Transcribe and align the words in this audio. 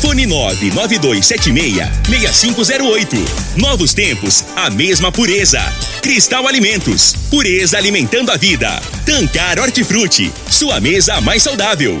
Fone 0.00 0.26
99276-6508. 0.26 3.16
Novos 3.56 3.94
tempos, 3.94 4.44
a 4.56 4.70
mesma 4.70 5.10
pureza. 5.10 5.60
Cristal 6.02 6.46
Alimentos. 6.46 7.14
Pureza 7.30 7.78
alimentando 7.78 8.30
a 8.30 8.36
vida. 8.36 8.80
Tancar 9.04 9.58
Hortifruti. 9.58 10.30
Sua 10.50 10.80
mesa 10.80 11.20
mais 11.20 11.42
saudável. 11.42 12.00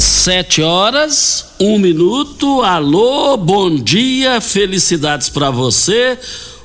Sete 0.00 0.62
horas, 0.62 1.44
um 1.60 1.78
minuto. 1.78 2.62
Alô, 2.62 3.36
bom 3.36 3.76
dia, 3.76 4.40
felicidades 4.40 5.28
para 5.28 5.50
você. 5.50 6.18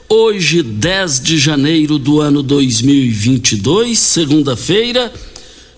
Hoje, 0.07 0.63
10 0.63 1.19
de 1.19 1.37
janeiro 1.37 1.99
do 1.99 2.21
ano 2.21 2.41
2022, 2.41 3.99
segunda-feira, 3.99 5.11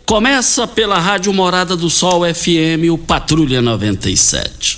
começa 0.05 0.67
pela 0.67 0.99
Rádio 0.99 1.33
Morada 1.33 1.75
do 1.75 1.89
Sol 1.89 2.21
FM, 2.31 2.91
o 2.91 2.97
Patrulha 2.99 3.59
97. 3.59 4.77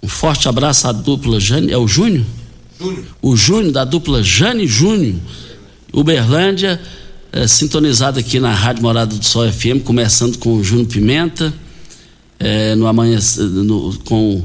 Um 0.00 0.08
forte 0.08 0.48
abraço 0.48 0.86
à 0.86 0.92
dupla 0.92 1.40
Jane. 1.40 1.72
É 1.72 1.76
o 1.76 1.88
Júnior? 1.88 2.24
Júnior. 2.80 3.04
O 3.20 3.36
Júnior, 3.36 3.72
da 3.72 3.84
dupla 3.84 4.22
Jane 4.22 4.68
Júnior. 4.68 5.16
Uberlândia, 5.92 6.80
é, 7.32 7.48
sintonizado 7.48 8.20
aqui 8.20 8.38
na 8.38 8.54
Rádio 8.54 8.84
Morada 8.84 9.16
do 9.16 9.24
Sol 9.24 9.50
FM, 9.50 9.82
começando 9.82 10.38
com 10.38 10.54
o 10.54 10.62
Júnior 10.62 10.86
Pimenta 10.86 11.52
é, 12.42 12.74
no 12.74 12.86
amanhã 12.88 13.18
no, 13.38 13.96
com 14.00 14.42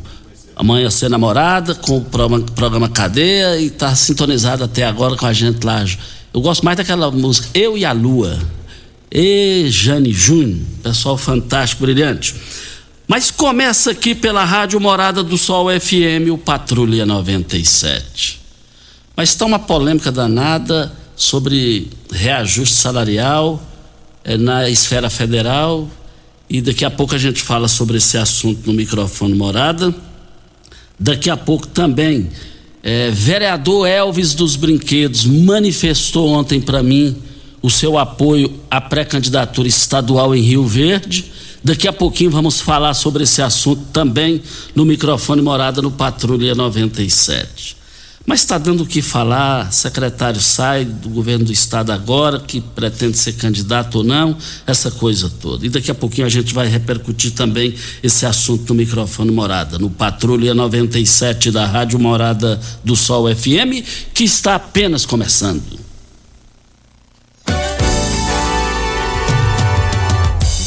Amanhecer 0.55 1.09
Namorada, 1.09 1.73
com 1.75 1.97
o 1.97 2.01
programa, 2.01 2.45
programa 2.55 2.89
Cadeia 2.89 3.57
e 3.57 3.67
está 3.67 3.93
sintonizado 3.95 4.63
até 4.63 4.83
agora 4.83 5.15
com 5.15 5.25
a 5.25 5.33
gente 5.33 5.63
lá. 5.63 5.83
Eu 6.33 6.41
gosto 6.41 6.63
mais 6.63 6.77
daquela 6.77 7.09
música 7.11 7.47
Eu 7.53 7.77
e 7.77 7.83
a 7.83 7.91
Lua. 7.91 8.39
E 9.11 9.67
Jane 9.69 10.11
Júnior, 10.11 10.59
pessoal 10.83 11.17
fantástico, 11.17 11.83
brilhante. 11.83 12.35
Mas 13.07 13.31
começa 13.31 13.91
aqui 13.91 14.13
pela 14.13 14.43
Rádio 14.43 14.79
Morada 14.79 15.23
do 15.23 15.37
Sol 15.37 15.67
FM, 15.69 16.29
o 16.31 16.37
Patrulha 16.37 17.05
97. 17.05 18.41
Mas 19.15 19.29
está 19.29 19.45
uma 19.45 19.59
polêmica 19.59 20.11
danada 20.11 20.91
sobre 21.15 21.89
reajuste 22.11 22.75
salarial 22.75 23.61
é, 24.23 24.37
na 24.37 24.69
esfera 24.69 25.09
federal 25.09 25.89
e 26.49 26.61
daqui 26.61 26.85
a 26.85 26.91
pouco 26.91 27.13
a 27.13 27.17
gente 27.17 27.41
fala 27.41 27.67
sobre 27.67 27.97
esse 27.97 28.17
assunto 28.17 28.65
no 28.65 28.73
microfone 28.73 29.33
morada. 29.33 29.93
Daqui 30.99 31.29
a 31.29 31.37
pouco 31.37 31.67
também, 31.67 32.29
é, 32.81 33.11
vereador 33.11 33.87
Elvis 33.87 34.33
dos 34.33 34.55
Brinquedos 34.55 35.25
manifestou 35.25 36.29
ontem 36.29 36.59
para 36.59 36.81
mim 36.81 37.15
o 37.61 37.69
seu 37.69 37.97
apoio 37.97 38.53
à 38.71 38.79
pré-candidatura 38.79 39.67
estadual 39.67 40.33
em 40.33 40.41
Rio 40.41 40.65
Verde. 40.65 41.25
Daqui 41.63 41.87
a 41.87 41.93
pouquinho 41.93 42.31
vamos 42.31 42.61
falar 42.61 42.93
sobre 42.93 43.23
esse 43.23 43.41
assunto 43.41 43.83
também 43.91 44.41
no 44.73 44.85
microfone 44.85 45.41
morada 45.41 45.81
no 45.81 45.91
Patrulha 45.91 46.55
97. 46.55 47.76
Mas 48.27 48.41
está 48.41 48.57
dando 48.57 48.83
o 48.83 48.85
que 48.85 49.01
falar, 49.01 49.71
secretário 49.71 50.41
sai 50.41 50.83
do 50.83 51.07
governo 51.07 51.45
do 51.45 51.53
estado 51.53 51.93
agora, 51.93 52.41
que 52.41 52.59
pretende 52.59 53.17
ser 53.17 53.31
candidato 53.37 53.99
ou 53.99 54.03
não, 54.03 54.37
essa 54.67 54.91
coisa 54.91 55.29
toda. 55.29 55.65
E 55.65 55.69
daqui 55.69 55.89
a 55.89 55.95
pouquinho 55.95 56.27
a 56.27 56.29
gente 56.29 56.53
vai 56.53 56.67
repercutir 56.67 57.31
também 57.31 57.73
esse 58.03 58.25
assunto 58.25 58.73
no 58.73 58.75
microfone 58.75 59.31
Morada, 59.31 59.79
no 59.79 59.89
Patrulha 59.89 60.53
97 60.53 61.51
da 61.51 61.65
Rádio 61.65 61.97
Morada 61.99 62.59
do 62.83 62.97
Sol 62.97 63.33
FM, 63.33 63.81
que 64.13 64.25
está 64.25 64.55
apenas 64.55 65.05
começando. 65.05 65.79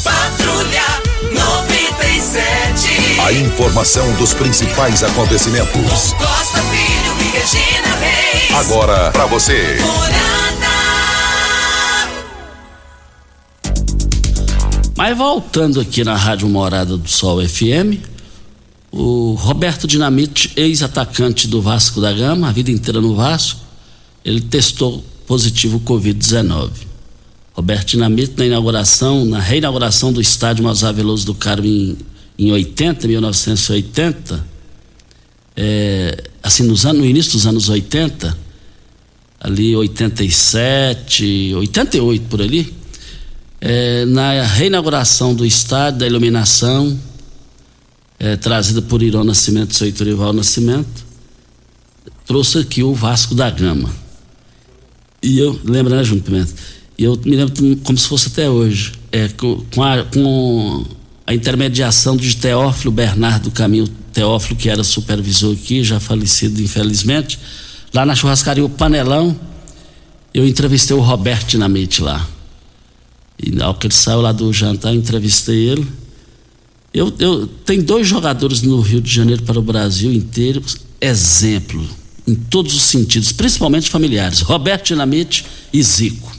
Patrulha 0.03 0.83
97. 1.31 3.21
A 3.23 3.31
informação 3.33 4.11
dos 4.15 4.33
principais 4.33 5.03
acontecimentos. 5.03 6.13
Costa 6.13 6.59
Filho 6.63 6.91
e 6.97 7.00
Regina 7.31 7.95
Reis. 7.95 8.51
Agora 8.51 9.09
para 9.11 9.25
você. 9.25 9.77
Mas 14.97 15.17
voltando 15.17 15.79
aqui 15.79 16.03
na 16.03 16.15
Rádio 16.15 16.49
Morada 16.49 16.97
do 16.97 17.07
Sol 17.07 17.41
FM, 17.47 18.03
o 18.91 19.33
Roberto 19.35 19.87
Dinamite, 19.87 20.51
ex-atacante 20.57 21.47
do 21.47 21.61
Vasco 21.61 22.01
da 22.01 22.11
Gama, 22.11 22.49
a 22.49 22.51
vida 22.51 22.69
inteira 22.69 22.99
no 22.99 23.15
Vasco, 23.15 23.61
ele 24.25 24.41
testou 24.41 25.01
positivo 25.25 25.79
Covid-19. 25.79 26.69
Roberto 27.53 27.91
Dinamite, 27.91 28.33
na 28.37 28.45
inauguração, 28.45 29.23
na 29.23 29.39
reinauguração 29.39 30.11
do 30.11 30.19
estádio 30.19 30.65
Mozar 30.65 30.93
Veloso 30.93 31.25
do 31.25 31.33
Carmo 31.33 31.65
em, 31.65 31.97
em 32.37 32.51
80, 32.51 33.07
1980, 33.07 34.45
é, 35.55 36.30
assim, 36.41 36.63
nos 36.63 36.85
anos, 36.85 37.01
no 37.01 37.05
início 37.07 37.33
dos 37.33 37.45
anos 37.45 37.69
80, 37.69 38.37
ali 39.39 39.75
87, 39.75 41.53
88 41.55 42.25
por 42.27 42.41
ali, 42.41 42.73
é, 43.59 44.05
na 44.05 44.43
reinauguração 44.43 45.33
do 45.33 45.45
estádio, 45.45 45.99
da 45.99 46.07
iluminação, 46.07 46.99
é, 48.19 48.35
trazida 48.35 48.81
por 48.81 49.01
Irão 49.01 49.23
Nascimento, 49.23 49.75
seu 49.75 49.87
Iturival 49.87 50.33
Nascimento, 50.33 51.05
trouxe 52.25 52.59
aqui 52.59 52.83
o 52.83 52.93
Vasco 52.93 53.35
da 53.35 53.49
Gama. 53.49 53.89
E 55.23 55.37
eu, 55.37 55.59
lembra, 55.63 55.95
né, 55.95 56.03
Júnior 56.03 56.25
Pimenta? 56.25 56.53
E 56.97 57.03
eu 57.03 57.19
me 57.25 57.35
lembro 57.35 57.77
como 57.83 57.97
se 57.97 58.07
fosse 58.07 58.27
até 58.27 58.49
hoje, 58.49 58.93
é, 59.11 59.27
com, 59.27 59.83
a, 59.83 60.03
com 60.03 60.85
a 61.25 61.33
intermediação 61.33 62.15
de 62.15 62.35
Teófilo 62.37 62.91
Bernardo 62.91 63.49
Caminho 63.51 63.87
Teófilo, 64.11 64.59
que 64.59 64.69
era 64.69 64.83
supervisor 64.83 65.53
aqui, 65.53 65.83
já 65.83 65.99
falecido 65.99 66.61
infelizmente, 66.61 67.39
lá 67.93 68.05
na 68.05 68.15
churrascaria 68.15 68.63
O 68.63 68.69
Panelão, 68.69 69.37
eu 70.33 70.47
entrevistei 70.47 70.95
o 70.95 71.01
Roberto 71.01 71.49
Dinamite 71.49 72.01
lá. 72.01 72.27
E 73.41 73.61
ao 73.61 73.73
que 73.73 73.87
ele 73.87 73.93
saiu 73.93 74.21
lá 74.21 74.31
do 74.31 74.51
jantar, 74.53 74.93
eu 74.93 74.99
entrevistei 74.99 75.69
ele. 75.69 75.87
Eu, 76.93 77.13
eu 77.19 77.47
tem 77.47 77.81
dois 77.81 78.07
jogadores 78.07 78.61
no 78.61 78.81
Rio 78.81 79.01
de 79.01 79.13
Janeiro 79.13 79.43
para 79.43 79.57
o 79.57 79.61
Brasil 79.61 80.11
inteiro, 80.11 80.61
exemplo 80.99 82.01
em 82.27 82.35
todos 82.35 82.73
os 82.73 82.83
sentidos, 82.83 83.31
principalmente 83.31 83.89
familiares. 83.89 84.41
Roberto 84.41 84.87
Dinamite 84.87 85.45
e 85.73 85.81
Zico. 85.81 86.31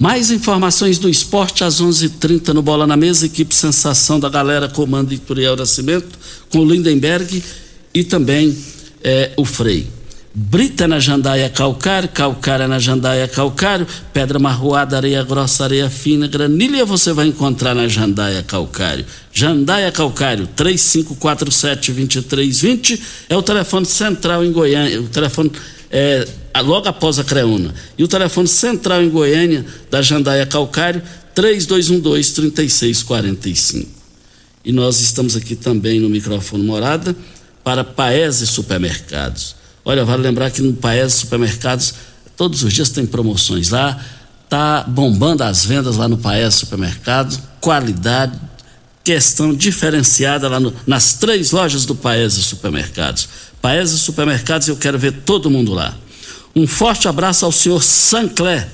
Mais 0.00 0.30
informações 0.30 0.98
do 0.98 1.10
esporte 1.10 1.62
às 1.62 1.78
11:30 1.78 2.54
no 2.54 2.62
Bola 2.62 2.86
na 2.86 2.96
Mesa, 2.96 3.26
equipe 3.26 3.54
Sensação 3.54 4.18
da 4.18 4.30
Galera, 4.30 4.66
comando 4.66 5.12
Ituriel 5.12 5.54
Nascimento, 5.54 6.18
com 6.48 6.60
o 6.60 6.64
Lindenberg 6.64 7.44
e 7.92 8.02
também 8.02 8.56
eh, 9.04 9.32
o 9.36 9.44
Frei. 9.44 9.86
Brita 10.32 10.88
na 10.88 10.98
jandaia 10.98 11.50
calcário, 11.50 12.08
calcário 12.08 12.66
na 12.66 12.78
jandaia 12.78 13.28
calcário, 13.28 13.86
pedra 14.10 14.38
marroada, 14.38 14.96
areia 14.96 15.22
grossa, 15.22 15.64
areia 15.64 15.90
fina, 15.90 16.26
granilha 16.26 16.86
você 16.86 17.12
vai 17.12 17.26
encontrar 17.26 17.74
na 17.74 17.86
jandaia 17.86 18.42
calcário. 18.42 19.04
Jandaia 19.30 19.92
calcário, 19.92 20.48
3547-2320 20.56 22.98
é 23.28 23.36
o 23.36 23.42
telefone 23.42 23.84
central 23.84 24.42
em 24.46 24.50
Goiânia, 24.50 25.02
o 25.02 25.08
telefone 25.08 25.52
é, 25.90 26.26
logo 26.62 26.88
após 26.88 27.18
a 27.18 27.24
Creuna. 27.24 27.74
E 27.98 28.04
o 28.04 28.08
telefone 28.08 28.48
central 28.48 29.02
em 29.02 29.10
Goiânia 29.10 29.66
da 29.90 30.00
jandaia 30.02 30.46
calcário, 30.46 31.02
3212-3645. 31.34 33.86
E 34.64 34.72
nós 34.72 35.00
estamos 35.00 35.36
aqui 35.36 35.56
também 35.56 36.00
no 36.00 36.08
microfone 36.08 36.64
Morada 36.64 37.16
para 37.64 37.82
Paese 37.82 38.46
Supermercados 38.46 39.58
Olha, 39.84 40.04
vale 40.04 40.22
lembrar 40.22 40.50
que 40.50 40.60
no 40.60 40.74
Paes 40.74 41.14
Supermercados, 41.14 41.94
todos 42.36 42.62
os 42.62 42.72
dias 42.72 42.90
tem 42.90 43.06
promoções 43.06 43.70
lá, 43.70 43.98
tá 44.48 44.84
bombando 44.86 45.42
as 45.42 45.64
vendas 45.64 45.96
lá 45.96 46.06
no 46.06 46.18
Paes 46.18 46.54
Supermercado, 46.54 47.40
qualidade, 47.60 48.38
questão 49.02 49.54
diferenciada 49.54 50.48
lá 50.48 50.60
no, 50.60 50.72
nas 50.86 51.14
três 51.14 51.50
lojas 51.52 51.84
do 51.86 51.94
Paes 51.94 52.34
Supermercados. 52.34 53.28
Paes 53.60 53.90
Supermercados, 53.90 54.68
eu 54.68 54.76
quero 54.76 54.98
ver 54.98 55.12
todo 55.24 55.50
mundo 55.50 55.72
lá. 55.72 55.94
Um 56.54 56.66
forte 56.66 57.08
abraço 57.08 57.44
ao 57.44 57.52
senhor 57.52 57.82
Sancler 57.82 58.68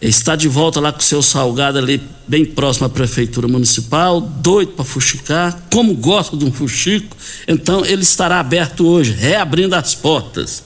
está 0.00 0.34
de 0.34 0.48
volta 0.48 0.80
lá 0.80 0.92
com 0.92 1.00
o 1.00 1.02
seu 1.02 1.20
salgado 1.20 1.78
ali, 1.78 2.00
bem 2.26 2.44
próximo 2.44 2.86
à 2.86 2.88
prefeitura 2.88 3.46
municipal, 3.46 4.20
doido 4.20 4.72
para 4.72 4.84
fuxicar, 4.84 5.66
como 5.70 5.94
gosta 5.94 6.36
de 6.36 6.44
um 6.44 6.52
fuxico, 6.52 7.14
então 7.46 7.84
ele 7.84 8.02
estará 8.02 8.40
aberto 8.40 8.86
hoje, 8.86 9.12
reabrindo 9.12 9.74
as 9.74 9.94
portas. 9.94 10.62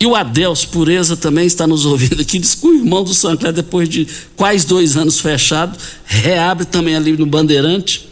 E 0.00 0.06
o 0.06 0.16
Adeus 0.16 0.64
Pureza 0.64 1.16
também 1.16 1.46
está 1.46 1.68
nos 1.68 1.86
ouvindo 1.86 2.20
aqui, 2.20 2.38
diz 2.38 2.56
que 2.56 2.66
o 2.66 2.74
irmão 2.74 3.04
do 3.04 3.14
Sancler, 3.14 3.52
depois 3.52 3.88
de 3.88 4.08
quase 4.34 4.66
dois 4.66 4.96
anos 4.96 5.20
fechado, 5.20 5.78
reabre 6.04 6.64
também 6.64 6.96
ali 6.96 7.16
no 7.16 7.26
Bandeirante, 7.26 8.08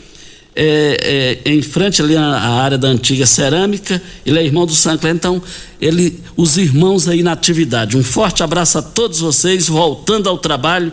é, 0.54 1.40
é, 1.44 1.50
em 1.50 1.62
frente 1.62 2.02
ali 2.02 2.16
à, 2.16 2.36
área 2.36 2.76
da 2.76 2.88
antiga 2.88 3.26
cerâmica, 3.26 4.00
ele 4.24 4.38
é 4.38 4.44
irmão 4.44 4.66
do 4.66 4.74
Sancler, 4.74 5.14
então 5.14 5.42
ele, 5.80 6.20
os 6.36 6.56
irmãos 6.56 7.08
aí 7.08 7.22
na 7.22 7.32
atividade. 7.32 7.96
Um 7.96 8.04
forte 8.04 8.42
abraço 8.42 8.78
a 8.78 8.82
todos 8.82 9.20
vocês, 9.20 9.68
voltando 9.68 10.28
ao 10.28 10.38
trabalho, 10.38 10.92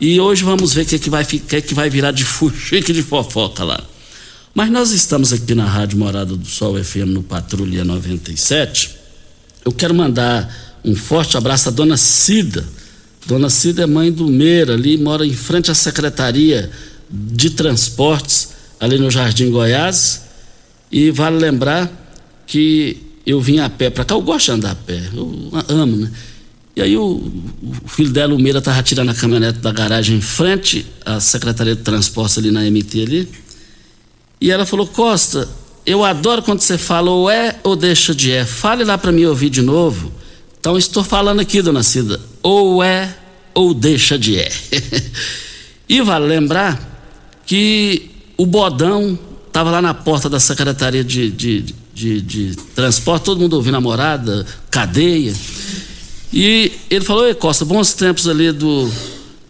e 0.00 0.20
hoje 0.20 0.44
vamos 0.44 0.72
ver 0.72 0.82
o 0.82 0.86
que, 0.86 0.94
é 0.94 0.98
que, 0.98 1.10
vai, 1.10 1.24
que, 1.24 1.56
é 1.56 1.60
que 1.60 1.74
vai 1.74 1.90
virar 1.90 2.12
de 2.12 2.24
fuxique 2.24 2.92
de 2.92 3.02
fofoca 3.02 3.64
lá. 3.64 3.82
Mas 4.54 4.70
nós 4.70 4.90
estamos 4.92 5.32
aqui 5.32 5.54
na 5.54 5.66
Rádio 5.66 5.98
Morada 5.98 6.36
do 6.36 6.46
Sol 6.46 6.82
FM 6.82 7.08
no 7.08 7.22
Patrulha 7.22 7.84
97. 7.84 8.96
Eu 9.64 9.72
quero 9.72 9.94
mandar 9.94 10.78
um 10.84 10.94
forte 10.94 11.36
abraço 11.36 11.68
à 11.68 11.72
dona 11.72 11.96
Cida. 11.96 12.64
Dona 13.26 13.50
Cida 13.50 13.82
é 13.82 13.86
mãe 13.86 14.10
do 14.10 14.26
Meira, 14.26 14.74
ali 14.74 14.96
mora 14.96 15.26
em 15.26 15.34
frente 15.34 15.70
à 15.70 15.74
Secretaria 15.74 16.70
de 17.08 17.50
Transportes 17.50 18.59
ali 18.80 18.98
no 18.98 19.10
Jardim 19.10 19.50
Goiás. 19.50 20.22
E 20.90 21.10
vale 21.10 21.38
lembrar 21.38 21.88
que 22.46 22.96
eu 23.24 23.40
vim 23.40 23.58
a 23.58 23.70
pé 23.70 23.90
para 23.90 24.04
cá, 24.04 24.14
eu 24.14 24.22
gosto 24.22 24.46
de 24.46 24.52
andar 24.52 24.72
a 24.72 24.74
pé, 24.74 25.00
eu 25.14 25.52
amo, 25.68 25.96
né? 25.96 26.10
E 26.74 26.82
aí 26.82 26.96
o, 26.96 27.30
o 27.84 27.88
filho 27.88 28.10
dela, 28.10 28.34
o 28.34 28.38
Meira, 28.38 28.58
estava 28.58 28.82
tirando 28.82 29.10
a 29.10 29.14
caminhonete 29.14 29.58
da 29.58 29.70
garagem 29.70 30.16
em 30.16 30.20
frente 30.20 30.86
à 31.04 31.20
Secretaria 31.20 31.76
de 31.76 31.82
Transportes 31.82 32.38
ali 32.38 32.50
na 32.50 32.62
MT 32.62 33.02
ali. 33.02 33.28
E 34.40 34.50
ela 34.50 34.64
falou, 34.64 34.86
Costa, 34.86 35.48
eu 35.84 36.04
adoro 36.04 36.42
quando 36.42 36.60
você 36.60 36.78
fala 36.78 37.10
ou 37.10 37.28
é 37.28 37.56
ou 37.62 37.76
deixa 37.76 38.14
de 38.14 38.32
é. 38.32 38.44
Fale 38.44 38.84
lá 38.84 38.96
para 38.96 39.12
mim 39.12 39.24
ouvir 39.24 39.50
de 39.50 39.62
novo. 39.62 40.12
Então 40.58 40.78
estou 40.78 41.04
falando 41.04 41.40
aqui, 41.40 41.60
dona 41.60 41.82
Cida, 41.82 42.20
ou 42.42 42.82
é 42.82 43.14
ou 43.54 43.74
deixa 43.74 44.18
de 44.18 44.38
é. 44.38 44.50
e 45.88 46.00
vale 46.00 46.26
lembrar 46.26 46.78
que 47.44 48.10
o 48.40 48.46
Bodão 48.46 49.18
estava 49.46 49.70
lá 49.70 49.82
na 49.82 49.92
porta 49.92 50.26
da 50.26 50.40
Secretaria 50.40 51.04
de, 51.04 51.30
de, 51.30 51.74
de, 51.92 52.20
de, 52.22 52.56
Transporte, 52.74 53.24
todo 53.24 53.38
mundo 53.38 53.52
ouvindo 53.52 53.76
a 53.76 53.80
morada, 53.82 54.46
cadeia. 54.70 55.34
E 56.32 56.72
ele 56.88 57.04
falou, 57.04 57.26
Ei, 57.26 57.34
Costa, 57.34 57.66
bons 57.66 57.92
tempos 57.92 58.26
ali 58.26 58.50
do. 58.50 58.90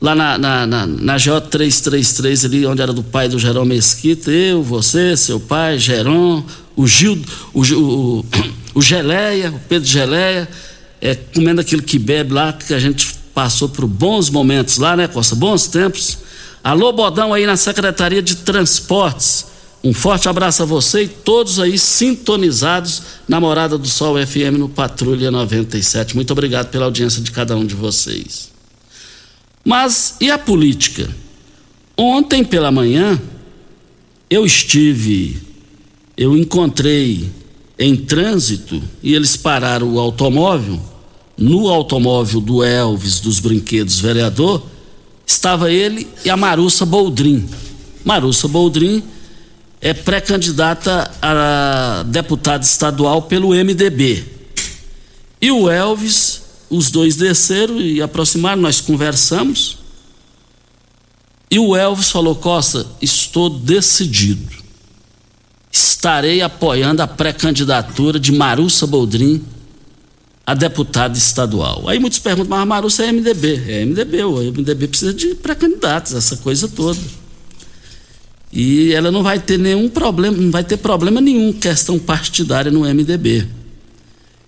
Lá 0.00 0.12
na, 0.16 0.36
na, 0.36 0.66
na, 0.66 0.86
na 0.88 1.16
J333, 1.16 2.46
ali, 2.46 2.66
onde 2.66 2.82
era 2.82 2.92
do 2.92 3.04
pai 3.04 3.28
do 3.28 3.38
Gerão 3.38 3.64
Mesquita, 3.64 4.28
eu, 4.28 4.60
você, 4.60 5.16
seu 5.16 5.38
pai, 5.38 5.78
Geron, 5.78 6.42
o 6.74 6.84
Gil, 6.88 7.16
o, 7.54 7.60
o, 7.60 8.24
o 8.74 8.82
Geleia, 8.82 9.52
o 9.52 9.60
Pedro 9.68 9.88
Geleia, 9.88 10.48
é, 11.00 11.14
comendo 11.14 11.60
aquilo 11.60 11.82
que 11.82 11.96
bebe 11.96 12.32
lá, 12.32 12.52
que 12.52 12.74
a 12.74 12.80
gente 12.80 13.14
passou 13.32 13.68
por 13.68 13.86
bons 13.86 14.30
momentos 14.30 14.78
lá, 14.78 14.96
né, 14.96 15.06
Costa? 15.06 15.36
Bons 15.36 15.68
tempos. 15.68 16.29
Alô, 16.62 16.92
Bodão 16.92 17.32
aí 17.32 17.46
na 17.46 17.56
Secretaria 17.56 18.20
de 18.20 18.36
Transportes. 18.36 19.46
Um 19.82 19.94
forte 19.94 20.28
abraço 20.28 20.62
a 20.62 20.66
você 20.66 21.04
e 21.04 21.08
todos 21.08 21.58
aí 21.58 21.78
sintonizados 21.78 23.02
na 23.26 23.40
Morada 23.40 23.78
do 23.78 23.88
Sol 23.88 24.14
FM 24.14 24.58
no 24.58 24.68
Patrulha 24.68 25.30
97. 25.30 26.14
Muito 26.14 26.32
obrigado 26.32 26.68
pela 26.68 26.84
audiência 26.84 27.22
de 27.22 27.30
cada 27.30 27.56
um 27.56 27.64
de 27.64 27.74
vocês. 27.74 28.50
Mas 29.64 30.16
e 30.20 30.30
a 30.30 30.36
política? 30.36 31.08
Ontem 31.96 32.44
pela 32.44 32.70
manhã 32.70 33.18
eu 34.28 34.44
estive, 34.44 35.40
eu 36.14 36.36
encontrei 36.36 37.30
em 37.78 37.96
trânsito 37.96 38.82
e 39.02 39.14
eles 39.14 39.34
pararam 39.34 39.94
o 39.94 39.98
automóvel, 39.98 40.78
no 41.38 41.68
automóvel 41.68 42.38
do 42.38 42.62
Elvis 42.62 43.18
dos 43.18 43.40
Brinquedos 43.40 43.98
Vereador 43.98 44.62
estava 45.30 45.70
ele 45.70 46.08
e 46.24 46.30
a 46.30 46.36
Marussa 46.36 46.84
Boldrin. 46.84 47.48
Marussa 48.04 48.48
Boldrin 48.48 49.02
é 49.80 49.94
pré-candidata 49.94 51.10
a 51.22 52.02
deputada 52.06 52.64
estadual 52.64 53.22
pelo 53.22 53.50
MDB. 53.50 54.24
E 55.40 55.50
o 55.50 55.70
Elvis, 55.70 56.42
os 56.68 56.90
dois 56.90 57.16
desceram 57.16 57.80
e 57.80 58.02
aproximaram, 58.02 58.60
nós 58.60 58.80
conversamos. 58.80 59.78
E 61.50 61.58
o 61.58 61.74
Elvis 61.76 62.10
falou: 62.10 62.34
Costa, 62.34 62.86
estou 63.00 63.48
decidido. 63.48 64.60
Estarei 65.72 66.42
apoiando 66.42 67.02
a 67.02 67.06
pré-candidatura 67.06 68.18
de 68.18 68.32
Marussa 68.32 68.86
Boldrin 68.86 69.42
a 70.50 70.54
deputada 70.54 71.16
estadual. 71.16 71.88
Aí 71.88 72.00
muitos 72.00 72.18
perguntam, 72.18 72.50
mas 72.50 72.60
a 72.60 72.66
Marussa 72.66 73.04
é 73.04 73.12
MDB. 73.12 73.62
É 73.68 73.84
MDB, 73.84 74.24
o 74.24 74.52
MDB 74.52 74.88
precisa 74.88 75.14
de 75.14 75.36
pré-candidatos, 75.36 76.12
essa 76.12 76.36
coisa 76.38 76.66
toda. 76.66 76.98
E 78.52 78.92
ela 78.92 79.12
não 79.12 79.22
vai 79.22 79.38
ter 79.38 79.56
nenhum 79.56 79.88
problema, 79.88 80.36
não 80.36 80.50
vai 80.50 80.64
ter 80.64 80.76
problema 80.78 81.20
nenhum 81.20 81.52
questão 81.52 82.00
partidária 82.00 82.68
no 82.68 82.80
MDB. 82.80 83.46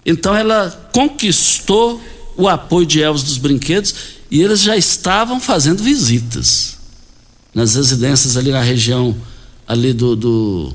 Então 0.05 0.35
ela 0.35 0.91
conquistou 0.93 2.03
o 2.37 2.49
apoio 2.49 2.85
de 2.85 3.01
Elvis 3.01 3.23
dos 3.23 3.39
Brinquedos 3.39 3.95
e 4.29 4.43
eles 4.43 4.61
já 4.61 4.77
estavam 4.77 5.39
fazendo 5.39 5.85
visitas 5.85 6.79
nas 7.55 7.77
residências 7.77 8.37
ali 8.37 8.51
na 8.51 8.61
região 8.61 9.15
ali 9.69 9.93
do, 9.93 10.17
do, 10.17 10.73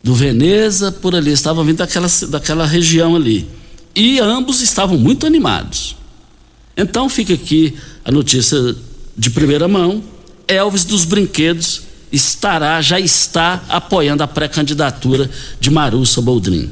do 0.00 0.14
Veneza, 0.14 0.92
por 0.92 1.16
ali, 1.16 1.32
estavam 1.32 1.64
vindo 1.64 1.78
daquela, 1.78 2.06
daquela 2.28 2.64
região 2.64 3.16
ali 3.16 3.58
e 3.94 4.20
ambos 4.20 4.60
estavam 4.60 4.96
muito 4.96 5.26
animados. 5.26 5.96
Então 6.76 7.08
fica 7.08 7.34
aqui 7.34 7.76
a 8.04 8.10
notícia 8.10 8.74
de 9.16 9.30
primeira 9.30 9.68
mão: 9.68 10.02
Elvis 10.46 10.84
dos 10.84 11.04
Brinquedos 11.04 11.82
estará, 12.12 12.80
já 12.80 12.98
está 12.98 13.62
apoiando 13.68 14.22
a 14.22 14.28
pré-candidatura 14.28 15.30
de 15.60 15.70
Marussa 15.70 16.20
Boldrin. 16.20 16.70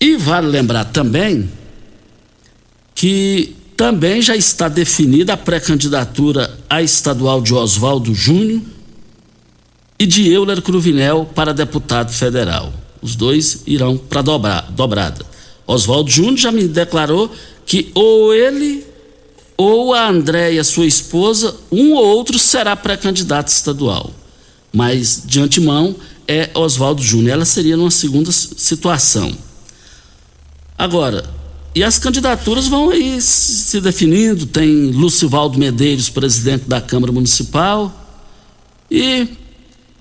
E 0.00 0.16
vale 0.16 0.46
lembrar 0.46 0.84
também 0.86 1.50
que 2.94 3.56
também 3.76 4.22
já 4.22 4.36
está 4.36 4.68
definida 4.68 5.34
a 5.34 5.36
pré-candidatura 5.36 6.58
à 6.68 6.82
estadual 6.82 7.40
de 7.40 7.54
Oswaldo 7.54 8.14
Júnior 8.14 8.62
e 9.98 10.06
de 10.06 10.28
Euler 10.28 10.62
Cruvinel 10.62 11.28
para 11.34 11.52
deputado 11.52 12.12
federal. 12.12 12.72
Os 13.02 13.14
dois 13.14 13.62
irão 13.66 13.96
para 13.96 14.22
dobrada. 14.22 15.24
Oswaldo 15.68 16.10
Júnior 16.10 16.38
já 16.38 16.50
me 16.50 16.66
declarou 16.66 17.30
que 17.66 17.90
ou 17.94 18.32
ele 18.32 18.86
ou 19.54 19.92
a 19.92 20.08
Andréia, 20.08 20.64
sua 20.64 20.86
esposa, 20.86 21.54
um 21.70 21.92
ou 21.92 22.04
outro 22.04 22.38
será 22.38 22.74
pré-candidato 22.74 23.48
estadual. 23.48 24.10
Mas, 24.72 25.22
de 25.26 25.40
antemão, 25.40 25.94
é 26.26 26.48
Oswaldo 26.54 27.02
Júnior. 27.02 27.34
Ela 27.34 27.44
seria 27.44 27.76
numa 27.76 27.90
segunda 27.90 28.32
situação. 28.32 29.36
Agora, 30.76 31.28
e 31.74 31.82
as 31.82 31.98
candidaturas 31.98 32.66
vão 32.66 32.90
aí 32.90 33.20
se 33.20 33.80
definindo. 33.80 34.46
Tem 34.46 34.90
Lucivaldo 34.90 35.58
Medeiros, 35.58 36.08
presidente 36.08 36.64
da 36.66 36.80
Câmara 36.80 37.12
Municipal. 37.12 37.92
E 38.90 39.28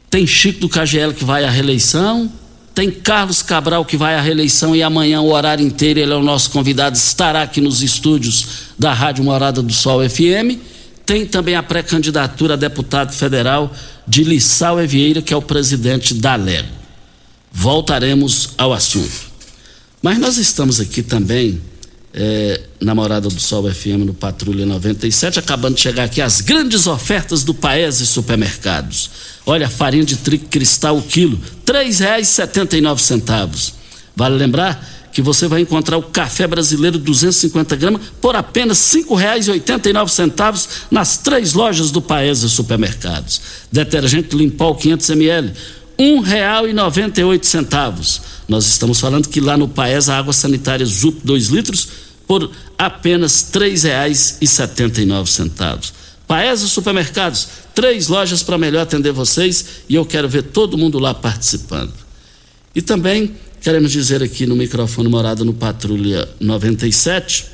tem 0.09 0.25
Chico 0.25 0.61
do 0.61 0.69
KGL 0.69 1.13
que 1.13 1.25
vai 1.25 1.43
à 1.43 1.49
reeleição 1.49 2.31
Tem 2.77 2.91
Carlos 2.91 3.41
Cabral 3.41 3.83
que 3.83 3.97
vai 3.97 4.13
à 4.13 4.21
reeleição 4.21 4.75
e 4.75 4.83
amanhã 4.83 5.19
o 5.19 5.31
horário 5.31 5.65
inteiro 5.65 5.99
ele 5.99 6.13
é 6.13 6.15
o 6.15 6.21
nosso 6.21 6.51
convidado, 6.51 6.95
estará 6.95 7.41
aqui 7.41 7.59
nos 7.59 7.81
estúdios 7.81 8.67
da 8.77 8.93
Rádio 8.93 9.23
Morada 9.23 9.63
do 9.63 9.73
Sol 9.73 10.07
FM. 10.07 10.61
Tem 11.03 11.25
também 11.25 11.55
a 11.55 11.63
pré-candidatura 11.63 12.53
a 12.53 12.55
deputado 12.55 13.11
federal 13.13 13.73
de 14.07 14.23
Lissau 14.23 14.79
Evieira, 14.79 15.23
que 15.23 15.33
é 15.33 15.35
o 15.35 15.41
presidente 15.41 16.13
da 16.13 16.35
Lego. 16.35 16.67
Voltaremos 17.51 18.49
ao 18.55 18.71
assunto. 18.71 19.25
Mas 19.99 20.19
nós 20.19 20.37
estamos 20.37 20.79
aqui 20.79 21.01
também 21.01 21.59
é, 22.19 22.61
na 22.81 22.95
Morada 22.95 23.29
do 23.29 23.39
Sol 23.39 23.71
FM 23.71 24.07
no 24.07 24.13
Patrulha 24.13 24.65
97, 24.65 25.37
acabando 25.37 25.75
de 25.75 25.81
chegar 25.81 26.05
aqui 26.05 26.19
as 26.19 26.41
grandes 26.41 26.87
ofertas 26.87 27.43
do 27.43 27.53
Paese 27.53 28.07
Supermercados. 28.07 29.11
Olha, 29.45 29.69
farinha 29.69 30.03
de 30.03 30.15
trigo 30.15 30.47
cristal 30.47 30.97
o 30.97 31.03
quilo, 31.03 31.37
R$ 31.37 31.73
3,79. 31.73 33.73
Vale 34.15 34.35
lembrar 34.35 34.95
que 35.13 35.21
você 35.21 35.47
vai 35.47 35.61
encontrar 35.61 35.97
o 35.97 36.03
café 36.03 36.47
brasileiro 36.47 36.97
250 36.97 37.75
gramas 37.75 38.01
por 38.19 38.35
apenas 38.35 38.93
R$ 38.93 39.03
5,89 39.03 40.67
nas 40.89 41.19
três 41.19 41.53
lojas 41.53 41.91
do 41.91 42.01
Paese 42.01 42.49
Supermercados. 42.49 43.41
Detergente 43.71 44.35
Limpol 44.35 44.75
500 44.75 45.09
ml, 45.11 45.53
R$ 45.99 46.03
1,98. 46.03 48.21
Nós 48.47 48.65
estamos 48.65 48.99
falando 48.99 49.27
que 49.27 49.39
lá 49.39 49.55
no 49.55 49.67
Paes 49.67 50.09
a 50.09 50.17
água 50.17 50.33
sanitária 50.33 50.85
Zup 50.85 51.19
2 51.23 51.49
litros 51.49 52.06
por 52.27 52.51
apenas 52.77 53.49
R$ 53.53 53.71
3,79. 53.71 55.91
Paese 56.27 56.67
Supermercados, 56.67 57.47
três 57.73 58.09
lojas 58.09 58.43
para 58.43 58.57
melhor 58.57 58.81
atender 58.81 59.13
vocês 59.13 59.65
e 59.87 59.95
eu 59.95 60.05
quero 60.05 60.27
ver 60.27 60.43
todo 60.43 60.77
mundo 60.77 60.99
lá 60.99 61.13
participando. 61.13 61.93
E 62.75 62.81
também 62.81 63.33
queremos 63.61 63.91
dizer 63.91 64.21
aqui 64.21 64.45
no 64.45 64.55
microfone 64.55 65.07
morado 65.07 65.45
no 65.45 65.53
Patrulha 65.53 66.27
97, 66.39 67.45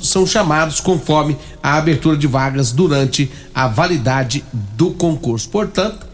são 0.03 0.27
chamados 0.27 0.81
conforme 0.81 1.37
a 1.63 1.77
abertura 1.77 2.17
de 2.17 2.27
vagas 2.27 2.73
durante 2.73 3.31
a 3.55 3.69
validade 3.69 4.43
do 4.53 4.91
concurso. 4.93 5.49
Portanto, 5.49 6.09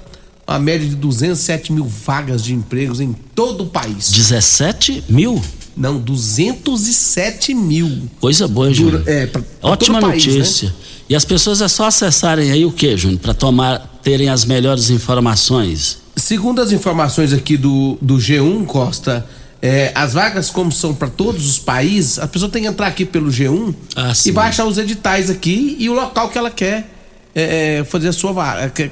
uma 0.46 0.58
média 0.58 0.86
de 0.88 0.96
207 0.96 1.72
mil 1.72 1.84
vagas 1.84 2.42
de 2.42 2.52
empregos 2.54 3.00
em 3.00 3.12
todo 3.12 3.64
o 3.64 3.66
país. 3.66 4.10
17 4.10 5.04
mil? 5.08 5.42
Não, 5.76 5.98
207 5.98 7.54
mil. 7.54 8.08
Coisa 8.20 8.48
boa, 8.48 8.72
Júnior. 8.72 9.02
É, 9.06 9.26
pra, 9.26 9.42
pra 9.42 9.70
Ótima 9.70 10.00
notícia. 10.00 10.40
País, 10.40 10.62
né? 10.62 10.72
E 11.08 11.14
as 11.14 11.24
pessoas 11.24 11.60
é 11.60 11.68
só 11.68 11.86
acessarem 11.86 12.50
aí 12.50 12.64
o 12.64 12.72
que, 12.72 12.96
Júnior, 12.96 13.20
para 13.20 13.34
tomar 13.34 13.98
terem 14.02 14.28
as 14.28 14.44
melhores 14.44 14.90
informações. 14.90 15.98
Segundo 16.16 16.60
as 16.60 16.72
informações 16.72 17.32
aqui 17.32 17.56
do, 17.56 17.98
do 18.00 18.16
G1 18.16 18.64
Costa, 18.66 19.26
é, 19.60 19.92
as 19.94 20.14
vagas 20.14 20.50
como 20.50 20.72
são 20.72 20.94
para 20.94 21.08
todos 21.08 21.46
os 21.48 21.58
países, 21.58 22.18
a 22.18 22.26
pessoa 22.26 22.50
tem 22.50 22.62
que 22.62 22.68
entrar 22.68 22.86
aqui 22.86 23.04
pelo 23.04 23.30
G1 23.30 23.74
ah, 23.94 24.12
e 24.24 24.30
vai 24.30 24.48
achar 24.48 24.64
os 24.64 24.78
editais 24.78 25.28
aqui 25.28 25.76
e 25.78 25.88
o 25.88 25.92
local 25.92 26.28
que 26.28 26.38
ela 26.38 26.50
quer 26.50 26.90
é, 27.34 27.78
é 27.78 27.84
fazer 27.84 28.08
a 28.08 28.12
sua 28.12 28.32
vaga, 28.32 28.70
quer, 28.70 28.90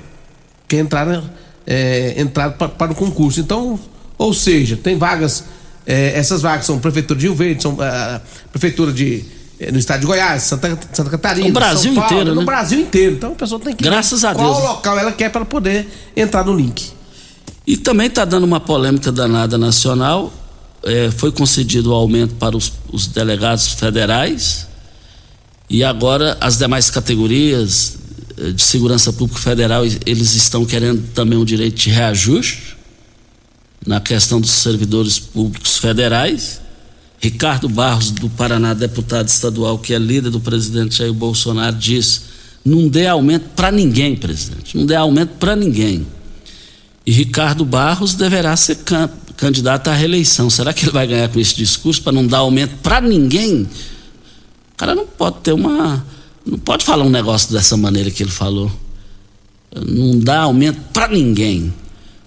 quer 0.69 0.79
entrar 0.79 1.07
né? 1.07 1.23
é, 1.67 2.15
entrar 2.21 2.51
para 2.51 2.93
o 2.93 2.95
concurso. 2.95 3.41
Então, 3.41 3.79
ou 4.19 4.33
seja, 4.33 4.77
tem 4.77 4.97
vagas, 4.97 5.45
é, 5.87 6.19
essas 6.19 6.43
vagas 6.43 6.67
são 6.67 6.79
prefeitura 6.79 7.19
de 7.19 7.27
Rio 7.27 7.35
Verde, 7.35 7.63
são 7.63 7.77
a, 7.81 8.21
prefeitura 8.51 8.93
de 8.93 9.25
é, 9.59 9.71
no 9.71 9.79
estado 9.79 10.01
de 10.01 10.07
Goiás, 10.07 10.43
Santa, 10.43 10.79
Santa 10.93 11.11
Catarina, 11.11 11.49
no 11.49 11.55
Brasil 11.55 11.95
Paulo, 11.95 12.07
inteiro, 12.07 12.35
no 12.35 12.41
né? 12.41 12.47
Brasil 12.47 12.81
inteiro. 12.81 13.15
Então 13.17 13.33
a 13.33 13.35
pessoa 13.35 13.61
tem 13.61 13.75
que 13.75 13.85
Graças 13.85 14.25
a 14.25 14.35
qual 14.35 14.55
Deus. 14.55 14.65
local 14.65 14.99
ela 14.99 15.13
quer 15.13 15.31
para 15.31 15.45
poder 15.45 15.87
entrar 16.17 16.45
no 16.45 16.57
link. 16.57 16.93
E 17.67 17.77
também 17.77 18.09
está 18.09 18.25
dando 18.25 18.45
uma 18.45 18.61
polêmica 18.61 19.11
danada 19.13 19.57
nacional. 19.57 20.33
É, 20.83 21.11
foi 21.11 21.33
concedido 21.33 21.91
o 21.91 21.95
aumento 21.95 22.35
para 22.35 22.57
os, 22.57 22.73
os 22.93 23.07
delegados 23.07 23.69
federais 23.69 24.67
e 25.71 25.83
agora 25.83 26.37
as 26.43 26.59
demais 26.59 26.91
categorias 26.91 27.97
de 28.37 28.63
Segurança 28.63 29.13
Pública 29.13 29.41
Federal, 29.41 29.85
eles 29.85 30.35
estão 30.35 30.65
querendo 30.65 31.03
também 31.15 31.39
um 31.39 31.45
direito 31.45 31.77
de 31.77 31.91
reajuste 31.91 32.74
na 33.87 34.01
questão 34.01 34.41
dos 34.41 34.51
servidores 34.51 35.19
públicos 35.19 35.79
federais. 35.79 36.61
Ricardo 37.19 37.69
Barros, 37.69 38.11
do 38.11 38.29
Paraná, 38.29 38.75
deputado 38.75 39.29
estadual, 39.29 39.79
que 39.79 39.95
é 39.95 39.99
líder 39.99 40.31
do 40.31 40.41
presidente 40.41 40.97
Jair 40.97 41.13
Bolsonaro, 41.13 41.77
diz: 41.77 42.23
não 42.65 42.89
dê 42.89 43.07
aumento 43.07 43.51
para 43.57 43.71
ninguém, 43.71 44.17
presidente, 44.17 44.77
não 44.77 44.87
dê 44.87 44.95
aumento 44.95 45.37
para 45.39 45.55
ninguém. 45.55 46.07
E 47.07 47.13
Ricardo 47.13 47.65
Barros 47.65 48.15
deverá 48.15 48.57
ser 48.57 48.77
can 48.77 49.11
candidato 49.37 49.89
à 49.89 49.95
reeleição. 49.95 50.49
Será 50.49 50.73
que 50.73 50.85
ele 50.85 50.93
vai 50.93 51.07
ganhar 51.07 51.29
com 51.29 51.41
esse 51.41 51.57
discurso 51.57 52.01
para 52.03 52.13
não 52.13 52.27
dar 52.27 52.39
aumento 52.39 52.77
para 52.83 53.01
ninguém? 53.01 53.63
O 53.63 54.77
cara 54.77 54.95
não 54.95 55.07
pode 55.07 55.39
ter 55.41 55.53
uma 55.53 56.05
não 56.47 56.59
pode 56.59 56.85
falar 56.85 57.05
um 57.05 57.11
negócio 57.11 57.53
dessa 57.53 57.77
maneira 57.77 58.11
que 58.11 58.23
ele 58.23 58.31
falou. 58.31 58.71
Não 59.75 60.19
dá 60.19 60.41
aumento 60.41 60.81
para 60.93 61.09
ninguém. 61.09 61.73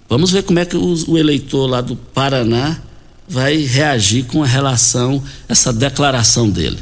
Vamos 0.08 0.30
ver 0.30 0.42
como 0.42 0.58
é 0.58 0.64
que 0.64 0.76
o, 0.76 0.94
o, 1.08 1.18
eleitor 1.18 1.66
lá 1.66 1.80
do 1.80 1.94
Paraná 1.94 2.78
vai 3.28 3.56
reagir 3.58 4.24
com 4.24 4.40
relação 4.40 5.22
a 5.48 5.52
essa 5.52 5.72
declaração 5.72 6.48
dele. 6.48 6.78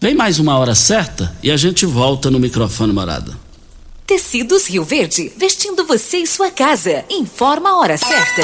Vem 0.00 0.14
mais 0.14 0.38
uma 0.38 0.58
hora 0.58 0.74
certa 0.74 1.34
e 1.42 1.50
a 1.50 1.56
gente 1.56 1.86
volta 1.86 2.30
no 2.30 2.38
microfone 2.38 2.92
morada. 2.92 3.36
Tecidos 4.06 4.66
Rio 4.66 4.84
Verde, 4.84 5.32
vestindo 5.36 5.84
você 5.84 6.18
e 6.18 6.26
sua 6.26 6.50
casa. 6.50 7.04
Informa 7.10 7.70
a 7.70 7.78
hora 7.78 7.96
certa. 7.96 8.42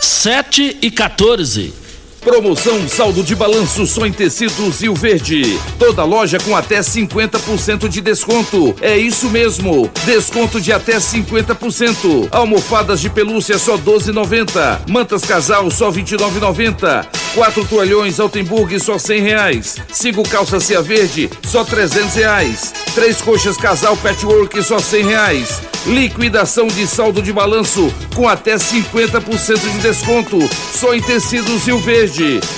7 0.00 0.78
e 0.82 0.90
14. 0.90 1.72
Promoção 2.20 2.86
saldo 2.86 3.22
de 3.22 3.34
balanço 3.34 3.86
só 3.86 4.04
em 4.04 4.12
tecidos 4.12 4.80
Rio 4.82 4.94
Verde. 4.94 5.58
Toda 5.78 6.04
loja 6.04 6.38
com 6.38 6.54
até 6.54 6.80
50% 6.80 7.88
de 7.88 8.02
desconto. 8.02 8.76
É 8.82 8.96
isso 8.96 9.30
mesmo. 9.30 9.90
Desconto 10.04 10.60
de 10.60 10.70
até 10.70 10.98
50%. 10.98 12.28
Almofadas 12.30 13.00
de 13.00 13.08
pelúcia 13.08 13.58
só 13.58 13.78
12,90. 13.78 14.90
Mantas 14.90 15.24
casal 15.24 15.70
só 15.70 15.90
29,90. 15.90 17.06
Quatro 17.34 17.64
toalhões 17.64 18.20
Altenburg 18.20 18.78
só 18.78 18.98
100 18.98 19.20
reais. 19.22 19.76
Cinco 19.90 20.22
calças 20.28 20.64
Cia 20.64 20.82
Verde 20.82 21.30
só 21.46 21.64
300 21.64 22.14
reais. 22.16 22.74
Três 22.94 23.22
coxas 23.22 23.56
casal 23.56 23.96
Patchwork 23.96 24.62
só 24.62 24.78
100 24.78 25.06
reais. 25.06 25.62
Liquidação 25.86 26.66
de 26.66 26.86
saldo 26.86 27.22
de 27.22 27.32
balanço 27.32 27.90
com 28.14 28.28
até 28.28 28.56
50% 28.56 29.58
de 29.58 29.78
desconto. 29.78 30.38
Só 30.74 30.92
em 30.94 31.00
tecidos 31.00 31.64
Rio 31.64 31.78
Verde. 31.78 32.09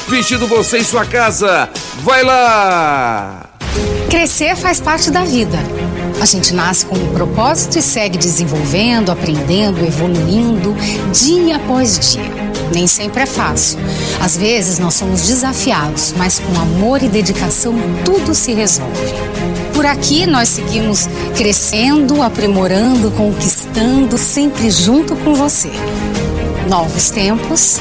Vestido 0.09 0.47
você 0.47 0.79
em 0.79 0.85
sua 0.85 1.05
casa. 1.05 1.69
Vai 2.01 2.23
lá! 2.23 3.51
Crescer 4.09 4.57
faz 4.57 4.81
parte 4.81 5.11
da 5.11 5.25
vida. 5.25 5.59
A 6.21 6.25
gente 6.25 6.55
nasce 6.55 6.87
com 6.87 6.97
um 6.97 7.13
propósito 7.13 7.79
e 7.79 7.83
segue 7.83 8.17
desenvolvendo, 8.17 9.11
aprendendo, 9.11 9.85
evoluindo, 9.85 10.75
dia 11.13 11.57
após 11.57 11.99
dia. 11.99 12.31
Nem 12.73 12.87
sempre 12.87 13.25
é 13.25 13.27
fácil. 13.27 13.79
Às 14.23 14.37
vezes 14.37 14.79
nós 14.79 14.95
somos 14.95 15.23
desafiados, 15.23 16.15
mas 16.17 16.39
com 16.39 16.59
amor 16.59 17.03
e 17.03 17.09
dedicação 17.09 17.75
tudo 18.05 18.35
se 18.35 18.55
resolve. 18.55 19.13
Por 19.75 19.85
aqui 19.85 20.27
nós 20.27 20.49
seguimos 20.49 21.09
crescendo, 21.37 22.23
aprimorando, 22.23 23.11
conquistando, 23.11 24.17
sempre 24.17 24.71
junto 24.71 25.15
com 25.17 25.35
você. 25.35 25.71
Novos 26.69 27.11
tempos, 27.11 27.81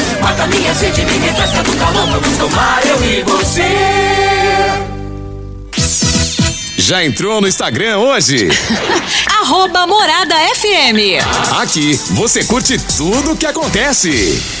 Mata 0.21 0.47
minha 0.47 0.73
sede, 0.75 1.03
me 1.05 1.17
refresca 1.17 1.63
do 1.63 1.75
calor. 1.77 2.07
Vamos 2.09 2.37
tomar 2.37 2.81
eu 2.85 3.03
e 3.03 3.23
você. 3.23 3.63
Já 6.77 7.03
entrou 7.05 7.39
no 7.39 7.47
Instagram 7.47 7.97
hoje? 7.99 8.49
Arroba 9.41 9.87
Morada 9.87 10.35
FM. 10.55 11.23
Aqui 11.61 11.99
você 12.11 12.43
curte 12.43 12.77
tudo 12.97 13.31
o 13.31 13.37
que 13.37 13.45
acontece. 13.45 14.60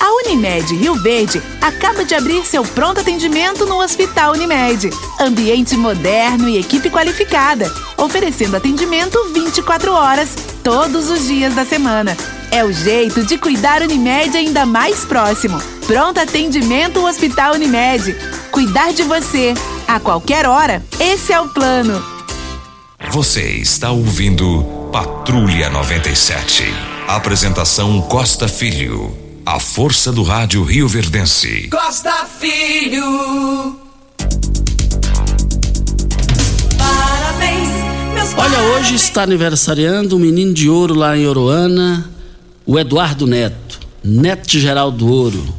A 0.01 0.11
Unimed 0.13 0.75
Rio 0.75 0.95
Verde 0.95 1.39
acaba 1.61 2.03
de 2.03 2.15
abrir 2.15 2.43
seu 2.43 2.63
pronto 2.63 2.99
atendimento 2.99 3.67
no 3.67 3.79
Hospital 3.79 4.33
Unimed. 4.33 4.89
Ambiente 5.19 5.77
moderno 5.77 6.49
e 6.49 6.57
equipe 6.57 6.89
qualificada, 6.89 7.71
oferecendo 7.95 8.57
atendimento 8.57 9.31
24 9.31 9.91
horas, 9.93 10.29
todos 10.63 11.07
os 11.11 11.27
dias 11.27 11.53
da 11.53 11.63
semana. 11.63 12.17
É 12.49 12.65
o 12.65 12.71
jeito 12.71 13.23
de 13.23 13.37
cuidar 13.37 13.83
Unimed 13.83 14.35
ainda 14.35 14.65
mais 14.65 15.05
próximo. 15.05 15.61
Pronto 15.85 16.19
atendimento 16.19 17.05
Hospital 17.05 17.53
Unimed. 17.53 18.15
Cuidar 18.49 18.93
de 18.93 19.03
você 19.03 19.53
a 19.87 19.99
qualquer 19.99 20.47
hora. 20.47 20.83
Esse 20.99 21.31
é 21.31 21.39
o 21.39 21.47
plano. 21.47 22.03
Você 23.11 23.43
está 23.43 23.91
ouvindo 23.91 24.63
Patrulha 24.91 25.69
97. 25.69 26.63
Apresentação 27.07 28.01
Costa 28.01 28.47
Filho. 28.47 29.30
A 29.45 29.59
força 29.59 30.11
do 30.11 30.21
rádio 30.21 30.63
Rio 30.63 30.87
Verdense. 30.87 31.67
Costa 31.69 32.25
Filho. 32.39 33.75
Parabéns, 36.77 37.69
meus 38.13 38.33
Olha, 38.37 38.59
hoje 38.75 38.95
está 38.95 39.23
aniversariando 39.23 40.15
um 40.15 40.19
menino 40.19 40.53
de 40.53 40.69
ouro 40.69 40.93
lá 40.93 41.17
em 41.17 41.25
Oroana, 41.25 42.07
o 42.67 42.77
Eduardo 42.77 43.25
Neto, 43.25 43.79
neto 44.03 44.47
de 44.47 44.59
Geraldo 44.59 45.11
Ouro. 45.11 45.55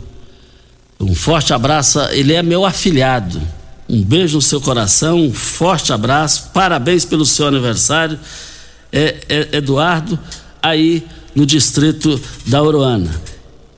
Um 1.01 1.14
forte 1.14 1.53
abraço, 1.53 1.99
ele 2.12 2.35
é 2.35 2.42
meu 2.42 2.64
afilhado. 2.64 3.42
Um 3.88 4.01
beijo 4.01 4.37
no 4.37 4.42
seu 4.42 4.61
coração, 4.61 5.18
um 5.18 5.35
forte 5.35 5.92
abraço, 5.92 6.51
parabéns 6.55 7.05
pelo 7.05 7.27
seu 7.27 7.49
aniversário, 7.49 8.18
é, 8.92 9.16
é, 9.29 9.57
Eduardo, 9.57 10.16
aí 10.62 11.05
no 11.35 11.45
distrito 11.45 12.21
da 12.47 12.62
Oroana. 12.62 13.32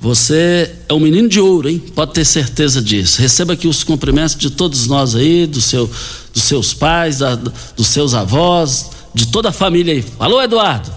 Você 0.05 0.71
é 0.87 0.93
um 0.93 1.01
menino 1.01 1.31
de 1.31 1.41
ouro, 1.41 1.67
hein? 1.67 1.83
Pode 1.95 2.13
ter 2.13 2.27
certeza 2.27 2.83
disso. 2.83 3.23
Receba 3.23 3.55
aqui 3.55 3.67
os 3.67 3.83
cumprimentos 3.83 4.37
de 4.37 4.51
todos 4.51 4.87
nós 4.87 5.15
aí, 5.15 5.47
do 5.47 5.63
seu, 5.63 5.91
dos 6.31 6.43
seus 6.43 6.75
pais, 6.75 7.21
da, 7.21 7.35
dos 7.37 7.87
seus 7.87 8.13
avós, 8.13 8.91
de 9.15 9.29
toda 9.29 9.49
a 9.49 9.53
família 9.53 9.95
aí. 9.95 10.05
Alô, 10.19 10.43
Eduardo? 10.43 10.93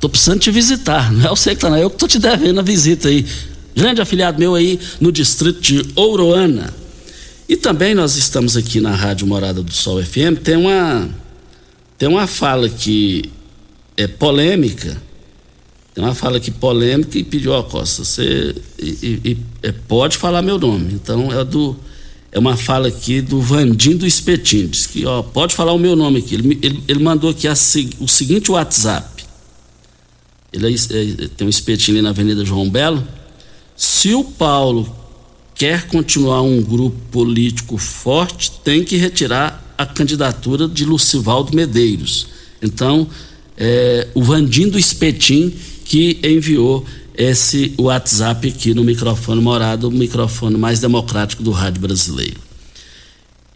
Tô 0.00 0.08
precisando 0.08 0.38
te 0.38 0.52
visitar. 0.52 1.10
Não 1.10 1.26
é 1.26 1.28
você 1.30 1.52
que 1.52 1.62
tá, 1.62 1.68
não. 1.68 1.78
É 1.78 1.82
eu 1.82 1.90
que 1.90 1.96
tô 1.96 2.06
te 2.06 2.20
devendo 2.20 2.60
a 2.60 2.62
visita 2.62 3.08
aí. 3.08 3.26
Grande 3.74 4.00
afiliado 4.00 4.38
meu 4.38 4.54
aí 4.54 4.78
no 5.00 5.10
distrito 5.10 5.60
de 5.60 5.84
Ouroana. 5.96 6.72
E 7.48 7.56
também 7.56 7.92
nós 7.92 8.14
estamos 8.16 8.56
aqui 8.56 8.80
na 8.80 8.94
Rádio 8.94 9.26
Morada 9.26 9.64
do 9.64 9.72
Sol 9.72 10.00
FM. 10.00 10.38
Tem 10.44 10.54
uma, 10.54 11.08
tem 11.98 12.08
uma 12.08 12.28
fala 12.28 12.68
que 12.68 13.24
é 13.96 14.06
polêmica 14.06 15.07
tem 15.98 16.04
uma 16.04 16.14
fala 16.14 16.36
aqui 16.36 16.52
polêmica 16.52 17.18
e 17.18 17.24
pediu, 17.24 17.50
ó, 17.50 17.60
Costa, 17.60 18.04
você 18.04 18.54
e, 18.78 18.88
e, 19.02 19.30
e, 19.32 19.38
é, 19.64 19.72
pode 19.72 20.16
falar 20.16 20.42
meu 20.42 20.56
nome. 20.56 20.94
Então 20.94 21.32
é 21.32 21.44
do 21.44 21.74
é 22.30 22.38
uma 22.38 22.56
fala 22.56 22.86
aqui 22.86 23.20
do 23.20 23.40
Vandim 23.40 23.96
do 23.96 24.06
Espetinho. 24.06 24.68
Diz 24.68 24.86
que, 24.86 25.04
ó, 25.04 25.24
pode 25.24 25.56
falar 25.56 25.72
o 25.72 25.78
meu 25.78 25.96
nome 25.96 26.20
aqui. 26.20 26.36
Ele, 26.36 26.56
ele, 26.62 26.84
ele 26.86 27.02
mandou 27.02 27.30
aqui 27.30 27.48
a, 27.48 27.52
o 27.98 28.06
seguinte 28.06 28.52
WhatsApp. 28.52 29.24
Ele 30.52 30.68
é, 30.68 30.70
é, 30.72 31.28
tem 31.36 31.44
um 31.44 31.50
espetinho 31.50 31.96
ali 31.96 32.02
na 32.02 32.10
Avenida 32.10 32.44
João 32.44 32.70
Belo. 32.70 33.02
Se 33.76 34.14
o 34.14 34.22
Paulo 34.22 34.94
quer 35.52 35.88
continuar 35.88 36.42
um 36.42 36.62
grupo 36.62 36.96
político 37.10 37.76
forte, 37.76 38.52
tem 38.62 38.84
que 38.84 38.96
retirar 38.96 39.74
a 39.76 39.84
candidatura 39.84 40.68
de 40.68 40.84
Lucivaldo 40.84 41.56
Medeiros. 41.56 42.28
Então, 42.62 43.08
é, 43.56 44.06
o 44.14 44.22
Vandim 44.22 44.68
do 44.68 44.78
Espetim 44.78 45.52
que 45.88 46.20
enviou 46.22 46.84
esse 47.16 47.74
WhatsApp 47.78 48.46
aqui 48.46 48.74
no 48.74 48.84
microfone 48.84 49.40
morado, 49.40 49.88
o 49.88 49.90
microfone 49.90 50.56
mais 50.56 50.80
democrático 50.80 51.42
do 51.42 51.50
rádio 51.50 51.80
brasileiro. 51.80 52.36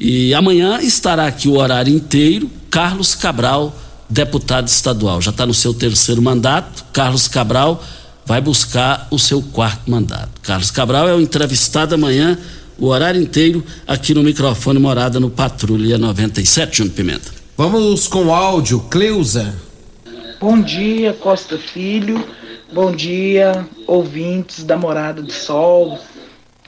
E 0.01 0.33
amanhã 0.33 0.81
estará 0.81 1.27
aqui 1.27 1.47
o 1.47 1.59
horário 1.59 1.95
inteiro 1.95 2.51
Carlos 2.71 3.14
Cabral, 3.14 3.79
deputado 4.09 4.66
estadual. 4.66 5.21
Já 5.21 5.31
está 5.31 5.45
no 5.45 5.53
seu 5.53 5.75
terceiro 5.75 6.23
mandato. 6.23 6.87
Carlos 6.90 7.29
Cabral 7.29 7.85
vai 8.25 8.40
buscar 8.40 9.07
o 9.11 9.18
seu 9.18 9.42
quarto 9.42 9.90
mandato. 9.90 10.40
Carlos 10.42 10.71
Cabral 10.71 11.07
é 11.09 11.14
o 11.14 11.21
entrevistado 11.21 11.95
amanhã, 11.95 12.38
o 12.79 12.87
horário 12.87 13.21
inteiro, 13.21 13.62
aqui 13.87 14.14
no 14.14 14.23
microfone 14.23 14.79
morada 14.79 15.21
no 15.21 15.29
Patrulha 15.29 15.99
97, 15.99 16.79
Júnior 16.79 16.95
Pimenta. 16.95 17.31
Vamos 17.59 18.09
com 18.09 18.25
o 18.25 18.33
áudio, 18.33 18.81
Cleusa. 18.90 19.55
Bom 20.42 20.61
dia, 20.61 21.12
Costa 21.12 21.57
Filho. 21.57 22.28
Bom 22.72 22.90
dia, 22.90 23.64
ouvintes 23.87 24.64
da 24.64 24.76
Morada 24.76 25.22
do 25.22 25.31
Sol. 25.31 26.00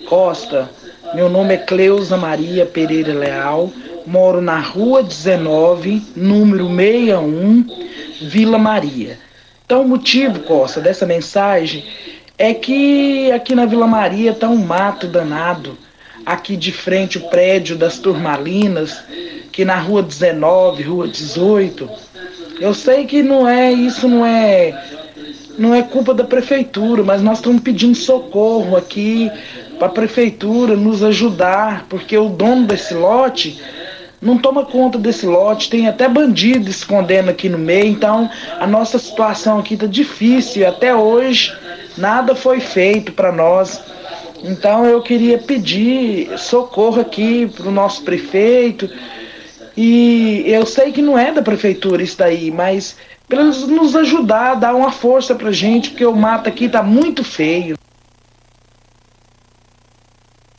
Costa, 0.08 0.70
meu 1.12 1.28
nome 1.28 1.54
é 1.54 1.56
Cleusa 1.56 2.16
Maria 2.16 2.64
Pereira 2.64 3.12
Leal. 3.12 3.72
Moro 4.06 4.40
na 4.40 4.60
Rua 4.60 5.02
19, 5.02 6.00
número 6.14 6.68
61, 6.68 7.66
Vila 8.22 8.58
Maria. 8.58 9.18
Então, 9.66 9.82
o 9.82 9.88
motivo, 9.88 10.38
Costa, 10.44 10.80
dessa 10.80 11.04
mensagem 11.04 11.84
é 12.38 12.54
que 12.54 13.32
aqui 13.32 13.56
na 13.56 13.66
Vila 13.66 13.88
Maria 13.88 14.32
tá 14.34 14.48
um 14.48 14.64
mato 14.64 15.08
danado. 15.08 15.76
Aqui 16.24 16.56
de 16.56 16.70
frente 16.70 17.18
o 17.18 17.28
prédio 17.28 17.74
das 17.74 17.98
Turmalinas, 17.98 19.02
que 19.50 19.64
na 19.64 19.80
Rua 19.80 20.00
19, 20.00 20.80
Rua 20.84 21.08
18 21.08 22.03
eu 22.60 22.74
sei 22.74 23.04
que 23.06 23.22
não 23.22 23.48
é 23.48 23.72
isso, 23.72 24.08
não 24.08 24.24
é 24.24 25.02
não 25.56 25.74
é 25.74 25.82
culpa 25.82 26.12
da 26.12 26.24
prefeitura, 26.24 27.04
mas 27.04 27.22
nós 27.22 27.38
estamos 27.38 27.62
pedindo 27.62 27.94
socorro 27.94 28.76
aqui 28.76 29.30
para 29.78 29.86
a 29.86 29.90
prefeitura 29.90 30.74
nos 30.74 31.02
ajudar, 31.02 31.86
porque 31.88 32.16
o 32.18 32.28
dono 32.28 32.66
desse 32.66 32.92
lote 32.92 33.60
não 34.20 34.38
toma 34.38 34.64
conta 34.64 34.98
desse 34.98 35.26
lote, 35.26 35.68
tem 35.68 35.86
até 35.86 36.08
bandido 36.08 36.70
escondendo 36.70 37.28
aqui 37.28 37.48
no 37.48 37.58
meio, 37.58 37.86
então 37.86 38.28
a 38.58 38.66
nossa 38.66 38.98
situação 38.98 39.58
aqui 39.58 39.74
está 39.74 39.86
difícil, 39.86 40.66
até 40.66 40.94
hoje 40.94 41.54
nada 41.96 42.34
foi 42.34 42.58
feito 42.58 43.12
para 43.12 43.30
nós. 43.30 43.80
Então 44.42 44.86
eu 44.86 45.02
queria 45.02 45.38
pedir 45.38 46.38
socorro 46.38 47.00
aqui 47.00 47.46
para 47.46 47.68
o 47.68 47.70
nosso 47.70 48.02
prefeito, 48.02 48.90
e 49.76 50.44
eu 50.46 50.64
sei 50.66 50.92
que 50.92 51.02
não 51.02 51.18
é 51.18 51.32
da 51.32 51.42
prefeitura 51.42 52.02
isso 52.02 52.18
daí, 52.18 52.50
mas 52.50 52.96
para 53.28 53.42
eles 53.42 53.66
nos 53.66 53.96
ajudar, 53.96 54.54
dar 54.54 54.74
uma 54.74 54.92
força 54.92 55.34
pra 55.34 55.50
gente, 55.50 55.90
porque 55.90 56.04
o 56.04 56.14
mato 56.14 56.48
aqui 56.48 56.68
tá 56.68 56.82
muito 56.82 57.24
feio. 57.24 57.76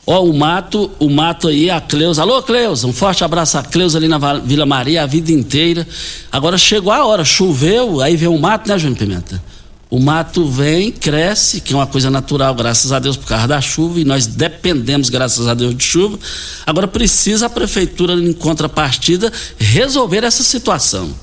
Ó, 0.06 0.22
o 0.22 0.32
mato, 0.32 0.90
o 1.00 1.10
mato 1.10 1.48
aí, 1.48 1.68
a 1.68 1.80
Cleusa. 1.80 2.22
Alô, 2.22 2.40
Cleusa, 2.42 2.86
um 2.86 2.92
forte 2.92 3.24
abraço 3.24 3.58
a 3.58 3.62
Cleusa 3.62 3.98
ali 3.98 4.06
na 4.06 4.18
Vila 4.38 4.64
Maria 4.64 5.02
a 5.02 5.06
vida 5.06 5.32
inteira. 5.32 5.86
Agora 6.30 6.56
chegou 6.56 6.92
a 6.92 7.04
hora, 7.04 7.24
choveu, 7.24 8.00
aí 8.00 8.16
veio 8.16 8.32
o 8.32 8.40
mato, 8.40 8.68
né, 8.68 8.78
Júnior 8.78 8.98
Pimenta? 8.98 9.42
O 9.88 10.00
mato 10.00 10.48
vem, 10.48 10.90
cresce, 10.90 11.60
que 11.60 11.72
é 11.72 11.76
uma 11.76 11.86
coisa 11.86 12.10
natural, 12.10 12.54
graças 12.54 12.90
a 12.90 12.98
Deus, 12.98 13.16
por 13.16 13.26
causa 13.28 13.46
da 13.46 13.60
chuva, 13.60 14.00
e 14.00 14.04
nós 14.04 14.26
dependemos, 14.26 15.08
graças 15.08 15.46
a 15.46 15.54
Deus, 15.54 15.76
de 15.76 15.84
chuva. 15.84 16.18
Agora 16.66 16.88
precisa 16.88 17.46
a 17.46 17.50
prefeitura, 17.50 18.14
em 18.14 18.32
contrapartida, 18.32 19.32
resolver 19.56 20.24
essa 20.24 20.42
situação. 20.42 21.14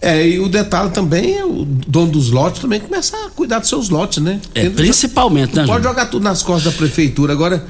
É, 0.00 0.28
e 0.28 0.38
o 0.38 0.48
detalhe 0.48 0.90
também 0.90 1.38
é 1.38 1.44
o 1.44 1.64
dono 1.64 2.10
dos 2.10 2.30
lotes 2.30 2.60
também 2.60 2.80
começar 2.80 3.24
a 3.24 3.30
cuidar 3.30 3.60
dos 3.60 3.68
seus 3.68 3.88
lotes, 3.88 4.18
né? 4.22 4.40
É, 4.54 4.68
principalmente, 4.68 5.54
né? 5.54 5.64
Pode 5.64 5.84
jogar 5.84 6.06
tudo 6.06 6.24
nas 6.24 6.42
costas 6.42 6.72
da 6.72 6.76
prefeitura. 6.76 7.32
Agora, 7.32 7.64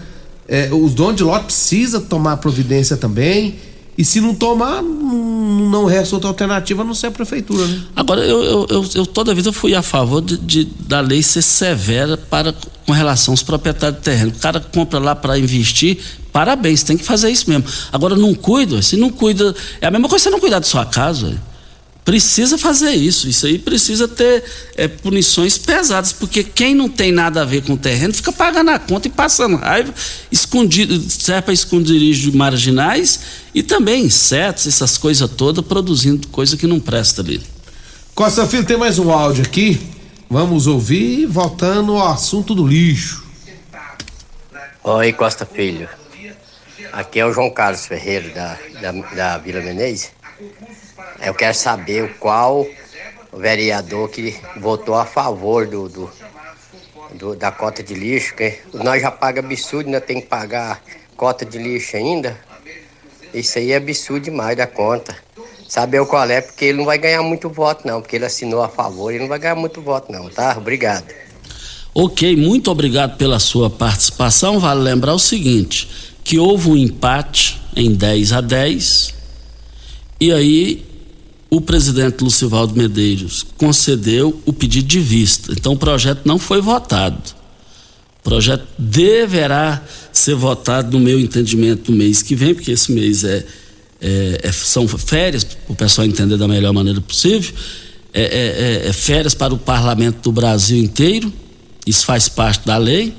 é, 0.48 0.70
os 0.72 0.94
donos 0.94 1.16
de 1.16 1.22
lote 1.22 1.46
precisa 1.46 2.00
tomar 2.00 2.38
providência 2.38 2.96
também. 2.96 3.56
E 3.96 4.04
se 4.04 4.20
não 4.20 4.34
tomar, 4.34 4.82
não 4.82 5.84
resta 5.84 6.16
outra 6.16 6.30
alternativa 6.30 6.82
a 6.82 6.84
não 6.84 6.94
ser 6.94 7.08
a 7.08 7.10
prefeitura, 7.10 7.66
né? 7.66 7.82
Agora, 7.94 8.22
eu, 8.22 8.42
eu, 8.42 8.66
eu, 8.70 8.88
eu 8.94 9.06
toda 9.06 9.34
vida 9.34 9.52
fui 9.52 9.74
a 9.74 9.82
favor 9.82 10.22
de, 10.22 10.38
de, 10.38 10.64
da 10.64 11.00
lei 11.00 11.22
ser 11.22 11.42
severa 11.42 12.16
para, 12.16 12.54
com 12.86 12.92
relação 12.92 13.32
aos 13.32 13.42
proprietários 13.42 13.98
de 13.98 14.04
terreno. 14.04 14.30
O 14.30 14.40
cara 14.40 14.60
compra 14.60 14.98
lá 14.98 15.14
para 15.14 15.38
investir, 15.38 15.98
parabéns, 16.32 16.82
tem 16.82 16.96
que 16.96 17.04
fazer 17.04 17.30
isso 17.30 17.50
mesmo. 17.50 17.64
Agora, 17.92 18.16
não 18.16 18.34
cuida, 18.34 18.80
se 18.80 18.96
não 18.96 19.10
cuida. 19.10 19.54
É 19.78 19.86
a 19.86 19.90
mesma 19.90 20.08
coisa 20.08 20.24
você 20.24 20.30
não 20.30 20.40
cuidar 20.40 20.58
da 20.58 20.66
sua 20.66 20.86
casa. 20.86 21.38
Precisa 22.04 22.58
fazer 22.58 22.90
isso. 22.90 23.28
Isso 23.28 23.46
aí 23.46 23.58
precisa 23.58 24.08
ter 24.08 24.42
é, 24.76 24.88
punições 24.88 25.56
pesadas, 25.56 26.12
porque 26.12 26.42
quem 26.42 26.74
não 26.74 26.88
tem 26.88 27.12
nada 27.12 27.42
a 27.42 27.44
ver 27.44 27.62
com 27.62 27.74
o 27.74 27.78
terreno 27.78 28.12
fica 28.12 28.32
pagando 28.32 28.70
a 28.70 28.78
conta 28.78 29.06
e 29.06 29.10
passando 29.10 29.56
raiva, 29.56 29.94
escondido, 30.30 30.98
serve 31.08 31.42
para 31.42 31.54
esconderijo 31.54 32.36
marginais 32.36 33.20
e 33.54 33.62
também 33.62 34.04
insetos, 34.04 34.66
essas 34.66 34.98
coisas 34.98 35.30
todas, 35.30 35.64
produzindo 35.64 36.26
coisa 36.28 36.56
que 36.56 36.66
não 36.66 36.80
presta 36.80 37.22
ali. 37.22 37.40
Costa 38.14 38.46
Filho, 38.46 38.64
tem 38.64 38.76
mais 38.76 38.98
um 38.98 39.10
áudio 39.10 39.44
aqui. 39.44 39.80
Vamos 40.28 40.66
ouvir, 40.66 41.26
voltando 41.26 41.96
ao 41.96 42.08
assunto 42.08 42.54
do 42.54 42.66
lixo. 42.66 43.22
Oi, 44.82 45.12
Costa 45.12 45.46
Filho. 45.46 45.88
Aqui 46.92 47.20
é 47.20 47.26
o 47.26 47.32
João 47.32 47.50
Carlos 47.50 47.86
Ferreira, 47.86 48.28
da, 48.30 48.58
da, 48.80 48.92
da 49.14 49.38
Vila 49.38 49.60
Menezes. 49.60 50.10
Eu 51.24 51.34
quero 51.34 51.54
saber 51.54 52.14
qual 52.18 52.66
vereador 53.32 54.08
que 54.10 54.36
votou 54.56 54.94
a 54.94 55.06
favor 55.06 55.66
do, 55.66 55.88
do, 55.88 56.10
do 57.14 57.36
da 57.36 57.50
cota 57.50 57.82
de 57.82 57.94
lixo, 57.94 58.34
que 58.34 58.58
nós 58.74 59.00
já 59.00 59.10
pagamos 59.10 59.52
absurdo, 59.52 59.86
ainda 59.86 60.00
tem 60.00 60.20
que 60.20 60.26
pagar 60.26 60.82
cota 61.16 61.44
de 61.44 61.58
lixo 61.58 61.96
ainda. 61.96 62.38
Isso 63.32 63.58
aí 63.58 63.72
é 63.72 63.76
absurdo 63.76 64.24
demais 64.24 64.56
da 64.56 64.66
conta. 64.66 65.16
Saber 65.68 66.04
qual 66.04 66.28
é, 66.28 66.40
porque 66.40 66.66
ele 66.66 66.78
não 66.78 66.84
vai 66.84 66.98
ganhar 66.98 67.22
muito 67.22 67.48
voto, 67.48 67.86
não, 67.86 68.02
porque 68.02 68.16
ele 68.16 68.26
assinou 68.26 68.62
a 68.62 68.68
favor, 68.68 69.10
ele 69.10 69.20
não 69.20 69.28
vai 69.28 69.38
ganhar 69.38 69.54
muito 69.54 69.80
voto, 69.80 70.12
não, 70.12 70.28
tá? 70.28 70.54
Obrigado. 70.58 71.06
Ok, 71.94 72.36
muito 72.36 72.70
obrigado 72.70 73.16
pela 73.16 73.38
sua 73.38 73.70
participação. 73.70 74.58
Vale 74.58 74.80
lembrar 74.80 75.14
o 75.14 75.18
seguinte: 75.18 75.88
que 76.22 76.38
houve 76.38 76.68
um 76.68 76.76
empate 76.76 77.60
em 77.74 77.94
10 77.94 78.32
a 78.32 78.40
10, 78.42 79.14
e 80.20 80.32
aí 80.32 80.91
o 81.52 81.60
presidente 81.60 82.24
Lucivaldo 82.24 82.74
Medeiros 82.74 83.44
concedeu 83.58 84.40
o 84.46 84.54
pedido 84.54 84.88
de 84.88 84.98
vista. 84.98 85.52
Então 85.52 85.74
o 85.74 85.76
projeto 85.76 86.22
não 86.24 86.38
foi 86.38 86.62
votado. 86.62 87.20
O 88.20 88.22
projeto 88.22 88.66
deverá 88.78 89.82
ser 90.10 90.34
votado, 90.34 90.96
no 90.96 91.04
meu 91.04 91.20
entendimento, 91.20 91.92
no 91.92 91.98
mês 91.98 92.22
que 92.22 92.34
vem, 92.34 92.54
porque 92.54 92.70
esse 92.70 92.90
mês 92.90 93.22
é, 93.22 93.44
é, 94.00 94.40
é 94.44 94.50
são 94.50 94.88
férias, 94.88 95.44
para 95.44 95.74
o 95.74 95.76
pessoal 95.76 96.06
entender 96.06 96.38
da 96.38 96.48
melhor 96.48 96.72
maneira 96.72 97.02
possível. 97.02 97.52
É, 98.14 98.22
é, 98.22 98.86
é, 98.86 98.88
é 98.88 98.92
férias 98.94 99.34
para 99.34 99.52
o 99.52 99.58
parlamento 99.58 100.22
do 100.22 100.32
Brasil 100.32 100.78
inteiro, 100.78 101.30
isso 101.86 102.06
faz 102.06 102.30
parte 102.30 102.66
da 102.66 102.78
lei. 102.78 103.12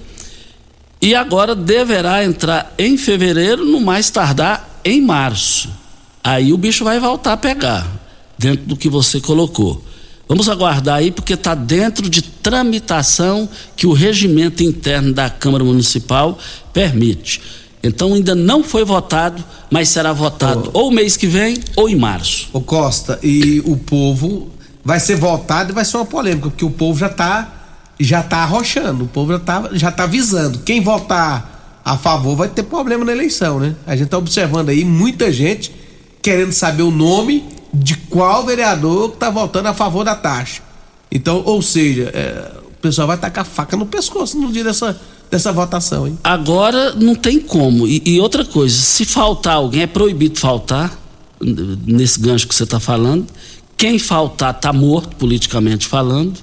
E 0.99 1.13
agora 1.13 1.53
deverá 1.53 2.25
entrar 2.25 2.73
em 2.79 2.97
fevereiro, 2.97 3.63
no 3.63 3.79
mais 3.79 4.09
tardar 4.09 4.81
em 4.83 5.03
março. 5.03 5.69
Aí 6.23 6.51
o 6.51 6.57
bicho 6.57 6.83
vai 6.83 6.99
voltar 6.99 7.33
a 7.33 7.37
pegar 7.37 8.02
dentro 8.43 8.65
do 8.65 8.75
que 8.75 8.89
você 8.89 9.21
colocou. 9.21 9.81
Vamos 10.27 10.49
aguardar 10.49 10.97
aí, 10.97 11.11
porque 11.11 11.33
está 11.33 11.55
dentro 11.55 12.09
de 12.09 12.21
tramitação 12.21 13.47
que 13.75 13.87
o 13.87 13.93
regimento 13.93 14.61
interno 14.61 15.13
da 15.13 15.29
Câmara 15.29 15.63
Municipal 15.63 16.37
permite. 16.73 17.41
Então 17.81 18.13
ainda 18.13 18.35
não 18.35 18.63
foi 18.63 18.83
votado, 18.83 19.43
mas 19.71 19.89
será 19.89 20.11
votado 20.11 20.69
ou 20.73 20.91
mês 20.91 21.15
que 21.15 21.27
vem 21.27 21.57
ou 21.75 21.89
em 21.89 21.95
março. 21.95 22.49
Ô 22.51 22.59
Costa, 22.59 23.17
e 23.23 23.61
o 23.65 23.77
povo 23.77 24.51
vai 24.83 24.99
ser 24.99 25.15
votado 25.15 25.71
e 25.71 25.73
vai 25.73 25.85
ser 25.85 25.97
uma 25.97 26.05
polêmica, 26.05 26.49
porque 26.49 26.65
o 26.65 26.71
povo 26.71 26.99
já 26.99 27.07
está 27.07 27.59
já 27.99 28.23
tá 28.23 28.39
arrochando, 28.39 29.05
o 29.05 29.07
povo 29.07 29.31
já 29.31 29.37
está 29.37 29.69
já 29.73 29.91
tá 29.91 30.03
avisando. 30.03 30.59
Quem 30.59 30.81
votar 30.81 31.81
a 31.85 31.97
favor 31.97 32.35
vai 32.35 32.49
ter 32.49 32.63
problema 32.63 33.05
na 33.05 33.11
eleição, 33.11 33.59
né? 33.59 33.75
A 33.85 33.95
gente 33.95 34.05
está 34.05 34.17
observando 34.17 34.69
aí 34.69 34.83
muita 34.83 35.31
gente 35.31 35.71
querendo 36.21 36.53
saber 36.53 36.83
o 36.83 36.91
nome 36.91 37.52
de 37.73 37.95
qual 37.95 38.45
vereador 38.45 39.11
está 39.13 39.29
votando 39.29 39.69
a 39.69 39.73
favor 39.73 40.03
da 40.03 40.15
taxa. 40.15 40.61
Então, 41.11 41.41
ou 41.45 41.61
seja, 41.61 42.11
é, 42.13 42.51
o 42.67 42.81
pessoal 42.81 43.07
vai 43.07 43.17
tacar 43.17 43.45
faca 43.45 43.75
no 43.75 43.85
pescoço 43.85 44.39
no 44.39 44.51
dia 44.51 44.63
dessa, 44.63 44.99
dessa 45.31 45.51
votação, 45.51 46.07
hein? 46.07 46.17
Agora 46.23 46.93
não 46.93 47.15
tem 47.15 47.39
como. 47.39 47.87
E, 47.87 48.01
e 48.05 48.19
outra 48.19 48.45
coisa, 48.45 48.75
se 48.75 49.05
faltar 49.05 49.55
alguém, 49.55 49.81
é 49.81 49.87
proibido 49.87 50.39
faltar, 50.39 50.99
nesse 51.85 52.19
gancho 52.19 52.47
que 52.47 52.55
você 52.55 52.63
está 52.63 52.79
falando. 52.79 53.25
Quem 53.75 53.99
faltar 53.99 54.55
está 54.55 54.71
morto, 54.71 55.15
politicamente 55.15 55.87
falando. 55.87 56.39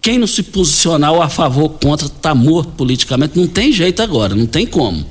Quem 0.00 0.18
não 0.18 0.26
se 0.26 0.42
posicionar 0.42 1.14
a 1.20 1.28
favor 1.28 1.62
ou 1.62 1.70
contra 1.70 2.06
está 2.06 2.34
morto 2.34 2.72
politicamente. 2.72 3.38
Não 3.38 3.46
tem 3.46 3.72
jeito 3.72 4.02
agora, 4.02 4.34
não 4.34 4.46
tem 4.46 4.66
como. 4.66 5.06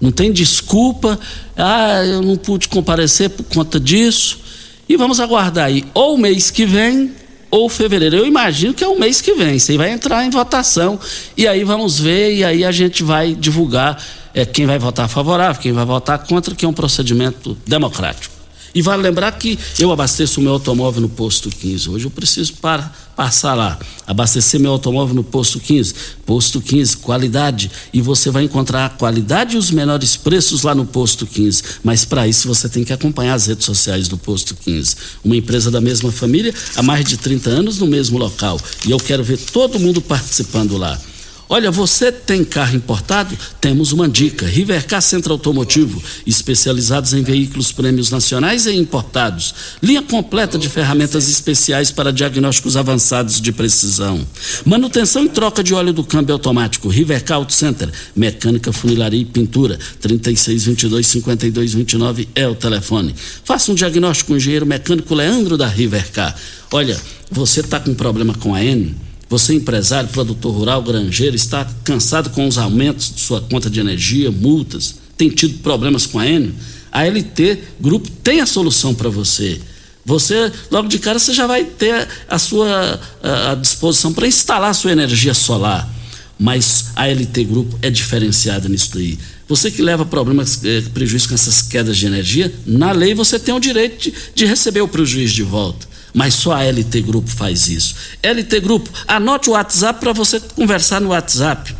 Não 0.00 0.10
tem 0.10 0.32
desculpa. 0.32 1.18
Ah, 1.56 2.04
eu 2.04 2.22
não 2.22 2.36
pude 2.36 2.68
comparecer 2.68 3.30
por 3.30 3.44
conta 3.44 3.80
disso. 3.80 4.45
E 4.88 4.96
vamos 4.96 5.18
aguardar 5.20 5.66
aí, 5.66 5.84
ou 5.92 6.16
mês 6.16 6.50
que 6.50 6.64
vem, 6.64 7.12
ou 7.50 7.68
fevereiro. 7.68 8.16
Eu 8.16 8.26
imagino 8.26 8.74
que 8.74 8.84
é 8.84 8.88
o 8.88 8.98
mês 8.98 9.20
que 9.20 9.34
vem. 9.34 9.56
Isso 9.56 9.70
aí 9.70 9.76
vai 9.76 9.90
entrar 9.90 10.24
em 10.24 10.30
votação. 10.30 10.98
E 11.36 11.46
aí 11.46 11.64
vamos 11.64 11.98
ver, 11.98 12.34
e 12.34 12.44
aí 12.44 12.64
a 12.64 12.72
gente 12.72 13.02
vai 13.02 13.34
divulgar 13.34 14.02
é, 14.34 14.44
quem 14.44 14.66
vai 14.66 14.78
votar 14.78 15.08
favorável, 15.08 15.60
quem 15.60 15.72
vai 15.72 15.84
votar 15.84 16.18
contra, 16.18 16.54
que 16.54 16.64
é 16.64 16.68
um 16.68 16.72
procedimento 16.72 17.56
democrático. 17.66 18.35
E 18.76 18.82
vale 18.82 19.02
lembrar 19.02 19.32
que 19.32 19.58
eu 19.78 19.90
abasteço 19.90 20.38
o 20.38 20.42
meu 20.42 20.52
automóvel 20.52 21.00
no 21.00 21.08
posto 21.08 21.48
15. 21.48 21.88
Hoje 21.88 22.04
eu 22.04 22.10
preciso 22.10 22.52
para, 22.60 22.92
passar 23.16 23.54
lá, 23.54 23.78
abastecer 24.06 24.60
meu 24.60 24.70
automóvel 24.70 25.14
no 25.14 25.24
posto 25.24 25.58
15. 25.58 25.94
Posto 26.26 26.60
15, 26.60 26.98
qualidade. 26.98 27.70
E 27.90 28.02
você 28.02 28.30
vai 28.30 28.44
encontrar 28.44 28.84
a 28.84 28.88
qualidade 28.90 29.54
e 29.54 29.58
os 29.58 29.70
menores 29.70 30.14
preços 30.14 30.62
lá 30.62 30.74
no 30.74 30.84
posto 30.84 31.26
15. 31.26 31.62
Mas 31.82 32.04
para 32.04 32.28
isso 32.28 32.46
você 32.46 32.68
tem 32.68 32.84
que 32.84 32.92
acompanhar 32.92 33.32
as 33.32 33.46
redes 33.46 33.64
sociais 33.64 34.08
do 34.08 34.18
posto 34.18 34.54
15. 34.54 34.94
Uma 35.24 35.36
empresa 35.36 35.70
da 35.70 35.80
mesma 35.80 36.12
família 36.12 36.52
há 36.76 36.82
mais 36.82 37.02
de 37.06 37.16
30 37.16 37.48
anos 37.48 37.78
no 37.78 37.86
mesmo 37.86 38.18
local. 38.18 38.60
E 38.86 38.90
eu 38.90 38.98
quero 38.98 39.24
ver 39.24 39.38
todo 39.38 39.80
mundo 39.80 40.02
participando 40.02 40.76
lá. 40.76 41.00
Olha, 41.48 41.70
você 41.70 42.10
tem 42.10 42.44
carro 42.44 42.74
importado? 42.74 43.38
Temos 43.60 43.92
uma 43.92 44.08
dica. 44.08 44.44
Rivercar 44.46 45.00
Centro 45.00 45.32
Automotivo, 45.32 46.02
especializados 46.26 47.12
em 47.12 47.22
veículos 47.22 47.70
prêmios 47.70 48.10
nacionais 48.10 48.66
e 48.66 48.74
importados. 48.74 49.54
Linha 49.80 50.02
completa 50.02 50.58
de 50.58 50.68
ferramentas 50.68 51.28
especiais 51.28 51.92
para 51.92 52.12
diagnósticos 52.12 52.76
avançados 52.76 53.40
de 53.40 53.52
precisão. 53.52 54.26
Manutenção 54.64 55.24
e 55.24 55.28
troca 55.28 55.62
de 55.62 55.72
óleo 55.72 55.92
do 55.92 56.02
câmbio 56.02 56.32
automático. 56.32 56.88
Rivercar 56.88 57.36
Auto 57.36 57.52
Center, 57.52 57.92
mecânica, 58.16 58.72
funilaria 58.72 59.20
e 59.20 59.24
pintura. 59.24 59.78
3622-5229 60.02 62.26
é 62.34 62.48
o 62.48 62.56
telefone. 62.56 63.14
Faça 63.44 63.70
um 63.70 63.76
diagnóstico 63.76 64.26
com 64.28 64.34
o 64.34 64.36
engenheiro 64.36 64.66
mecânico 64.66 65.14
Leandro 65.14 65.56
da 65.56 65.68
Rivercar. 65.68 66.34
Olha, 66.72 67.00
você 67.30 67.60
está 67.60 67.78
com 67.78 67.94
problema 67.94 68.34
com 68.34 68.52
a 68.52 68.64
N? 68.64 69.05
Você, 69.28 69.54
empresário, 69.54 70.08
produtor 70.10 70.54
rural, 70.54 70.82
granjeiro, 70.82 71.34
está 71.34 71.64
cansado 71.82 72.30
com 72.30 72.46
os 72.46 72.58
aumentos 72.58 73.12
de 73.12 73.20
sua 73.20 73.40
conta 73.40 73.68
de 73.68 73.80
energia, 73.80 74.30
multas, 74.30 74.96
tem 75.16 75.28
tido 75.28 75.58
problemas 75.58 76.06
com 76.06 76.18
a 76.18 76.26
Enio? 76.26 76.54
A 76.92 77.04
LT 77.04 77.58
Grupo 77.80 78.08
tem 78.22 78.40
a 78.40 78.46
solução 78.46 78.94
para 78.94 79.08
você. 79.08 79.60
Você, 80.04 80.52
logo 80.70 80.86
de 80.86 81.00
cara, 81.00 81.18
você 81.18 81.34
já 81.34 81.46
vai 81.46 81.64
ter 81.64 82.06
a 82.28 82.38
sua 82.38 83.00
a, 83.22 83.50
a 83.50 83.54
disposição 83.56 84.12
para 84.12 84.28
instalar 84.28 84.70
a 84.70 84.74
sua 84.74 84.92
energia 84.92 85.34
solar. 85.34 85.92
Mas 86.38 86.86
a 86.94 87.06
LT 87.06 87.44
Grupo 87.44 87.78
é 87.82 87.90
diferenciada 87.90 88.68
nisso 88.68 88.90
daí. 88.94 89.18
Você 89.48 89.70
que 89.70 89.82
leva 89.82 90.04
problemas, 90.04 90.62
eh, 90.64 90.82
prejuízo 90.92 91.28
com 91.28 91.34
essas 91.34 91.62
quedas 91.62 91.96
de 91.96 92.06
energia, 92.06 92.52
na 92.66 92.92
lei 92.92 93.14
você 93.14 93.38
tem 93.38 93.54
o 93.54 93.60
direito 93.60 94.02
de, 94.02 94.14
de 94.34 94.44
receber 94.44 94.80
o 94.82 94.88
prejuízo 94.88 95.34
de 95.34 95.42
volta 95.42 95.95
mas 96.16 96.32
só 96.32 96.54
a 96.54 96.64
LT 96.64 97.02
Grupo 97.02 97.28
faz 97.28 97.68
isso. 97.68 97.94
LT 98.22 98.60
Grupo, 98.60 98.88
anote 99.06 99.50
o 99.50 99.52
WhatsApp 99.52 100.00
para 100.00 100.14
você 100.14 100.40
conversar 100.40 100.98
no 100.98 101.10
WhatsApp. 101.10 101.76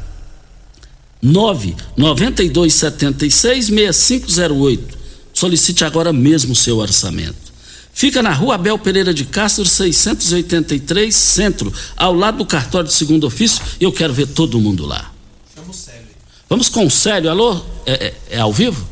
99276 1.22 3.68
6508. 3.68 4.99
Solicite 5.33 5.87
agora 5.87 6.12
mesmo 6.12 6.53
o 6.53 6.57
seu 6.57 6.77
orçamento. 6.77 7.46
Fica 7.94 8.22
na 8.22 8.35
rua 8.35 8.57
Abel 8.57 8.79
Pereira 8.79 9.14
de 9.14 9.25
Castro, 9.25 9.64
683, 9.64 11.14
Centro, 11.14 11.72
ao 11.96 12.12
lado 12.12 12.37
do 12.37 12.44
cartório 12.44 12.88
de 12.88 12.94
segundo 12.94 13.27
ofício. 13.27 13.62
E 13.81 13.85
eu 13.85 13.92
quero 13.92 14.12
ver 14.12 14.27
todo 14.27 14.61
mundo 14.61 14.85
lá. 14.85 15.11
Chama 15.55 15.70
o 15.70 15.75
Célio. 15.75 16.09
Vamos 16.46 16.68
com 16.68 16.85
o 16.85 16.90
Célio, 16.90 17.31
alô? 17.31 17.59
É, 17.87 18.09
é, 18.09 18.14
é 18.33 18.38
ao 18.38 18.53
vivo? 18.53 18.87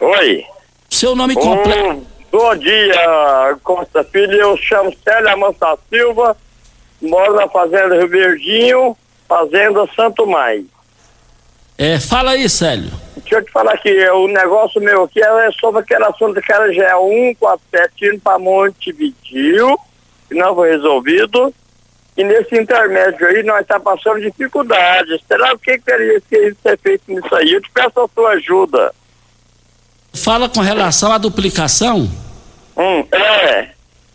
Oi. 0.00 0.44
Seu 0.90 1.14
nome 1.14 1.34
completo. 1.34 2.04
Bom 2.30 2.56
dia, 2.56 3.56
Costa 3.62 4.04
Filho. 4.04 4.32
Eu 4.32 4.56
chamo 4.56 4.94
Célia 5.02 5.36
Mansa 5.36 5.78
Silva, 5.88 6.36
moro 7.00 7.34
na 7.34 7.48
Fazenda 7.48 7.96
Rio 7.96 8.08
Verdinho, 8.08 8.96
Fazenda 9.28 9.88
Santo 9.94 10.26
Mais. 10.26 10.64
É, 11.76 12.00
fala 12.00 12.32
aí, 12.32 12.48
Célio. 12.48 12.90
Deixa 13.16 13.36
eu 13.36 13.44
te 13.44 13.52
falar 13.52 13.74
aqui, 13.74 13.92
o 14.10 14.26
negócio 14.26 14.80
meu 14.80 15.04
aqui 15.04 15.22
é 15.22 15.52
sobre 15.52 15.82
aquele 15.82 16.04
assunto 16.04 16.40
que 16.40 16.52
era 16.52 16.72
já 16.72 16.96
147 16.96 18.06
indo 18.06 18.20
para 18.20 18.38
Montevidil, 18.38 19.76
que 20.28 20.34
não 20.34 20.54
foi 20.54 20.70
resolvido. 20.70 21.54
E 22.18 22.24
nesse 22.24 22.58
intermédio 22.58 23.28
aí 23.28 23.44
nós 23.44 23.60
estamos 23.60 23.84
tá 23.84 23.94
passando 23.94 24.20
dificuldades. 24.20 25.20
Será 25.28 25.54
o 25.54 25.58
que, 25.58 25.78
teria 25.78 26.20
que 26.20 26.52
ser 26.60 26.76
feito 26.80 27.04
nisso 27.06 27.32
aí? 27.32 27.52
Eu 27.52 27.62
te 27.62 27.70
peço 27.70 28.00
a 28.00 28.08
sua 28.12 28.30
ajuda. 28.30 28.92
Fala 30.12 30.48
com 30.48 30.60
relação 30.60 31.12
à 31.12 31.18
duplicação? 31.18 32.10
Hum, 32.76 33.06
é. 33.12 33.68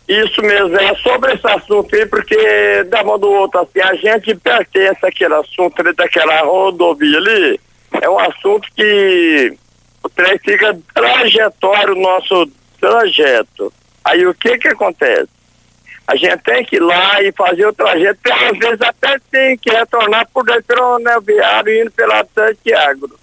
Isso 0.06 0.42
mesmo, 0.42 0.78
é 0.78 0.94
sobre 0.96 1.32
esse 1.32 1.46
assunto 1.46 1.96
aí, 1.96 2.04
porque 2.04 2.84
da 2.90 3.02
mão 3.02 3.18
do 3.18 3.30
outro, 3.30 3.60
assim, 3.60 3.80
a 3.80 3.94
gente 3.94 4.34
pertence 4.34 4.98
àquele 5.06 5.34
assunto 5.36 5.80
ali, 5.80 5.94
daquela 5.94 6.42
rodovia 6.42 7.16
ali, 7.16 7.58
é 8.02 8.10
um 8.10 8.18
assunto 8.18 8.68
que 8.76 9.56
o 10.02 10.10
trem 10.10 10.38
fica 10.40 10.78
trajetório, 10.92 11.96
o 11.96 12.02
nosso 12.02 12.46
trajeto. 12.78 13.72
Aí 14.04 14.26
o 14.26 14.34
que 14.34 14.58
que 14.58 14.68
acontece? 14.68 15.33
A 16.06 16.16
gente 16.16 16.38
tem 16.38 16.64
que 16.64 16.76
ir 16.76 16.82
lá 16.82 17.22
e 17.22 17.32
fazer 17.32 17.66
o 17.66 17.72
trajeto, 17.72 18.20
às 18.30 18.58
vezes 18.58 18.80
até 18.80 19.18
tem 19.30 19.56
que 19.56 19.70
retornar 19.70 20.28
por 20.32 20.44
dentro 20.44 20.64
pelo 20.64 20.98
neviário 20.98 21.82
indo 21.82 21.90
pela 21.90 22.26
Santiago. 22.34 23.18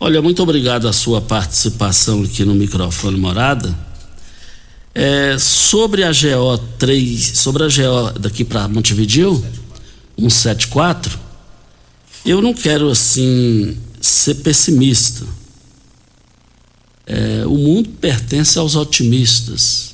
Olha, 0.00 0.22
muito 0.22 0.42
obrigado 0.42 0.88
a 0.88 0.92
sua 0.92 1.20
participação 1.20 2.22
aqui 2.22 2.44
no 2.44 2.54
microfone 2.54 3.18
Morada. 3.18 3.72
É, 4.94 5.36
sobre 5.38 6.02
a 6.02 6.10
GO 6.10 6.58
3, 6.78 7.38
sobre 7.38 7.64
a 7.64 7.68
GO 7.68 8.18
daqui 8.18 8.44
para 8.44 8.66
Montevideo, 8.66 9.44
174, 10.18 11.18
eu 12.24 12.42
não 12.42 12.52
quero 12.52 12.90
assim 12.90 13.78
ser 14.00 14.36
pessimista. 14.36 15.24
É, 17.06 17.44
o 17.46 17.56
mundo 17.56 17.90
pertence 18.00 18.58
aos 18.58 18.76
otimistas, 18.76 19.89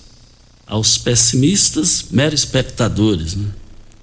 aos 0.67 0.99
pessimistas, 0.99 2.07
meros 2.11 2.41
espectadores, 2.41 3.35
né? 3.35 3.47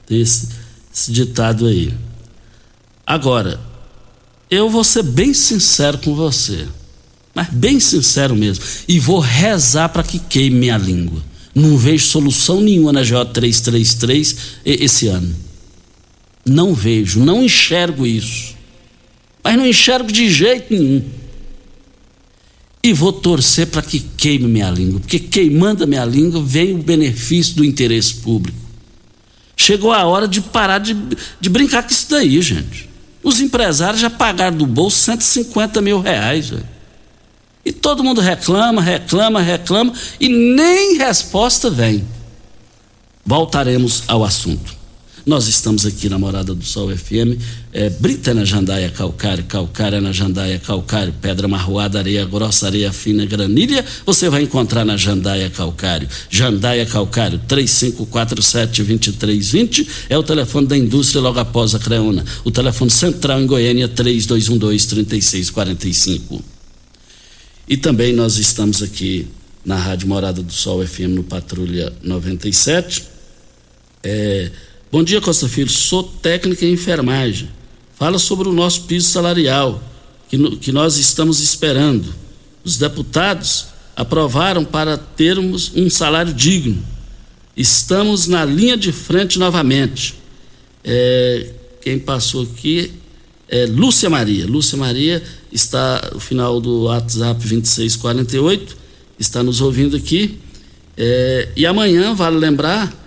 Tem 0.05 0.21
esse, 0.21 0.49
esse 0.93 1.11
ditado 1.11 1.65
aí. 1.67 1.93
Agora, 3.05 3.59
eu 4.49 4.69
vou 4.69 4.83
ser 4.83 5.03
bem 5.03 5.33
sincero 5.33 5.97
com 5.97 6.15
você, 6.15 6.67
mas 7.35 7.49
bem 7.49 7.79
sincero 7.79 8.35
mesmo, 8.35 8.63
e 8.87 8.99
vou 8.99 9.19
rezar 9.19 9.89
para 9.89 10.03
que 10.03 10.19
queime 10.19 10.57
minha 10.57 10.77
língua. 10.77 11.21
Não 11.53 11.77
vejo 11.77 12.05
solução 12.05 12.61
nenhuma 12.61 12.93
na 12.93 13.03
GO 13.03 13.25
333 13.25 14.35
esse 14.65 15.07
ano. 15.07 15.35
Não 16.45 16.73
vejo, 16.73 17.19
não 17.23 17.43
enxergo 17.43 18.07
isso. 18.07 18.55
Mas 19.43 19.57
não 19.57 19.67
enxergo 19.67 20.11
de 20.11 20.31
jeito 20.31 20.73
nenhum. 20.73 21.03
E 22.83 22.91
vou 22.91 23.13
torcer 23.13 23.67
para 23.67 23.81
que 23.81 23.99
queime 23.99 24.45
minha 24.45 24.69
língua, 24.69 24.99
porque 24.99 25.17
queimando 25.17 25.85
a 25.85 25.87
minha 25.87 26.03
língua 26.03 26.41
vem 26.43 26.75
o 26.75 26.83
benefício 26.83 27.55
do 27.55 27.63
interesse 27.63 28.15
público. 28.15 28.57
Chegou 29.55 29.93
a 29.93 30.03
hora 30.03 30.27
de 30.27 30.41
parar 30.41 30.79
de, 30.79 30.93
de 31.39 31.49
brincar 31.49 31.83
com 31.83 31.91
isso 31.91 32.09
daí, 32.09 32.41
gente. 32.41 32.89
Os 33.23 33.39
empresários 33.39 34.01
já 34.01 34.09
pagaram 34.09 34.57
do 34.57 34.65
bolso 34.65 34.97
150 34.97 35.81
mil 35.81 36.01
reais. 36.01 36.51
E 37.63 37.71
todo 37.71 38.03
mundo 38.03 38.19
reclama, 38.19 38.81
reclama, 38.81 39.39
reclama 39.39 39.93
e 40.19 40.27
nem 40.27 40.97
resposta 40.97 41.69
vem. 41.69 42.05
Voltaremos 43.25 44.03
ao 44.07 44.25
assunto. 44.25 44.82
Nós 45.25 45.47
estamos 45.47 45.85
aqui 45.85 46.09
na 46.09 46.19
Morada 46.19 46.53
do 46.53 46.65
Sol 46.65 46.89
FM. 46.89 47.39
É, 47.71 47.89
Brita 47.89 48.33
na 48.33 48.43
jandaia 48.43 48.89
calcário, 48.89 49.45
calcária 49.45 50.01
na 50.01 50.11
jandaia 50.11 50.59
calcário, 50.59 51.15
pedra 51.21 51.47
marroada, 51.47 51.97
areia 51.97 52.25
grossa, 52.25 52.67
areia 52.67 52.91
fina, 52.91 53.25
granilha. 53.25 53.85
Você 54.05 54.29
vai 54.29 54.41
encontrar 54.41 54.83
na 54.83 54.97
jandaia 54.97 55.49
calcário. 55.49 56.09
Jandaia 56.29 56.85
calcário, 56.85 57.39
3547-2320 57.47 59.87
é 60.09 60.17
o 60.17 60.23
telefone 60.23 60.67
da 60.67 60.77
indústria 60.77 61.21
logo 61.21 61.39
após 61.39 61.73
a 61.73 61.79
Creuna. 61.79 62.25
O 62.43 62.51
telefone 62.51 62.91
central 62.91 63.41
em 63.41 63.47
Goiânia, 63.47 63.87
3212-3645. 63.87 66.41
E 67.65 67.77
também 67.77 68.11
nós 68.11 68.37
estamos 68.37 68.83
aqui 68.83 69.25
na 69.63 69.77
Rádio 69.77 70.09
Morada 70.09 70.43
do 70.43 70.51
Sol 70.51 70.85
FM 70.85 71.15
no 71.15 71.23
Patrulha 71.23 71.93
97. 72.03 73.05
É 74.03 74.51
Bom 74.93 75.03
dia, 75.03 75.19
Costa 75.19 75.49
Filho. 75.49 75.71
Sou 75.71 76.03
técnica 76.03 76.63
em 76.63 76.73
enfermagem. 76.73 77.49
Fala 77.95 78.19
sobre 78.19 78.47
o 78.47 78.53
nosso 78.53 78.83
piso 78.83 79.09
salarial, 79.09 79.81
que, 80.29 80.37
no, 80.37 80.55
que 80.55 80.71
nós 80.71 80.97
estamos 80.97 81.39
esperando. 81.39 82.13
Os 82.63 82.77
deputados 82.77 83.69
aprovaram 83.95 84.63
para 84.63 84.95
termos 84.95 85.71
um 85.75 85.89
salário 85.89 86.31
digno. 86.31 86.77
Estamos 87.57 88.27
na 88.27 88.45
linha 88.45 88.77
de 88.77 88.91
frente 88.91 89.39
novamente. 89.39 90.13
É, 90.83 91.49
quem 91.81 91.97
passou 91.97 92.43
aqui 92.43 92.93
é 93.49 93.65
Lúcia 93.65 94.11
Maria. 94.11 94.45
Lúcia 94.45 94.77
Maria 94.77 95.23
está 95.51 96.11
no 96.13 96.19
final 96.19 96.61
do 96.61 96.83
WhatsApp 96.83 97.39
2648, 97.39 98.77
está 99.17 99.41
nos 99.41 99.59
ouvindo 99.59 99.97
aqui. 99.97 100.37
É, 100.95 101.49
e 101.55 101.65
amanhã, 101.65 102.13
vale 102.13 102.37
lembrar, 102.37 103.02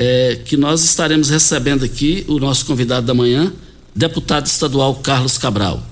é, 0.00 0.36
que 0.44 0.56
nós 0.56 0.84
estaremos 0.84 1.28
recebendo 1.28 1.84
aqui 1.84 2.24
o 2.28 2.38
nosso 2.38 2.64
convidado 2.64 3.04
da 3.04 3.12
manhã, 3.12 3.52
deputado 3.92 4.46
estadual 4.46 4.94
Carlos 4.94 5.36
Cabral. 5.36 5.84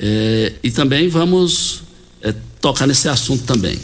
É, 0.00 0.54
e 0.62 0.70
também 0.70 1.10
vamos 1.10 1.82
é, 2.22 2.34
tocar 2.62 2.86
nesse 2.86 3.10
assunto 3.10 3.44
também. 3.44 3.78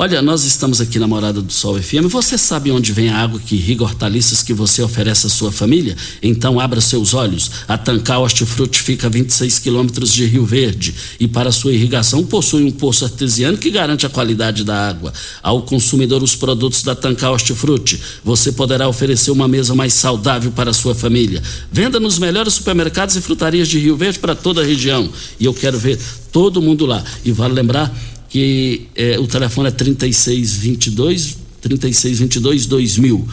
Olha, 0.00 0.22
nós 0.22 0.44
estamos 0.44 0.80
aqui 0.80 0.96
na 0.96 1.08
Morada 1.08 1.42
do 1.42 1.52
Sol 1.52 1.76
FM. 1.82 2.06
Você 2.08 2.38
sabe 2.38 2.70
onde 2.70 2.92
vem 2.92 3.08
a 3.08 3.16
água 3.16 3.40
que 3.44 3.56
irriga 3.56 3.82
hortaliças 3.82 4.44
que 4.44 4.54
você 4.54 4.80
oferece 4.80 5.26
à 5.26 5.28
sua 5.28 5.50
família? 5.50 5.96
Então 6.22 6.60
abra 6.60 6.80
seus 6.80 7.14
olhos. 7.14 7.50
A 7.66 7.76
Tancar 7.76 8.20
Hortifruti 8.20 8.80
fica 8.80 9.08
a 9.08 9.10
26 9.10 9.58
quilômetros 9.58 10.12
de 10.12 10.24
Rio 10.24 10.46
Verde 10.46 10.94
e 11.18 11.26
para 11.26 11.50
sua 11.50 11.72
irrigação 11.72 12.24
possui 12.24 12.62
um 12.62 12.70
poço 12.70 13.04
artesiano 13.04 13.58
que 13.58 13.72
garante 13.72 14.06
a 14.06 14.08
qualidade 14.08 14.62
da 14.62 14.88
água. 14.88 15.12
Ao 15.42 15.62
consumidor 15.62 16.22
os 16.22 16.36
produtos 16.36 16.84
da 16.84 16.94
Tancar 16.94 17.32
Hortifruti, 17.32 18.00
você 18.22 18.52
poderá 18.52 18.88
oferecer 18.88 19.32
uma 19.32 19.48
mesa 19.48 19.74
mais 19.74 19.94
saudável 19.94 20.52
para 20.52 20.70
a 20.70 20.74
sua 20.74 20.94
família. 20.94 21.42
Venda 21.72 21.98
nos 21.98 22.20
melhores 22.20 22.54
supermercados 22.54 23.16
e 23.16 23.20
frutarias 23.20 23.66
de 23.66 23.80
Rio 23.80 23.96
Verde 23.96 24.20
para 24.20 24.36
toda 24.36 24.60
a 24.60 24.64
região. 24.64 25.10
E 25.40 25.44
eu 25.44 25.52
quero 25.52 25.76
ver 25.76 25.98
todo 26.30 26.62
mundo 26.62 26.86
lá. 26.86 27.02
E 27.24 27.32
vale 27.32 27.54
lembrar 27.54 27.92
que 28.28 28.88
é, 28.94 29.18
o 29.18 29.26
telefone 29.26 29.68
é 29.68 29.70
3622 29.72 31.38
3622 31.60 32.66
2000 32.66 33.28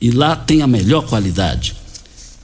e 0.00 0.10
lá 0.10 0.36
tem 0.36 0.62
a 0.62 0.66
melhor 0.66 1.06
qualidade. 1.06 1.74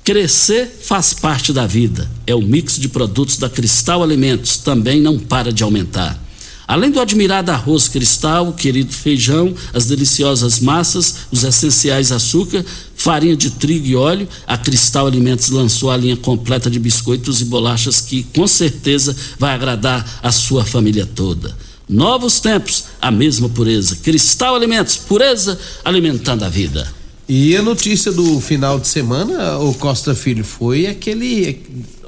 Crescer 0.02 0.66
faz 0.82 1.12
parte 1.12 1.52
da 1.52 1.66
vida. 1.66 2.10
É 2.26 2.34
o 2.34 2.40
mix 2.40 2.78
de 2.78 2.88
produtos 2.88 3.36
da 3.36 3.50
Cristal 3.50 4.02
Alimentos, 4.02 4.56
também 4.56 5.00
não 5.00 5.18
para 5.18 5.52
de 5.52 5.62
aumentar. 5.62 6.18
Além 6.66 6.90
do 6.90 7.00
admirado 7.00 7.50
arroz 7.50 7.88
cristal, 7.88 8.48
o 8.48 8.52
querido 8.52 8.92
feijão, 8.92 9.52
as 9.74 9.86
deliciosas 9.86 10.60
massas, 10.60 11.16
os 11.30 11.42
essenciais 11.42 12.12
açúcar, 12.12 12.64
farinha 12.94 13.36
de 13.36 13.50
trigo 13.50 13.86
e 13.86 13.96
óleo, 13.96 14.28
a 14.46 14.56
Cristal 14.56 15.08
Alimentos 15.08 15.48
lançou 15.50 15.90
a 15.90 15.96
linha 15.96 16.16
completa 16.16 16.70
de 16.70 16.78
biscoitos 16.78 17.40
e 17.40 17.44
bolachas 17.44 18.00
que 18.00 18.22
com 18.22 18.46
certeza 18.46 19.16
vai 19.36 19.52
agradar 19.52 20.20
a 20.22 20.30
sua 20.30 20.64
família 20.64 21.04
toda. 21.04 21.56
Novos 21.90 22.38
tempos, 22.38 22.84
a 23.02 23.10
mesma 23.10 23.48
pureza. 23.48 23.96
Cristal 23.96 24.54
Alimentos, 24.54 24.96
pureza 24.96 25.58
alimentando 25.84 26.44
a 26.44 26.48
vida. 26.48 26.86
E 27.28 27.56
a 27.56 27.62
notícia 27.62 28.12
do 28.12 28.40
final 28.40 28.78
de 28.78 28.86
semana, 28.86 29.58
o 29.58 29.74
Costa 29.74 30.14
Filho, 30.14 30.44
foi 30.44 30.86
aquele. 30.86 31.60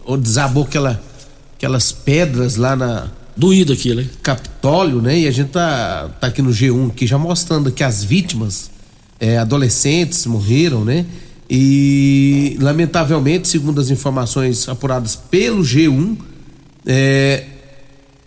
O 0.07 0.16
desabou 0.16 0.62
aquela, 0.62 1.03
aquelas 1.57 1.90
pedras 1.90 2.55
lá 2.55 2.77
na. 2.77 3.11
Doído 3.37 3.73
aquilo, 3.73 4.01
hein? 4.03 4.11
Capitólio, 4.23 5.03
né? 5.03 5.18
E 5.18 5.27
a 5.27 5.33
gente 5.33 5.51
tá, 5.51 6.09
tá 6.21 6.29
aqui 6.29 6.40
no 6.42 6.51
G1 6.51 6.90
aqui 6.90 7.05
já 7.05 7.18
mostrando 7.18 7.73
que 7.73 7.83
as 7.83 8.05
vítimas, 8.05 8.71
é, 9.18 9.37
adolescentes, 9.38 10.27
morreram, 10.27 10.85
né? 10.85 11.07
E, 11.51 12.57
lamentavelmente, 12.61 13.49
segundo 13.49 13.81
as 13.81 13.90
informações 13.90 14.68
apuradas 14.68 15.16
pelo 15.16 15.62
G1, 15.62 16.16
é, 16.87 17.47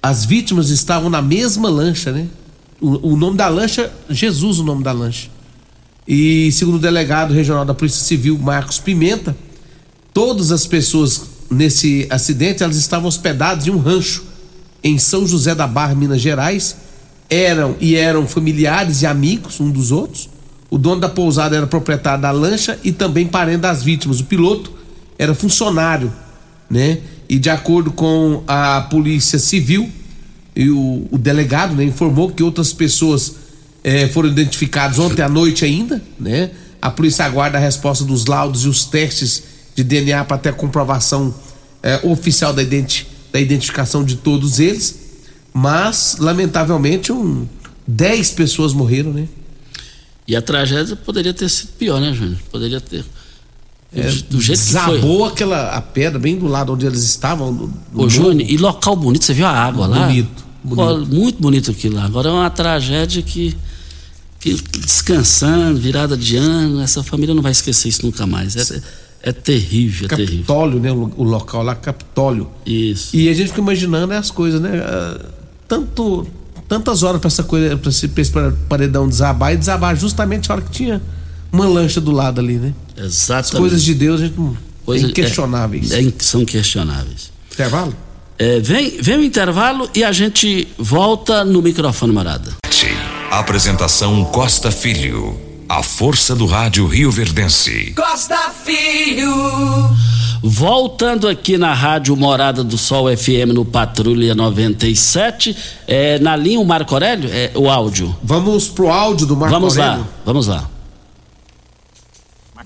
as 0.08 0.24
vítimas 0.24 0.70
estavam 0.70 1.10
na 1.10 1.20
mesma 1.20 1.68
lancha, 1.68 2.12
né? 2.12 2.28
O, 2.80 3.13
o, 3.13 3.18
nome 3.18 3.36
da 3.36 3.48
lancha, 3.48 3.91
Jesus, 4.08 4.60
o 4.60 4.63
nome 4.63 4.84
da 4.84 4.91
lancha. 4.91 5.30
E, 6.08 6.52
segundo 6.52 6.76
o 6.76 6.80
delegado 6.80 7.34
regional 7.34 7.65
da 7.65 7.74
Polícia 7.74 8.04
Civil, 8.04 8.38
Marcos 8.38 8.78
Pimenta, 8.78 9.36
todas 10.13 10.52
as 10.52 10.68
pessoas 10.68 11.24
nesse 11.50 12.06
acidente 12.12 12.62
elas 12.62 12.76
estavam 12.76 13.08
hospedadas 13.08 13.65
em 13.65 13.72
um 13.72 13.80
rancho 13.80 14.24
em 14.84 15.00
São 15.00 15.26
José 15.26 15.56
da 15.56 15.65
Barra, 15.65 15.96
Minas 15.96 16.22
Gerais. 16.22 16.76
Eram 17.28 17.76
e 17.82 17.96
eram 17.96 18.28
familiares 18.28 19.02
e 19.02 19.08
amigos 19.08 19.60
um 19.60 19.72
dos 19.72 19.91
outros. 19.91 20.30
O 20.70 20.78
dono 20.78 21.02
da 21.02 21.10
pousada 21.10 21.56
era 21.56 21.65
proprietário 21.65 22.22
da 22.22 22.30
lancha 22.30 22.80
e 22.84 22.91
também 22.91 23.26
parente 23.26 23.62
das 23.62 23.82
vítimas. 23.82 24.20
O 24.20 24.26
piloto 24.26 24.72
era 25.18 25.34
funcionário, 25.34 26.13
né? 26.70 27.00
E 27.28 27.40
de 27.40 27.50
acordo 27.50 27.92
com 27.92 28.44
a 28.48 28.82
Polícia 28.82 29.40
Civil 29.40 29.92
e 30.56 30.70
o, 30.70 31.08
o 31.12 31.18
delegado, 31.18 31.76
né, 31.76 31.84
informou 31.84 32.32
que 32.32 32.44
outras 32.44 32.72
pessoas 32.72 33.36
eh, 33.84 34.08
foram 34.08 34.30
identificadas 34.30 35.00
ontem 35.00 35.22
à 35.22 35.30
noite 35.30 35.66
ainda, 35.66 36.02
né? 36.20 36.52
A 36.82 36.90
polícia 36.90 37.26
aguarda 37.26 37.58
a 37.58 37.62
resposta 37.62 38.04
dos 38.04 38.26
laudos 38.26 38.64
e 38.64 38.68
os 38.68 38.86
testes 38.86 39.44
de 39.76 39.84
DNA 39.84 40.24
para 40.24 40.38
ter 40.38 40.50
a 40.50 40.54
comprovação 40.54 41.34
eh, 41.84 42.00
oficial 42.04 42.54
da, 42.54 42.64
identi 42.64 43.08
da 43.34 43.40
identificação 43.40 44.04
de 44.04 44.16
todos 44.16 44.60
eles. 44.60 45.00
Mas, 45.54 46.18
lamentavelmente, 46.20 47.12
um, 47.12 47.48
10 47.88 48.32
pessoas 48.32 48.74
morreram, 48.74 49.12
né? 49.14 49.28
E 50.28 50.36
a 50.36 50.42
tragédia 50.42 50.96
poderia 50.96 51.34
ter 51.34 51.50
sido 51.50 51.70
pior, 51.78 52.00
né, 52.02 52.14
Júnior? 52.14 52.40
Poderia 52.52 52.82
ter. 52.82 53.06
É, 53.93 54.12
do 54.30 54.41
jeito 54.41 54.60
desabou 54.60 55.28
que 55.28 55.34
aquela 55.34 55.69
a 55.69 55.82
pedra 55.82 56.19
bem 56.19 56.38
do 56.38 56.48
lado 56.48 56.74
onde 56.74 56.86
eles 56.86 57.04
estavam. 57.04 57.52
No, 57.52 57.74
no 57.93 58.04
Ô, 58.04 58.10
Júnior, 58.10 58.50
e 58.50 58.58
local 58.58 58.95
bonito, 58.95 59.24
você 59.24 59.34
viu 59.34 59.45
a 59.45 59.52
água 59.52 59.88
lá? 59.88 60.08
Bonito. 60.08 60.45
Bonito. 60.63 61.15
Muito 61.15 61.41
bonito 61.41 61.71
aquilo 61.71 61.95
lá. 61.95 62.06
Agora 62.06 62.30
é 62.30 62.32
uma 62.32 62.50
tragédia 62.50 63.21
que, 63.21 63.56
que 64.39 64.54
descansando, 64.80 65.80
virada 65.80 66.17
de 66.17 66.36
ano, 66.36 66.82
essa 66.82 67.04
família 67.04 67.34
não 67.34 67.41
vai 67.41 67.52
esquecer 67.52 67.88
isso 67.88 68.06
nunca 68.06 68.26
mais. 68.28 68.56
É, 68.56 68.82
é 69.21 69.32
terrível, 69.32 70.08
é 70.08 70.10
Capitólio, 70.10 70.80
terrível. 70.82 71.08
né? 71.08 71.13
O, 71.15 71.24
local 71.24 71.63
lá, 71.63 71.74
Capitólio. 71.76 72.50
Isso. 72.65 73.15
E 73.15 73.30
a 73.30 73.34
gente 73.34 73.48
fica 73.50 73.62
imaginando 73.62 74.13
as 74.13 74.30
coisas, 74.30 74.60
né? 74.60 74.71
Uh, 74.82 75.26
tanto 75.67 76.28
tantas 76.67 77.04
horas 77.04 77.21
para 77.21 77.28
essa 77.28 77.43
coisa, 77.43 77.78
para 77.78 77.89
esse, 77.89 78.10
esse 78.17 78.32
paredão 78.67 79.08
desabar 79.08 79.54
e 79.54 79.58
desabar 79.58 79.95
justamente 79.95 80.52
a 80.52 80.56
hora 80.56 80.63
que 80.63 80.71
tinha 80.71 81.02
uma 81.56 81.68
lancha 81.68 82.00
do 82.00 82.12
lado 82.12 82.39
ali, 82.39 82.58
né? 82.58 82.74
Exatamente. 82.98 83.54
As 83.54 83.60
coisas 83.60 83.84
de 83.84 83.94
Deus, 83.94 84.22
a 84.22 84.26
gente 84.26 84.38
não, 84.38 84.58
Coisa, 84.86 85.06
é 85.06 85.10
inquestionáveis. 85.10 85.91
É, 85.91 86.02
é, 86.02 86.13
são 86.20 86.46
questionáveis. 86.46 87.32
Intervalo? 87.52 87.96
É, 88.38 88.60
vem, 88.60 88.98
vem 89.02 89.18
o 89.18 89.24
intervalo 89.24 89.89
e 89.96 90.04
a 90.04 90.12
gente 90.12 90.68
volta 90.78 91.44
no 91.44 91.62
microfone 91.62 92.12
Morada. 92.13 92.54
Apresentação 93.32 94.24
Costa 94.26 94.72
Filho. 94.72 95.38
A 95.68 95.82
força 95.82 96.36
do 96.36 96.46
rádio 96.46 96.86
Rio 96.86 97.12
Verdense. 97.12 97.94
Costa 97.96 98.52
Filho. 98.63 99.30
Voltando 100.41 101.28
aqui 101.28 101.58
na 101.58 101.74
Rádio 101.74 102.15
Morada 102.15 102.63
do 102.63 102.78
Sol 102.78 103.08
FM 103.15 103.52
no 103.54 103.65
Patrulha 103.65 104.36
97, 104.36 105.58
é, 105.88 106.20
na 106.20 106.36
linha 106.36 106.60
o 106.60 106.65
Marco 106.65 106.94
Aurélio, 106.94 107.30
é, 107.34 107.52
o 107.56 107.70
áudio. 107.70 108.15
Vamos 108.24 108.68
pro 108.68 108.89
áudio 108.89 109.26
do 109.26 109.36
Marco 109.36 109.54
vamos 109.54 109.78
Aurélio. 109.78 110.06
Vamos 110.24 110.48
lá, 110.48 110.58
vamos 110.58 110.70
lá. 110.70 110.75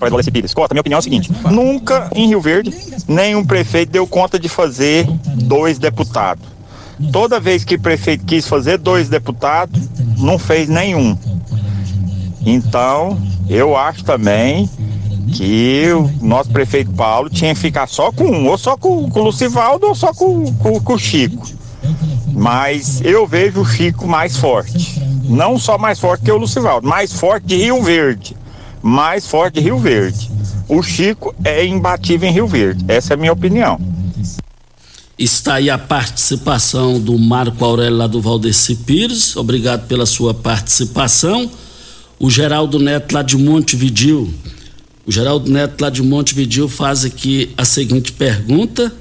Para 0.00 0.08
Valeci 0.08 0.30
Pires. 0.30 0.54
Cota, 0.54 0.72
minha 0.72 0.80
opinião 0.80 0.96
é 0.96 1.00
a 1.00 1.02
seguinte: 1.02 1.30
nunca 1.50 2.10
em 2.14 2.26
Rio 2.28 2.40
Verde 2.40 2.74
nenhum 3.06 3.44
prefeito 3.44 3.92
deu 3.92 4.06
conta 4.06 4.38
de 4.38 4.48
fazer 4.48 5.06
dois 5.44 5.78
deputados. 5.78 6.44
Toda 7.12 7.38
vez 7.38 7.64
que 7.64 7.74
o 7.74 7.80
prefeito 7.80 8.24
quis 8.24 8.48
fazer 8.48 8.78
dois 8.78 9.08
deputados, 9.08 9.78
não 10.18 10.38
fez 10.38 10.68
nenhum. 10.68 11.16
Então, 12.44 13.20
eu 13.48 13.76
acho 13.76 14.02
também 14.02 14.68
que 15.34 15.86
o 15.92 16.10
nosso 16.26 16.50
prefeito 16.50 16.90
Paulo 16.92 17.28
tinha 17.28 17.54
que 17.54 17.60
ficar 17.60 17.86
só 17.86 18.10
com 18.10 18.24
um, 18.24 18.48
ou 18.48 18.56
só 18.58 18.76
com, 18.76 19.08
com 19.08 19.20
o 19.20 19.24
Lucivaldo, 19.24 19.86
ou 19.86 19.94
só 19.94 20.12
com, 20.12 20.52
com, 20.54 20.80
com 20.80 20.94
o 20.94 20.98
Chico. 20.98 21.46
Mas 22.32 23.00
eu 23.02 23.26
vejo 23.26 23.60
o 23.60 23.66
Chico 23.66 24.06
mais 24.06 24.36
forte. 24.36 25.00
Não 25.24 25.58
só 25.58 25.78
mais 25.78 26.00
forte 26.00 26.24
que 26.24 26.32
o 26.32 26.38
Lucivaldo, 26.38 26.88
mais 26.88 27.12
forte 27.12 27.46
de 27.46 27.56
Rio 27.56 27.82
Verde. 27.82 28.36
Mais 28.82 29.26
forte 29.26 29.54
de 29.54 29.60
Rio 29.60 29.78
Verde. 29.78 30.30
O 30.68 30.82
Chico 30.82 31.34
é 31.44 31.64
imbatível 31.64 32.28
em 32.28 32.32
Rio 32.32 32.46
Verde. 32.46 32.84
Essa 32.88 33.12
é 33.12 33.14
a 33.14 33.16
minha 33.16 33.32
opinião. 33.32 33.80
Está 35.18 35.54
aí 35.54 35.68
a 35.68 35.78
participação 35.78 36.98
do 36.98 37.18
Marco 37.18 37.64
Aurélio 37.64 37.96
lá 37.96 38.06
do 38.06 38.20
Valdeci 38.20 38.74
Pires. 38.74 39.36
Obrigado 39.36 39.86
pela 39.86 40.06
sua 40.06 40.32
participação. 40.32 41.50
O 42.18 42.30
Geraldo 42.30 42.78
Neto 42.78 43.14
lá 43.14 43.22
de 43.22 43.36
Montevidil 43.36 44.32
o 45.10 45.12
Geraldo 45.12 45.50
Neto, 45.50 45.82
lá 45.82 45.90
de 45.90 46.02
Montevideo, 46.04 46.68
faz 46.68 47.04
aqui 47.04 47.52
a 47.56 47.64
seguinte 47.64 48.12
pergunta. 48.12 48.92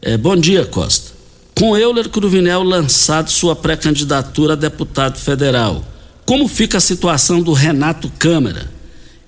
É, 0.00 0.16
bom 0.16 0.34
dia, 0.34 0.64
Costa. 0.64 1.10
Com 1.54 1.76
Euler 1.76 2.08
Cruvinel 2.08 2.62
lançado 2.62 3.30
sua 3.30 3.54
pré-candidatura 3.54 4.54
a 4.54 4.56
deputado 4.56 5.18
federal, 5.18 5.84
como 6.24 6.48
fica 6.48 6.78
a 6.78 6.80
situação 6.80 7.42
do 7.42 7.52
Renato 7.52 8.10
Câmara? 8.18 8.70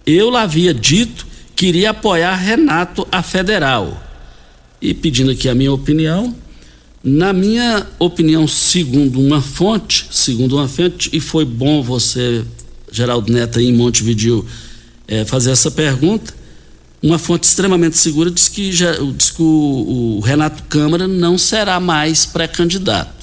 Eu 0.06 0.30
lá 0.30 0.42
havia 0.42 0.74
dito 0.74 1.26
que 1.56 1.66
iria 1.66 1.90
apoiar 1.90 2.34
Renato 2.34 3.06
a 3.10 3.22
federal. 3.22 4.02
E 4.80 4.92
pedindo 4.92 5.30
aqui 5.30 5.48
a 5.48 5.54
minha 5.54 5.72
opinião, 5.72 6.34
na 7.02 7.32
minha 7.32 7.86
opinião, 7.98 8.46
segundo 8.48 9.20
uma 9.20 9.40
fonte, 9.40 10.06
segundo 10.10 10.56
uma 10.56 10.68
fonte, 10.68 11.10
e 11.12 11.20
foi 11.20 11.44
bom 11.44 11.82
você, 11.82 12.44
Geraldo 12.90 13.32
Neto, 13.32 13.60
em 13.60 13.72
Montevideo, 13.72 14.46
é, 15.06 15.24
fazer 15.24 15.50
essa 15.50 15.70
pergunta. 15.70 16.34
Uma 17.02 17.18
fonte 17.18 17.44
extremamente 17.44 17.98
segura 17.98 18.30
diz 18.30 18.48
que, 18.48 18.72
já, 18.72 18.92
diz 19.16 19.30
que 19.30 19.42
o, 19.42 20.16
o 20.16 20.20
Renato 20.20 20.62
Câmara 20.64 21.06
não 21.06 21.36
será 21.36 21.78
mais 21.78 22.24
pré-candidato. 22.24 23.13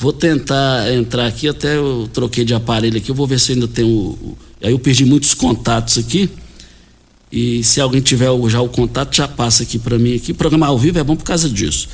Vou 0.00 0.14
tentar 0.14 0.90
entrar 0.94 1.26
aqui, 1.26 1.46
até 1.46 1.76
eu 1.76 2.08
troquei 2.10 2.42
de 2.42 2.54
aparelho 2.54 2.96
aqui, 2.96 3.10
eu 3.10 3.14
vou 3.14 3.26
ver 3.26 3.38
se 3.38 3.52
ainda 3.52 3.68
tem 3.68 3.84
o. 3.84 4.34
Aí 4.62 4.72
eu 4.72 4.78
perdi 4.78 5.04
muitos 5.04 5.34
contatos 5.34 5.98
aqui. 5.98 6.30
E 7.30 7.62
se 7.62 7.82
alguém 7.82 8.00
tiver 8.00 8.30
já 8.48 8.62
o 8.62 8.68
contato, 8.70 9.14
já 9.14 9.28
passa 9.28 9.62
aqui 9.62 9.78
para 9.78 9.98
mim 9.98 10.16
aqui. 10.16 10.32
Programa 10.32 10.68
ao 10.68 10.78
vivo 10.78 10.98
é 10.98 11.04
bom 11.04 11.14
por 11.14 11.24
causa 11.24 11.50
disso. 11.50 11.86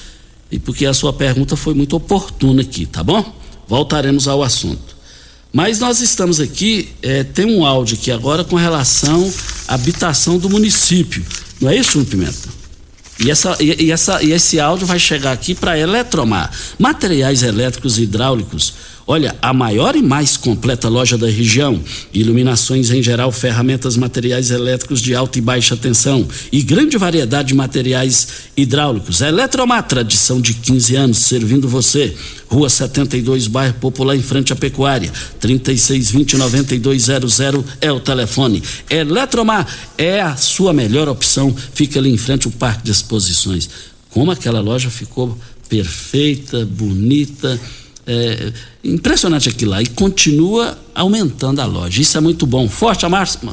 E 0.53 0.57
porque 0.57 0.87
a 0.87 0.95
sua 0.95 1.13
pergunta 1.13 1.57
foi 1.57 1.75
muito 1.75 1.97
oportuna 1.97 2.63
aqui, 2.63 2.87
tá 2.87 3.03
bom? 3.03 3.25
Voltaremos 3.67 4.29
ao 4.29 4.41
assunto. 4.41 4.97
Mas 5.53 5.81
nós 5.81 6.01
estamos 6.01 6.39
aqui, 6.39 6.91
é, 7.03 7.25
tem 7.25 7.45
um 7.45 7.67
áudio 7.67 7.99
aqui 7.99 8.13
agora 8.13 8.45
com 8.45 8.55
relação 8.55 9.29
à 9.67 9.75
habitação 9.75 10.39
do 10.39 10.49
município. 10.49 11.25
Não 11.61 11.69
é 11.69 11.77
isso, 11.77 12.05
Pimenta? 12.05 12.49
E, 13.19 13.31
essa, 13.31 13.57
e, 13.61 13.85
e, 13.85 13.91
essa, 13.91 14.23
e 14.23 14.33
esse 14.33 14.61
áudio 14.61 14.87
vai 14.87 14.99
chegar 14.99 15.33
aqui 15.33 15.55
para 15.55 15.79
Eletromar. 15.79 16.51
Materiais 16.79 17.43
elétricos 17.43 17.99
e 17.99 18.03
hidráulicos 18.03 18.75
Olha, 19.09 19.37
a 19.41 19.53
maior 19.53 19.95
e 19.95 20.03
mais 20.03 20.37
completa 20.37 20.89
loja 20.89 21.17
da 21.17 21.29
região. 21.29 21.81
Iluminações 22.13 22.91
em 22.91 23.01
geral, 23.01 23.31
ferramentas, 23.31 23.97
materiais 23.97 24.51
elétricos 24.51 25.01
de 25.01 25.15
alta 25.15 25.39
e 25.39 25.41
baixa 25.41 25.77
tensão 25.77 26.27
e 26.51 26.61
grande 26.61 26.99
variedade 26.99 27.47
de 27.49 27.55
materiais 27.55 28.27
hidráulicos. 28.57 29.21
Eletromar, 29.21 29.85
tradição 29.85 30.41
de 30.41 30.55
15 30.55 30.97
anos, 30.97 31.19
servindo 31.19 31.69
você. 31.69 32.17
Rua 32.49 32.69
72, 32.69 33.47
bairro 33.47 33.75
Popular, 33.75 34.17
em 34.17 34.23
frente 34.23 34.53
à 34.53 34.57
Pecuária. 34.57 35.13
3620-9200 35.41 37.65
é 37.81 37.93
o 37.93 38.01
telefone. 38.01 38.61
Eletromar 38.91 39.69
é 39.97 40.21
a 40.21 40.35
sua 40.35 40.73
melhor 40.73 41.09
opção. 41.09 41.55
Fica 41.75 42.01
ali 42.01 42.11
em 42.11 42.19
frente 42.19 42.49
ao 42.49 42.53
Parque 42.53 42.83
de 42.83 42.91
Exposições. 42.91 43.71
Como 44.11 44.33
aquela 44.33 44.59
loja 44.59 44.91
ficou 44.91 45.39
perfeita, 45.69 46.65
bonita 46.65 47.61
é, 48.07 48.53
impressionante 48.85 49.49
aquilo 49.49 49.73
lá 49.73 49.83
e 49.83 49.87
continua 49.87 50.79
aumentando 50.95 51.61
a 51.61 51.67
loja. 51.67 52.01
Isso 52.01 52.17
é 52.17 52.21
muito 52.21 52.47
bom. 52.47 52.69
Forte 52.69 53.05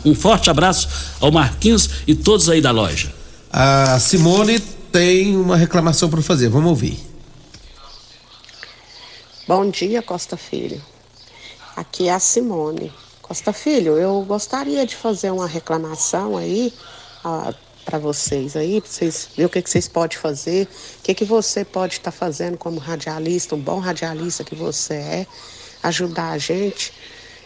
um 0.06 0.16
forte 0.16 0.50
abraço 0.50 0.88
ao 1.20 1.32
Marquinhos 1.32 1.90
e 2.06 2.14
todos 2.14 2.48
aí 2.50 2.62
da 2.62 2.72
loja. 2.72 3.14
A 3.52 4.00
Simone 4.00 4.60
tem 4.92 5.36
uma 5.36 5.58
reclamação 5.58 6.10
para 6.10 6.22
fazer. 6.22 6.50
Vamos 6.50 6.70
ouvir. 6.70 7.00
Bom 9.48 9.70
dia, 9.70 10.02
Costa 10.02 10.38
Filho. 10.38 10.82
Aqui 11.76 12.08
é 12.08 12.14
a 12.14 12.20
Simone. 12.20 12.92
Costa 13.22 13.52
Filho, 13.52 13.98
eu 13.98 14.22
gostaria 14.22 14.86
de 14.86 14.96
fazer 14.96 15.32
uma 15.32 15.48
reclamação 15.48 16.38
aí 16.38 16.72
para 17.84 18.00
vocês 18.00 18.56
aí, 18.56 18.82
para 18.82 18.90
vocês 18.90 19.30
verem 19.36 19.46
o 19.46 19.50
que, 19.50 19.62
que 19.62 19.70
vocês 19.70 19.88
podem 19.88 20.18
fazer, 20.18 20.68
o 21.00 21.04
que, 21.04 21.14
que 21.14 21.26
você 21.26 21.64
pode 21.66 21.94
estar 21.94 22.12
tá 22.12 22.18
fazendo 22.18 22.58
como 22.58 22.80
radialista, 22.80 23.56
um 23.56 23.60
bom 23.60 23.80
radialista 23.80 24.44
que 24.44 24.56
você 24.56 24.94
é, 24.94 25.28
ajudar 25.84 26.32
a 26.32 26.38
gente. 26.38 26.94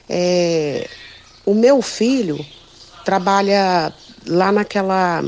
É, 0.10 0.88
o 1.46 1.54
meu 1.54 1.82
filho 1.82 2.44
trabalha 3.04 3.94
lá 4.26 4.52
naquela 4.52 5.24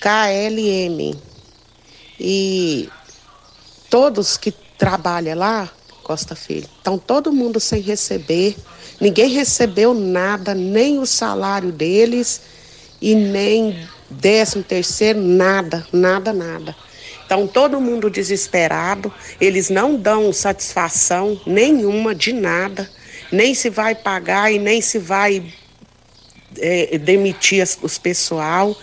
KLM. 0.00 1.18
E 2.20 2.88
todos 3.90 4.36
que 4.36 4.52
trabalham 4.76 5.38
lá, 5.38 5.68
Costa 6.02 6.34
Filho, 6.34 6.68
estão 6.76 6.98
todo 6.98 7.32
mundo 7.32 7.60
sem 7.60 7.80
receber. 7.80 8.56
Ninguém 9.00 9.30
recebeu 9.30 9.94
nada, 9.94 10.54
nem 10.54 10.98
o 10.98 11.06
salário 11.06 11.70
deles 11.70 12.40
e 13.00 13.14
nem 13.14 13.88
décimo 14.10 14.62
terceiro, 14.62 15.20
nada, 15.20 15.86
nada, 15.92 16.32
nada. 16.32 16.74
Então 17.24 17.46
todo 17.46 17.80
mundo 17.80 18.08
desesperado, 18.08 19.12
eles 19.40 19.68
não 19.68 19.96
dão 19.96 20.32
satisfação 20.32 21.38
nenhuma 21.46 22.14
de 22.14 22.32
nada, 22.32 22.90
nem 23.30 23.54
se 23.54 23.68
vai 23.68 23.94
pagar 23.94 24.50
e 24.50 24.58
nem 24.58 24.80
se 24.80 24.98
vai 24.98 25.52
é, 26.56 26.96
demitir 26.96 27.62
as, 27.62 27.78
os 27.82 27.98
pessoal. 27.98 28.74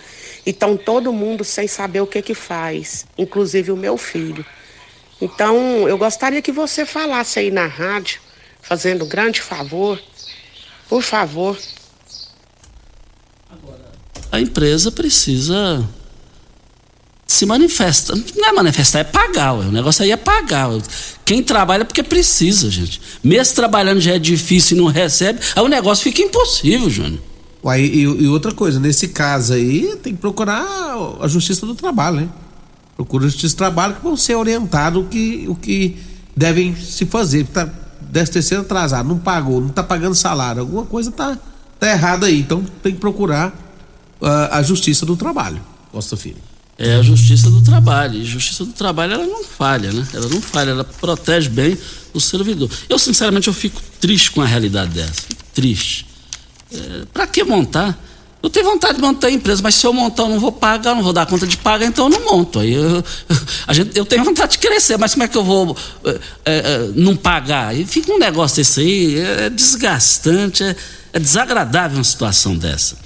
Então 0.46 0.76
todo 0.76 1.12
mundo 1.12 1.42
sem 1.42 1.66
saber 1.66 2.00
o 2.00 2.06
que 2.06 2.22
que 2.22 2.34
faz, 2.34 3.04
inclusive 3.18 3.72
o 3.72 3.76
meu 3.76 3.96
filho. 3.96 4.46
Então 5.20 5.88
eu 5.88 5.98
gostaria 5.98 6.40
que 6.40 6.52
você 6.52 6.86
falasse 6.86 7.40
aí 7.40 7.50
na 7.50 7.66
rádio, 7.66 8.20
fazendo 8.62 9.06
grande 9.06 9.40
favor, 9.40 10.00
por 10.88 11.02
favor. 11.02 11.58
A 14.30 14.40
empresa 14.40 14.90
precisa 14.90 15.86
se 17.26 17.44
manifesta. 17.44 18.14
Não 18.36 18.48
é 18.48 18.52
manifestar, 18.52 19.00
é 19.00 19.04
pagar. 19.04 19.52
Ué. 19.54 19.66
O 19.66 19.72
negócio 19.72 20.02
aí 20.02 20.10
é 20.10 20.16
pagar. 20.16 20.68
Ué. 20.68 20.80
Quem 21.24 21.42
trabalha 21.42 21.82
é 21.82 21.84
porque 21.84 22.02
precisa, 22.02 22.70
gente. 22.70 23.00
Mesmo 23.22 23.54
trabalhando 23.54 24.00
já 24.00 24.14
é 24.14 24.18
difícil 24.18 24.76
e 24.76 24.80
não 24.80 24.86
recebe, 24.86 25.40
aí 25.54 25.62
o 25.62 25.68
negócio 25.68 26.04
fica 26.04 26.22
impossível, 26.22 26.88
Júnior. 26.88 27.20
Uai, 27.64 27.80
e, 27.80 28.02
e, 28.02 28.28
outra 28.28 28.52
coisa, 28.52 28.78
nesse 28.78 29.08
caso 29.08 29.52
aí, 29.52 29.96
tem 30.00 30.14
que 30.14 30.20
procurar 30.20 30.64
a 31.20 31.26
Justiça 31.26 31.66
do 31.66 31.74
Trabalho, 31.74 32.20
né? 32.20 32.28
Procura 32.94 33.26
a 33.26 33.28
Justiça 33.28 33.54
do 33.54 33.58
Trabalho 33.58 33.94
que 33.96 34.04
vão 34.04 34.16
ser 34.16 34.36
orientados 34.36 35.02
o 35.02 35.08
que, 35.08 35.46
o 35.48 35.56
que 35.56 35.96
devem 36.36 36.76
se 36.76 37.04
fazer. 37.06 37.44
Tá, 37.46 37.68
deve 38.00 38.30
ter 38.30 38.40
sido 38.42 38.60
atrasado, 38.60 39.08
não 39.08 39.18
pagou, 39.18 39.60
não 39.60 39.70
tá 39.70 39.82
pagando 39.82 40.14
salário, 40.14 40.60
alguma 40.60 40.86
coisa 40.86 41.10
tá, 41.10 41.36
tá 41.80 41.90
errada 41.90 42.26
aí. 42.26 42.38
Então 42.38 42.64
tem 42.82 42.94
que 42.94 43.00
procurar 43.00 43.65
a 44.20 44.62
Justiça 44.62 45.04
do 45.04 45.16
Trabalho. 45.16 45.60
Costa 45.92 46.16
Filho. 46.16 46.42
É 46.78 46.96
a 46.96 47.02
Justiça 47.02 47.50
do 47.50 47.62
Trabalho. 47.62 48.18
E 48.18 48.22
a 48.22 48.24
Justiça 48.24 48.64
do 48.64 48.72
Trabalho 48.72 49.14
ela 49.14 49.26
não 49.26 49.44
falha, 49.44 49.92
né? 49.92 50.06
Ela 50.12 50.28
não 50.28 50.40
falha, 50.40 50.70
ela 50.70 50.84
protege 50.84 51.48
bem 51.48 51.76
o 52.12 52.20
servidor. 52.20 52.70
Eu, 52.88 52.98
sinceramente, 52.98 53.48
eu 53.48 53.54
fico 53.54 53.80
triste 54.00 54.30
com 54.30 54.42
a 54.42 54.46
realidade 54.46 54.92
dessa. 54.92 55.22
Fico 55.22 55.44
triste. 55.54 56.06
É, 56.72 57.04
para 57.12 57.26
que 57.26 57.42
montar? 57.44 57.98
Eu 58.42 58.50
tenho 58.50 58.66
vontade 58.66 58.96
de 58.96 59.00
montar 59.00 59.28
a 59.28 59.30
empresa, 59.30 59.60
mas 59.62 59.74
se 59.74 59.86
eu 59.86 59.92
montar, 59.92 60.24
eu 60.24 60.28
não 60.28 60.38
vou 60.38 60.52
pagar, 60.52 60.94
não 60.94 61.02
vou 61.02 61.12
dar 61.12 61.26
conta 61.26 61.46
de 61.46 61.56
pagar, 61.56 61.86
então 61.86 62.06
eu 62.06 62.10
não 62.10 62.24
monto. 62.30 62.60
Aí 62.60 62.74
eu, 62.74 63.02
a 63.66 63.72
gente, 63.72 63.96
eu 63.98 64.04
tenho 64.04 64.22
vontade 64.22 64.52
de 64.52 64.58
crescer, 64.58 64.96
mas 64.98 65.14
como 65.14 65.24
é 65.24 65.28
que 65.28 65.36
eu 65.36 65.42
vou 65.42 65.76
é, 66.04 66.10
é, 66.10 66.18
é 66.44 66.90
não 66.94 67.16
pagar? 67.16 67.74
E 67.74 67.84
fica 67.86 68.12
um 68.12 68.18
negócio 68.18 68.58
desse 68.58 68.80
aí, 68.80 69.18
é, 69.18 69.46
é 69.46 69.50
desgastante, 69.50 70.62
é, 70.62 70.76
é 71.14 71.18
desagradável 71.18 71.98
uma 71.98 72.04
situação 72.04 72.54
dessa. 72.54 73.05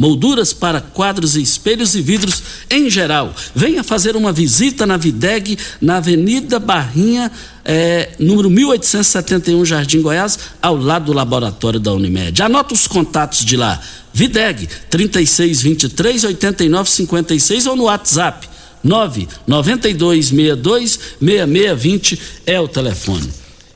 Molduras 0.00 0.52
para 0.54 0.80
quadros 0.80 1.36
e 1.36 1.42
espelhos 1.42 1.94
e 1.94 2.00
vidros 2.00 2.42
em 2.70 2.88
geral. 2.88 3.34
Venha 3.54 3.84
fazer 3.84 4.16
uma 4.16 4.32
visita 4.32 4.86
na 4.86 4.96
Videg, 4.96 5.58
na 5.78 5.98
Avenida 5.98 6.58
Barrinha, 6.58 7.30
é, 7.62 8.12
número 8.18 8.48
1871, 8.48 9.62
Jardim 9.66 10.00
Goiás, 10.00 10.38
ao 10.62 10.74
lado 10.74 11.04
do 11.04 11.12
laboratório 11.12 11.78
da 11.78 11.92
Unimed. 11.92 12.42
Anota 12.42 12.72
os 12.72 12.86
contatos 12.86 13.44
de 13.44 13.58
lá. 13.58 13.78
Videg, 14.10 14.70
3623 14.88 16.24
8956 16.24 17.66
ou 17.66 17.76
no 17.76 17.84
WhatsApp 17.84 18.48
99262 18.82 20.98
6620 21.20 22.18
é 22.46 22.58
o 22.58 22.66
telefone. 22.66 23.28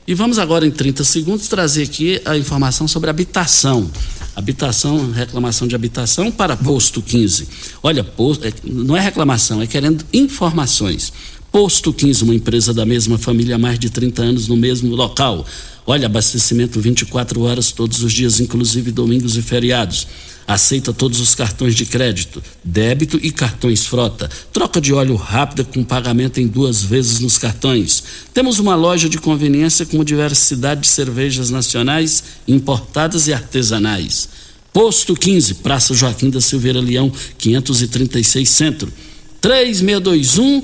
E 0.07 0.13
vamos 0.13 0.37
agora, 0.37 0.65
em 0.65 0.71
30 0.71 1.03
segundos, 1.03 1.47
trazer 1.47 1.83
aqui 1.83 2.21
a 2.25 2.37
informação 2.37 2.87
sobre 2.87 3.09
habitação. 3.09 3.89
Habitação, 4.35 5.11
reclamação 5.11 5.67
de 5.67 5.75
habitação 5.75 6.29
para 6.31 6.57
posto 6.57 7.01
15. 7.01 7.47
Olha, 7.81 8.03
posto, 8.03 8.45
é, 8.45 8.53
não 8.63 8.95
é 8.97 8.99
reclamação, 8.99 9.61
é 9.61 9.67
querendo 9.67 10.05
informações. 10.13 11.13
Posto 11.51 11.93
15, 11.93 12.23
uma 12.23 12.35
empresa 12.35 12.73
da 12.73 12.85
mesma 12.85 13.17
família 13.17 13.55
há 13.55 13.57
mais 13.57 13.79
de 13.79 13.89
30 13.89 14.21
anos 14.21 14.47
no 14.47 14.57
mesmo 14.57 14.93
local. 14.93 15.45
Olha, 15.87 16.07
abastecimento 16.07 16.81
24 16.81 17.41
horas 17.41 17.71
todos 17.71 18.03
os 18.03 18.11
dias, 18.11 18.39
inclusive 18.39 18.91
domingos 18.91 19.37
e 19.37 19.41
feriados 19.41 20.07
Aceita 20.47 20.93
todos 20.93 21.19
os 21.19 21.33
cartões 21.33 21.73
de 21.73 21.87
crédito, 21.87 22.41
débito 22.63 23.19
e 23.21 23.31
cartões 23.31 23.85
frota. 23.87 24.29
Troca 24.53 24.79
de 24.79 24.93
óleo 24.93 25.15
rápida 25.15 25.63
com 25.63 25.83
pagamento 25.83 26.39
em 26.39 26.45
duas 26.45 26.83
vezes 26.83 27.19
nos 27.19 27.37
cartões. 27.39 28.03
Temos 28.31 28.59
uma 28.59 28.75
loja 28.75 29.09
de 29.09 29.17
conveniência 29.17 29.87
com 29.87 30.03
diversidade 30.03 30.81
de 30.81 30.87
cervejas 30.87 31.49
nacionais, 31.49 32.23
importadas 32.47 33.27
e 33.27 33.33
artesanais. 33.33 34.29
Posto 34.71 35.15
15, 35.15 35.55
Praça 35.55 35.95
Joaquim 35.95 36.29
da 36.29 36.41
Silveira 36.41 36.79
Leão, 36.79 37.11
536 37.39 38.47
Centro. 38.47 38.93
3621 39.41 40.63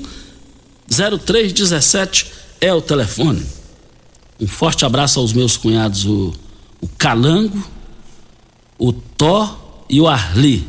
0317 0.88 2.26
é 2.60 2.72
o 2.72 2.80
telefone. 2.80 3.42
Um 4.38 4.46
forte 4.46 4.84
abraço 4.84 5.18
aos 5.18 5.32
meus 5.32 5.56
cunhados, 5.56 6.04
o, 6.04 6.32
o 6.80 6.86
Calango, 6.86 7.64
o 8.78 8.92
Tó 8.92 9.61
e 9.92 10.00
o 10.00 10.08
Arli. 10.08 10.66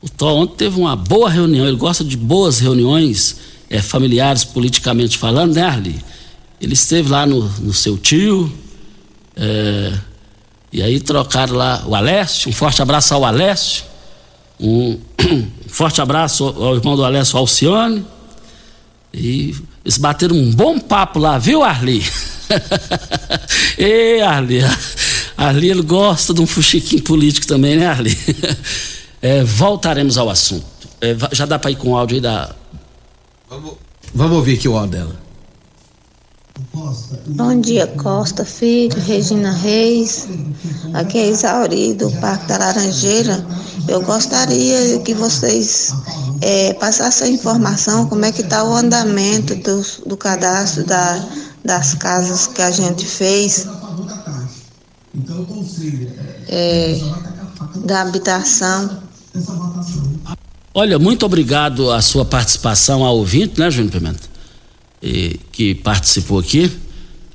O 0.00 0.08
Tó 0.08 0.34
ontem 0.34 0.56
teve 0.56 0.80
uma 0.80 0.96
boa 0.96 1.28
reunião, 1.28 1.68
ele 1.68 1.76
gosta 1.76 2.02
de 2.02 2.16
boas 2.16 2.58
reuniões 2.58 3.36
é, 3.68 3.82
familiares, 3.82 4.44
politicamente 4.44 5.18
falando, 5.18 5.54
né, 5.54 5.62
Arli? 5.62 6.02
Ele 6.60 6.72
esteve 6.72 7.10
lá 7.10 7.26
no, 7.26 7.42
no 7.60 7.74
seu 7.74 7.98
tio, 7.98 8.50
é, 9.36 9.92
e 10.72 10.82
aí 10.82 10.98
trocaram 11.00 11.54
lá 11.54 11.84
o 11.86 11.94
Alessio, 11.94 12.48
um 12.48 12.52
forte 12.52 12.80
abraço 12.80 13.12
ao 13.14 13.24
Alessio, 13.24 13.84
um, 14.58 14.98
um 15.20 15.68
forte 15.68 16.00
abraço 16.00 16.44
ao 16.44 16.76
irmão 16.76 16.96
do 16.96 17.04
Alessio 17.04 17.38
Alcione, 17.38 18.04
e 19.12 19.54
eles 19.84 19.98
bateram 19.98 20.36
um 20.36 20.50
bom 20.50 20.78
papo 20.78 21.18
lá, 21.18 21.38
viu, 21.38 21.62
Arli? 21.62 22.02
Ei, 23.76 24.22
Arli, 24.22 24.60
Arli 25.36 25.70
ele 25.70 25.82
gosta 25.82 26.32
de 26.32 26.40
um 26.40 26.46
fuxiquinho 26.46 27.02
político 27.02 27.46
também, 27.46 27.76
né, 27.76 27.86
Arli? 27.86 28.16
É, 29.24 29.42
voltaremos 29.42 30.18
ao 30.18 30.28
assunto. 30.28 30.86
É, 31.00 31.16
já 31.32 31.46
dá 31.46 31.58
para 31.58 31.70
ir 31.70 31.76
com 31.76 31.92
o 31.92 31.96
áudio 31.96 32.16
aí 32.16 32.20
da. 32.20 32.54
Vamos, 33.48 33.76
vamos 34.14 34.36
ouvir 34.36 34.58
aqui 34.58 34.68
o 34.68 34.76
áudio 34.76 34.98
dela. 34.98 35.24
Bom 37.28 37.58
dia, 37.58 37.86
Costa 37.86 38.44
Filho, 38.44 39.00
Regina 39.00 39.50
Reis. 39.50 40.28
Aqui 40.92 41.16
é 41.16 41.30
Isauri, 41.30 41.94
do 41.94 42.10
Parque 42.20 42.46
da 42.48 42.58
Laranjeira. 42.58 43.46
Eu 43.88 44.02
gostaria 44.02 44.98
que 45.00 45.14
vocês 45.14 45.94
é, 46.42 46.74
passassem 46.74 47.28
a 47.28 47.30
informação 47.30 48.06
como 48.06 48.26
é 48.26 48.30
que 48.30 48.42
está 48.42 48.62
o 48.62 48.74
andamento 48.74 49.54
do, 49.54 49.82
do 50.06 50.16
cadastro 50.18 50.84
da, 50.84 51.24
das 51.64 51.94
casas 51.94 52.46
que 52.46 52.60
a 52.60 52.70
gente 52.70 53.06
fez 53.06 53.66
é, 56.48 57.00
da 57.84 58.02
habitação. 58.02 59.02
Olha, 60.72 60.98
muito 60.98 61.24
obrigado 61.24 61.90
a 61.90 62.02
sua 62.02 62.24
participação 62.24 63.04
ao 63.04 63.18
ouvinte, 63.18 63.60
né, 63.60 63.70
Júnior 63.70 63.92
Pimenta? 63.92 64.22
E, 65.00 65.38
que 65.52 65.74
participou 65.76 66.38
aqui. 66.40 66.70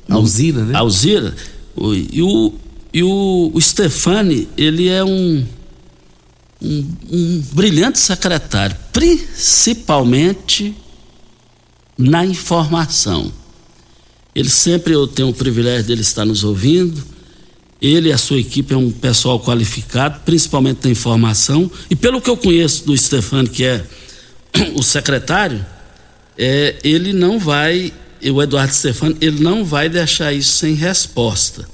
A 0.10 0.16
Alzira, 0.16 0.66
né? 0.66 0.76
A 0.76 0.80
Alzira. 0.80 1.36
O, 1.76 1.94
e 1.94 2.22
o, 2.22 2.54
e 2.94 3.04
o, 3.04 3.52
o 3.54 3.62
Stefani, 3.62 4.50
ele 4.58 4.90
é 4.90 5.04
um, 5.04 5.46
um, 6.62 6.86
um 7.12 7.44
brilhante 7.54 8.00
secretário, 8.00 8.76
principalmente 8.92 10.76
na 11.98 12.26
informação. 12.26 13.32
Ele 14.36 14.50
sempre, 14.50 14.94
eu 14.94 15.08
tenho 15.08 15.30
o 15.30 15.34
privilégio 15.34 15.88
dele 15.88 16.02
estar 16.02 16.26
nos 16.26 16.44
ouvindo 16.44 17.02
ele 17.82 18.10
e 18.10 18.12
a 18.12 18.18
sua 18.18 18.40
equipe 18.40 18.74
é 18.74 18.78
um 18.78 18.92
pessoal 18.92 19.40
qualificado, 19.40 20.20
principalmente 20.26 20.84
na 20.84 20.92
informação. 20.92 21.72
E 21.90 21.96
pelo 21.96 22.22
que 22.22 22.30
eu 22.30 22.36
conheço 22.36 22.86
do 22.86 22.98
Stefano, 22.98 23.48
que 23.48 23.64
é 23.64 23.84
o 24.76 24.84
secretário, 24.84 25.66
é, 26.38 26.76
ele 26.84 27.14
não 27.14 27.40
vai, 27.40 27.94
o 28.22 28.42
Eduardo 28.42 28.74
Stefano, 28.74 29.16
ele 29.22 29.42
não 29.42 29.64
vai 29.64 29.88
deixar 29.88 30.34
isso 30.34 30.58
sem 30.58 30.74
resposta. 30.74 31.68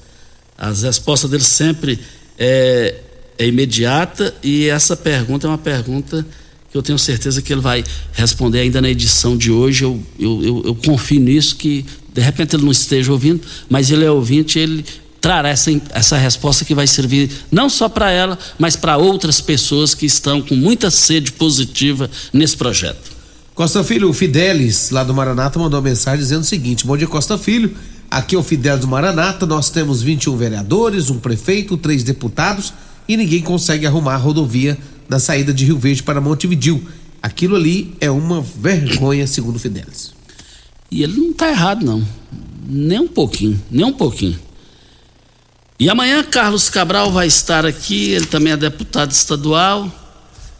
As 0.58 0.84
respostas 0.84 1.30
dele 1.30 1.43
sempre 1.43 1.99
é, 2.38 2.95
é 3.38 3.47
imediata 3.47 4.34
e 4.43 4.68
essa 4.68 4.95
pergunta 4.95 5.47
é 5.47 5.49
uma 5.49 5.58
pergunta 5.58 6.26
que 6.72 6.78
eu 6.78 6.84
tenho 6.84 6.99
certeza 6.99 7.41
que 7.41 7.51
ele 7.53 7.62
vai 7.62 7.84
responder 8.14 8.60
ainda 8.60 8.82
na 8.82 8.89
edição 8.89 9.36
de 9.36 9.51
hoje. 9.51 9.84
Eu, 9.84 10.03
eu, 10.20 10.43
eu, 10.43 10.64
eu 10.66 10.76
confio 10.76 11.20
nisso, 11.20 11.56
que 11.56 11.86
de 12.14 12.22
repente 12.22 12.56
ele 12.56 12.64
não 12.64 12.72
esteja 12.72 13.12
ouvindo, 13.12 13.41
mas 13.70 13.91
ele 13.91 14.06
é 14.06 14.12
ouvinte, 14.12 14.60
ele 14.60 14.86
trará 15.26 15.49
essa, 15.49 15.71
essa 15.89 16.17
resposta 16.19 16.63
que 16.63 16.76
vai 16.76 16.86
servir 16.86 17.32
não 17.51 17.67
só 17.67 17.89
para 17.89 18.11
ela, 18.11 18.38
mas 18.59 18.76
para 18.76 18.95
outras 18.95 19.41
pessoas 19.41 19.95
que 19.95 20.05
estão 20.05 20.39
com 20.39 20.55
muita 20.55 20.91
sede 20.91 21.32
positiva 21.32 22.07
nesse 22.32 22.55
projeto. 22.55 23.11
Costa 23.55 23.84
Filho, 23.84 24.07
o 24.07 24.13
Fidelis, 24.13 24.91
lá 24.91 25.03
do 25.03 25.15
Maranata, 25.15 25.57
mandou 25.57 25.80
uma 25.80 25.89
mensagem 25.89 26.19
dizendo 26.19 26.41
o 26.41 26.45
seguinte: 26.45 26.86
Bom 26.86 26.95
dia, 26.95 27.07
Costa 27.07 27.39
Filho. 27.39 27.76
Aqui 28.11 28.36
é 28.36 28.38
o 28.38 28.43
Fidelis 28.43 28.82
do 28.82 28.88
Maranata. 28.88 29.47
Nós 29.47 29.71
temos 29.71 29.99
21 30.03 30.38
vereadores, 30.38 31.09
um 31.09 31.17
prefeito, 31.17 31.76
três 31.76 32.03
deputados 32.03 32.71
e 33.07 33.17
ninguém 33.17 33.41
consegue 33.41 33.88
arrumar 33.88 34.13
a 34.13 34.17
rodovia 34.17 34.78
da 35.09 35.17
saída 35.17 35.51
de 35.51 35.65
Rio 35.65 35.80
Verde 35.80 36.03
para 36.03 36.21
Montevidil. 36.21 36.84
Aquilo 37.19 37.55
ali 37.55 37.95
é 37.99 38.11
uma 38.11 38.41
vergonha, 38.41 39.26
segundo 39.26 39.55
o 39.55 39.59
Fidelis. 39.59 40.13
E 40.91 41.01
ele 41.01 41.17
não 41.17 41.32
está 41.32 41.49
errado, 41.49 41.84
não. 41.84 42.07
Nem 42.69 42.99
um 42.99 43.07
pouquinho, 43.07 43.59
nem 43.71 43.86
um 43.86 43.93
pouquinho. 43.93 44.38
E 45.80 45.89
amanhã 45.89 46.23
Carlos 46.23 46.69
Cabral 46.69 47.11
vai 47.11 47.28
estar 47.28 47.65
aqui, 47.65 48.11
ele 48.11 48.26
também 48.26 48.53
é 48.53 48.57
deputado 48.57 49.11
estadual 49.11 49.91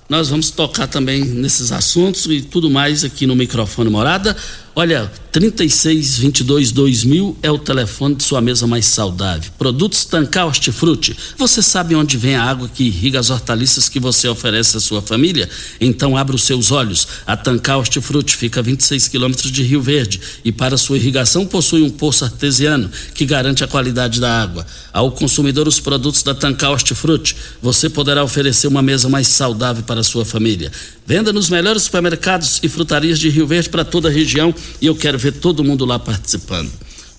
nós 0.08 0.30
vamos 0.30 0.52
tocar 0.52 0.88
também 0.88 1.24
nesses 1.24 1.72
assuntos 1.72 2.26
e 2.28 2.42
tudo 2.42 2.70
mais 2.70 3.04
aqui 3.04 3.26
no 3.26 3.36
microfone 3.36 3.90
Morada. 3.90 4.38
Olha, 4.78 5.10
3622 5.32 6.74
2000 6.74 7.38
é 7.42 7.50
o 7.50 7.58
telefone 7.58 8.16
de 8.16 8.24
sua 8.24 8.42
mesa 8.42 8.68
mais 8.68 8.86
saudável. 8.86 9.50
Produtos 9.58 10.04
Tancar 10.04 10.48
Hortifruti. 10.48 11.16
Você 11.38 11.62
sabe 11.62 11.96
onde 11.96 12.18
vem 12.18 12.36
a 12.36 12.44
água 12.44 12.68
que 12.68 12.84
irriga 12.84 13.18
as 13.18 13.30
hortaliças 13.30 13.88
que 13.88 14.02
você 14.02 14.28
oferece 14.28 14.76
à 14.76 14.82
sua 14.82 15.02
família? 15.02 15.50
Então 15.80 16.18
abra 16.18 16.36
os 16.36 16.44
seus 16.44 16.72
olhos. 16.72 17.08
A 17.26 17.38
Tancar 17.38 17.78
Hortifruti 17.78 18.36
fica 18.36 18.60
a 18.60 18.64
26 18.64 19.08
quilômetros 19.08 19.50
de 19.50 19.64
Rio 19.64 19.82
Verde 19.82 20.20
e 20.44 20.52
para 20.52 20.76
sua 20.76 20.98
irrigação 20.98 21.46
possui 21.46 21.82
um 21.82 21.90
poço 21.90 22.26
artesiano 22.26 22.92
que 23.14 23.26
garante 23.26 23.64
a 23.64 23.68
qualidade 23.68 24.20
da 24.20 24.42
água. 24.42 24.66
Ao 24.92 25.10
consumidor 25.10 25.70
os 25.70 25.80
produtos 25.80 26.22
da 26.22 26.36
Tancar 26.36 26.72
Hortifruti, 26.72 27.34
você 27.62 27.90
poderá 27.90 28.26
oferecer 28.26 28.68
uma 28.68 28.82
mesa 28.82 29.08
mais 29.08 29.30
saudável 29.30 29.84
para 29.84 30.02
a 30.02 30.04
sua 30.04 30.26
família. 30.26 30.70
Venda 31.08 31.32
nos 31.32 31.52
melhores 31.52 31.84
supermercados 31.84 32.60
e 32.64 32.68
frutarias 32.68 33.20
de 33.20 33.30
Rio 33.30 33.46
Verde 33.46 33.70
para 33.70 33.86
toda 33.86 34.10
a 34.10 34.12
região 34.12 34.54
e 34.82 34.88
eu 34.88 34.96
quero 34.96 35.20
ver 35.20 35.34
todo 35.34 35.64
mundo 35.64 35.86
lá 35.86 36.00
participando. 36.00 36.72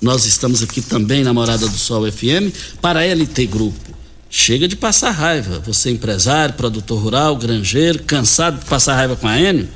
Nós 0.03 0.27
estamos 0.27 0.61
aqui 0.61 0.83
também 0.83 1.23
na 1.23 1.33
Morada 1.33 1.69
do 1.69 1.77
Sol 1.77 2.11
FM 2.11 2.53
para 2.81 2.99
a 2.99 3.05
LT 3.07 3.47
Grupo. 3.47 3.97
Chega 4.29 4.67
de 4.67 4.75
passar 4.75 5.13
raiva. 5.13 5.61
Você 5.61 5.89
empresário, 5.89 6.55
produtor 6.55 7.01
rural, 7.01 7.37
granjeiro, 7.37 8.03
cansado 8.03 8.59
de 8.59 8.65
passar 8.65 8.97
raiva 8.97 9.15
com 9.15 9.29
a 9.29 9.41
Enio? 9.41 9.69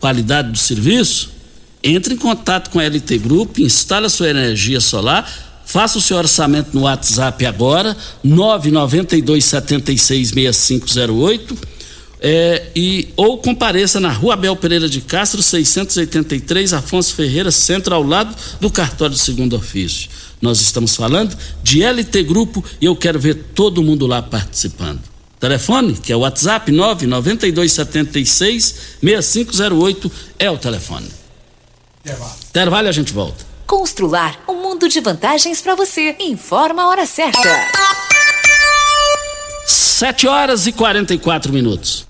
Qualidade 0.00 0.52
do 0.52 0.58
serviço? 0.58 1.30
Entre 1.82 2.14
em 2.14 2.16
contato 2.16 2.70
com 2.70 2.78
a 2.78 2.84
LT 2.84 3.18
Grupo, 3.18 3.60
instale 3.60 4.06
a 4.06 4.10
sua 4.10 4.30
energia 4.30 4.80
solar, 4.80 5.30
faça 5.66 5.98
o 5.98 6.00
seu 6.00 6.16
orçamento 6.16 6.70
no 6.72 6.84
WhatsApp 6.84 7.44
agora, 7.44 7.94
992 8.24 9.44
76 9.44 10.30
6508 10.30 11.79
é, 12.22 12.66
e, 12.76 13.08
ou 13.16 13.38
compareça 13.38 13.98
na 13.98 14.12
Rua 14.12 14.34
Abel 14.34 14.54
Pereira 14.54 14.88
de 14.88 15.00
Castro, 15.00 15.42
683, 15.42 16.74
Afonso 16.74 17.14
Ferreira, 17.14 17.50
centro 17.50 17.94
ao 17.94 18.02
lado 18.02 18.36
do 18.60 18.70
cartório 18.70 19.14
de 19.14 19.20
segundo 19.20 19.56
ofício. 19.56 20.10
Nós 20.40 20.60
estamos 20.60 20.94
falando 20.94 21.36
de 21.62 21.82
LT 21.82 22.22
Grupo 22.24 22.62
e 22.80 22.84
eu 22.84 22.94
quero 22.94 23.18
ver 23.18 23.34
todo 23.54 23.82
mundo 23.82 24.06
lá 24.06 24.20
participando. 24.20 25.00
Telefone, 25.38 25.94
que 25.94 26.12
é 26.12 26.16
o 26.16 26.20
WhatsApp 26.20 26.70
99276 26.70 28.74
6508 29.02 30.12
é 30.38 30.50
o 30.50 30.58
telefone. 30.58 31.08
Intervalo. 32.04 32.34
Intervalo 32.50 32.88
a 32.88 32.92
gente 32.92 33.12
volta. 33.12 33.46
Constrular 33.66 34.38
um 34.46 34.62
mundo 34.62 34.88
de 34.88 35.00
vantagens 35.00 35.62
para 35.62 35.74
você. 35.74 36.16
Informa 36.20 36.82
a 36.82 36.88
hora 36.88 37.06
certa. 37.06 37.48
7 39.66 40.26
horas 40.26 40.66
e 40.66 40.72
44 40.72 41.52
minutos. 41.52 42.09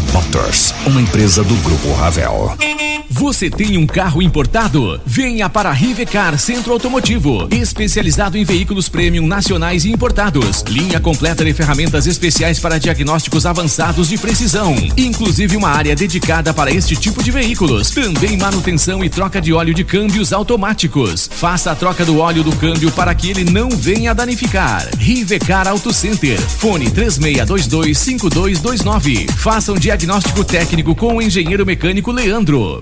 Motors, 0.13 0.73
uma 0.85 1.01
empresa 1.01 1.43
do 1.43 1.55
Grupo 1.57 1.91
Ravel. 1.93 2.55
Você 3.11 3.49
tem 3.49 3.77
um 3.77 3.85
carro 3.85 4.21
importado? 4.21 4.99
Venha 5.05 5.49
para 5.49 5.71
Rivecar 5.71 6.37
Centro 6.39 6.73
Automotivo, 6.73 7.47
especializado 7.51 8.37
em 8.37 8.45
veículos 8.45 8.87
premium 8.87 9.27
nacionais 9.27 9.83
e 9.83 9.91
importados. 9.91 10.63
Linha 10.67 10.97
completa 10.99 11.43
de 11.43 11.53
ferramentas 11.53 12.07
especiais 12.07 12.57
para 12.57 12.79
diagnósticos 12.79 13.45
avançados 13.45 14.07
de 14.07 14.17
precisão, 14.17 14.73
inclusive 14.97 15.57
uma 15.57 15.69
área 15.69 15.95
dedicada 15.95 16.53
para 16.53 16.71
este 16.71 16.95
tipo 16.95 17.21
de 17.21 17.31
veículos. 17.31 17.91
Também 17.91 18.37
manutenção 18.37 19.03
e 19.03 19.09
troca 19.09 19.41
de 19.41 19.51
óleo 19.51 19.73
de 19.73 19.83
câmbios 19.83 20.31
automáticos. 20.31 21.29
Faça 21.31 21.71
a 21.71 21.75
troca 21.75 22.05
do 22.05 22.17
óleo 22.17 22.43
do 22.43 22.55
câmbio 22.55 22.91
para 22.91 23.13
que 23.13 23.29
ele 23.29 23.43
não 23.43 23.69
venha 23.69 24.15
danificar. 24.15 24.87
Rivecar 24.97 25.67
Auto 25.67 25.91
Center. 25.93 26.39
Fone 26.39 26.89
36225229. 26.89 29.29
Faça 29.31 29.73
um 29.73 29.77
diagnóstico 29.91 30.45
técnico 30.45 30.95
com 30.95 31.17
o 31.17 31.21
engenheiro 31.21 31.65
mecânico 31.65 32.13
Leandro. 32.13 32.81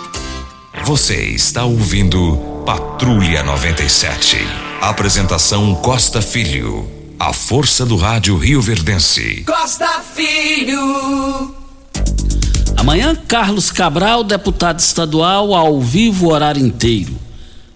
Você 0.85 1.15
está 1.25 1.63
ouvindo 1.63 2.37
Patrulha 2.65 3.43
97. 3.43 4.37
Apresentação 4.81 5.75
Costa 5.75 6.21
Filho. 6.23 6.89
A 7.19 7.31
força 7.31 7.85
do 7.85 7.95
rádio 7.95 8.35
Rio 8.35 8.61
Verdense. 8.61 9.43
Costa 9.45 10.01
Filho. 10.15 11.55
Amanhã, 12.75 13.15
Carlos 13.15 13.69
Cabral, 13.71 14.23
deputado 14.23 14.79
estadual, 14.79 15.53
ao 15.53 15.79
vivo, 15.79 16.31
horário 16.31 16.65
inteiro. 16.65 17.13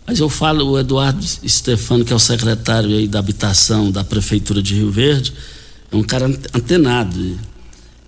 Mas 0.06 0.20
eu 0.20 0.28
falo, 0.28 0.72
o 0.72 0.80
Eduardo 0.80 1.24
Stefano, 1.24 2.04
que 2.04 2.12
é 2.12 2.16
o 2.16 2.20
secretário 2.20 2.90
aí 2.90 3.08
da 3.08 3.20
habitação 3.20 3.92
da 3.92 4.04
Prefeitura 4.04 4.64
de 4.64 4.74
Rio 4.74 4.92
Verde, 4.92 5.32
é 5.92 5.96
um 5.96 6.04
cara 6.04 6.26
antenado. 6.26 7.38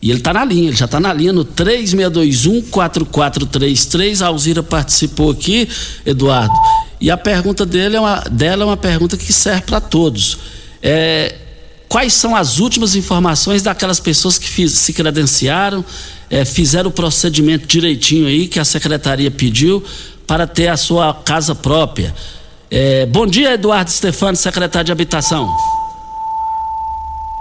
E 0.01 0.09
ele 0.11 0.19
está 0.19 0.33
na 0.33 0.45
linha, 0.45 0.69
ele 0.69 0.77
já 0.77 0.85
está 0.85 0.99
na 0.99 1.11
linha 1.11 1.33
no 1.33 1.43
3621-4433. 1.43 4.21
A 4.21 4.27
Alzira 4.27 4.61
participou 4.61 5.31
aqui, 5.31 5.67
Eduardo. 6.05 6.53
E 7.01 7.09
a 7.09 7.17
pergunta 7.17 7.65
dele 7.65 7.95
é 7.95 7.99
uma, 7.99 8.19
dela 8.29 8.61
é 8.63 8.65
uma 8.65 8.77
pergunta 8.77 9.17
que 9.17 9.33
serve 9.33 9.63
para 9.63 9.81
todos. 9.81 10.37
É, 10.81 11.35
quais 11.89 12.13
são 12.13 12.33
as 12.35 12.59
últimas 12.59 12.95
informações 12.95 13.63
daquelas 13.63 13.99
pessoas 13.99 14.37
que 14.37 14.47
fiz, 14.47 14.73
se 14.73 14.93
credenciaram, 14.93 15.83
é, 16.29 16.45
fizeram 16.45 16.89
o 16.89 16.93
procedimento 16.93 17.65
direitinho 17.67 18.27
aí 18.27 18.47
que 18.47 18.59
a 18.59 18.65
secretaria 18.65 19.31
pediu 19.31 19.83
para 20.27 20.45
ter 20.45 20.67
a 20.67 20.77
sua 20.77 21.11
casa 21.13 21.55
própria? 21.55 22.13
É, 22.69 23.05
bom 23.05 23.25
dia, 23.25 23.53
Eduardo 23.53 23.89
Stefano, 23.89 24.35
secretário 24.35 24.85
de 24.85 24.91
Habitação. 24.91 25.47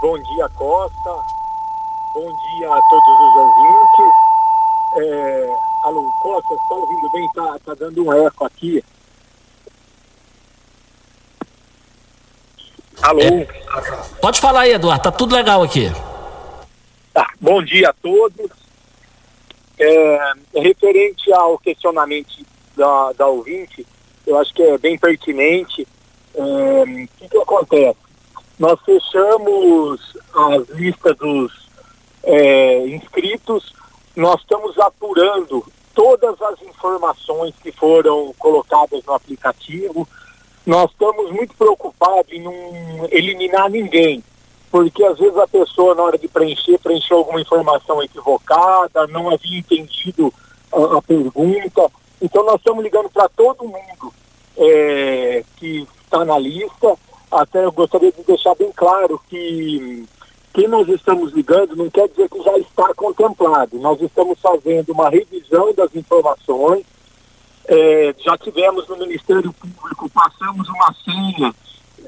Bom 0.01 0.17
dia, 0.17 0.49
Costa. 0.55 1.36
Bom 2.19 2.33
dia 2.33 2.73
a 2.73 2.81
todos 2.89 3.07
os 3.07 3.35
ouvintes. 3.35 4.15
É, 4.95 5.55
alô, 5.83 6.11
Costa, 6.19 6.55
está 6.55 6.73
ouvindo 6.73 7.07
bem? 7.11 7.29
Tá, 7.29 7.59
tá 7.63 7.75
dando 7.75 8.03
um 8.03 8.11
eco 8.11 8.43
aqui. 8.43 8.83
Alô? 13.03 13.21
É, 13.21 13.45
pode 14.19 14.41
falar 14.41 14.61
aí, 14.61 14.71
Eduardo, 14.71 15.03
tá 15.03 15.11
tudo 15.11 15.35
legal 15.35 15.61
aqui. 15.61 15.91
Tá, 17.13 17.29
bom 17.39 17.61
dia 17.61 17.89
a 17.89 17.93
todos. 17.93 18.49
É, 19.77 20.31
referente 20.55 21.31
ao 21.31 21.59
questionamento 21.59 22.43
da, 22.75 23.13
da 23.13 23.27
ouvinte, 23.27 23.85
eu 24.25 24.39
acho 24.39 24.51
que 24.55 24.63
é 24.63 24.75
bem 24.79 24.97
pertinente. 24.97 25.87
É, 26.33 26.41
o 26.41 27.07
que, 27.19 27.29
que 27.29 27.37
acontece? 27.37 27.99
Nós 28.57 28.79
fechamos 28.83 30.17
as 30.33 30.67
listas 30.69 31.15
dos 31.17 31.66
é, 32.23 32.87
inscritos, 32.87 33.73
nós 34.15 34.41
estamos 34.41 34.77
apurando 34.79 35.65
todas 35.93 36.39
as 36.41 36.61
informações 36.61 37.53
que 37.61 37.71
foram 37.71 38.33
colocadas 38.37 39.03
no 39.05 39.13
aplicativo. 39.13 40.07
Nós 40.65 40.91
estamos 40.91 41.31
muito 41.31 41.55
preocupados 41.55 42.31
em 42.31 42.41
não 42.41 42.53
eliminar 43.09 43.69
ninguém, 43.69 44.23
porque 44.69 45.03
às 45.03 45.17
vezes 45.17 45.37
a 45.37 45.47
pessoa, 45.47 45.95
na 45.95 46.03
hora 46.03 46.17
de 46.17 46.27
preencher, 46.27 46.77
preencheu 46.79 47.17
alguma 47.17 47.41
informação 47.41 48.03
equivocada, 48.03 49.07
não 49.07 49.29
havia 49.29 49.59
entendido 49.59 50.33
a, 50.71 50.97
a 50.97 51.01
pergunta. 51.01 51.89
Então 52.21 52.43
nós 52.43 52.55
estamos 52.55 52.83
ligando 52.83 53.09
para 53.09 53.29
todo 53.29 53.63
mundo 53.63 54.13
é, 54.57 55.43
que 55.55 55.87
está 56.03 56.25
na 56.25 56.37
lista. 56.37 56.95
Até 57.31 57.65
eu 57.65 57.71
gostaria 57.71 58.11
de 58.11 58.23
deixar 58.23 58.55
bem 58.55 58.71
claro 58.71 59.21
que 59.29 60.05
quem 60.57 60.67
nós 60.67 60.89
estamos 60.89 61.31
ligando 61.33 61.75
não 61.75 61.87
quer 61.87 62.09
dizer 62.09 62.27
que 62.27 62.41
já 62.41 62.57
está 62.57 62.91
contemplado. 62.95 63.77
Nós 63.77 64.01
estamos 64.01 64.39
fazendo 64.41 64.91
uma 64.91 65.07
revisão 65.07 65.71
das 65.71 65.95
informações. 65.95 66.83
É, 67.67 68.15
já 68.17 68.35
tivemos 68.39 68.87
no 68.87 68.97
Ministério 68.97 69.53
Público, 69.53 70.09
passamos 70.09 70.67
uma 70.67 70.95
senha 71.05 71.53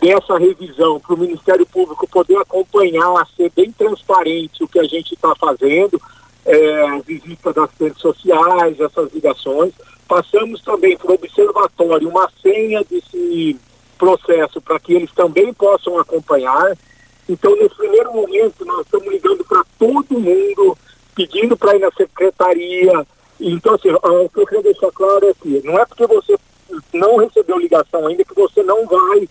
dessa 0.02 0.39
revisão 0.39 1.00
para 1.00 1.14
o 1.14 1.20
Ministério 1.20 1.64
Público 1.68 2.10
poder 2.10 2.38
acompanhar, 2.38 3.28
ser 3.38 3.52
bem 3.56 3.72
transparente 3.72 4.64
o 4.64 4.68
que 4.68 4.80
a 4.80 4.86
gente 4.86 5.14
está 5.14 5.32
fazendo, 5.36 6.02
é, 6.43 7.00
visita 7.06 7.54
das 7.54 7.70
redes 7.80 8.02
sociais, 8.02 8.80
essas 8.80 9.14
ligações. 9.14 9.74
Passamos 10.08 10.60
também 10.64 10.97
para 10.97 11.12
o 11.12 11.14
observatório 11.14 12.10
uma 12.10 12.28
senha 12.41 12.84
desse 12.89 13.60
processo 13.95 14.60
para 14.60 14.80
que 14.80 14.93
eles 14.93 15.12
também 15.12 15.54
possam 15.54 16.00
acompanhar. 16.00 16.76
Então, 17.30 17.55
nesse 17.55 17.75
primeiro 17.75 18.11
momento, 18.11 18.65
nós 18.65 18.82
estamos 18.82 19.07
ligando 19.07 19.45
para 19.45 19.63
todo 19.77 20.19
mundo, 20.19 20.75
pedindo 21.13 21.55
para 21.55 21.75
ir 21.75 21.80
na 21.80 21.91
secretaria. 21.91 23.05
Então, 23.39 23.75
assim, 23.75 23.89
o 23.91 24.30
que 24.30 24.39
eu 24.39 24.47
queria 24.47 24.63
deixar 24.63 24.91
claro 24.91 25.27
é 25.27 25.34
que 25.36 25.61
não 25.63 25.77
é 25.77 25.86
porque 25.86 26.07
você 26.07 26.36
não 26.91 27.17
recebeu 27.17 27.59
ligação 27.59 28.07
ainda 28.07 28.25
que 28.25 28.34
você 28.34 28.63
não 28.63 28.86
vai 28.88 29.30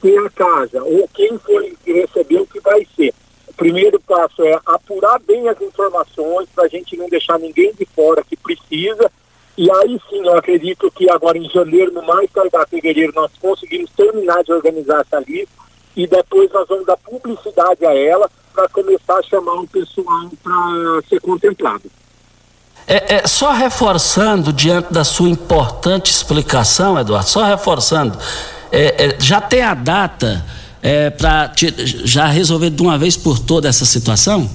ter 0.00 0.16
a 0.18 0.30
casa, 0.30 0.82
ou 0.84 1.08
quem 1.12 1.36
for 1.38 1.62
receber 1.84 2.40
o 2.40 2.46
que 2.46 2.60
vai 2.60 2.86
ser. 2.96 3.12
O 3.48 3.52
primeiro 3.54 3.98
passo 4.00 4.44
é 4.44 4.58
apurar 4.64 5.18
bem 5.18 5.48
as 5.48 5.60
informações 5.60 6.48
para 6.54 6.64
a 6.64 6.68
gente 6.68 6.96
não 6.96 7.08
deixar 7.08 7.38
ninguém 7.38 7.72
de 7.74 7.84
fora 7.84 8.22
que 8.22 8.36
precisa 8.36 9.10
e 9.58 9.70
aí 9.70 10.00
sim, 10.08 10.24
eu 10.24 10.38
acredito 10.38 10.90
que 10.90 11.10
agora 11.10 11.36
em 11.36 11.50
janeiro, 11.50 11.92
no 11.92 12.02
mais 12.02 12.30
tardar 12.30 12.66
fevereiro, 12.66 13.12
nós 13.14 13.30
conseguimos 13.38 13.90
terminar 13.90 14.42
de 14.42 14.52
organizar 14.52 15.02
essa 15.02 15.18
lista 15.20 15.60
e 16.00 16.06
depois 16.06 16.50
nós 16.50 16.66
vamos 16.66 16.86
dar 16.86 16.96
publicidade 16.96 17.84
a 17.84 17.94
ela 17.94 18.30
para 18.54 18.66
começar 18.70 19.18
a 19.18 19.22
chamar 19.22 19.52
o 19.60 19.68
pessoal 19.68 20.30
para 20.42 21.02
ser 21.06 21.20
contemplado. 21.20 21.82
É, 22.86 23.16
é, 23.16 23.26
só 23.26 23.52
reforçando, 23.52 24.50
diante 24.50 24.90
da 24.90 25.04
sua 25.04 25.28
importante 25.28 26.10
explicação, 26.10 26.98
Eduardo, 26.98 27.28
só 27.28 27.44
reforçando, 27.44 28.16
é, 28.72 29.08
é 29.08 29.20
já 29.20 29.42
tem 29.42 29.60
a 29.60 29.74
data 29.74 30.42
é, 30.82 31.10
para 31.10 31.52
já 31.54 32.26
resolver 32.26 32.70
de 32.70 32.80
uma 32.80 32.96
vez 32.96 33.14
por 33.14 33.38
toda 33.38 33.68
essa 33.68 33.84
situação? 33.84 34.48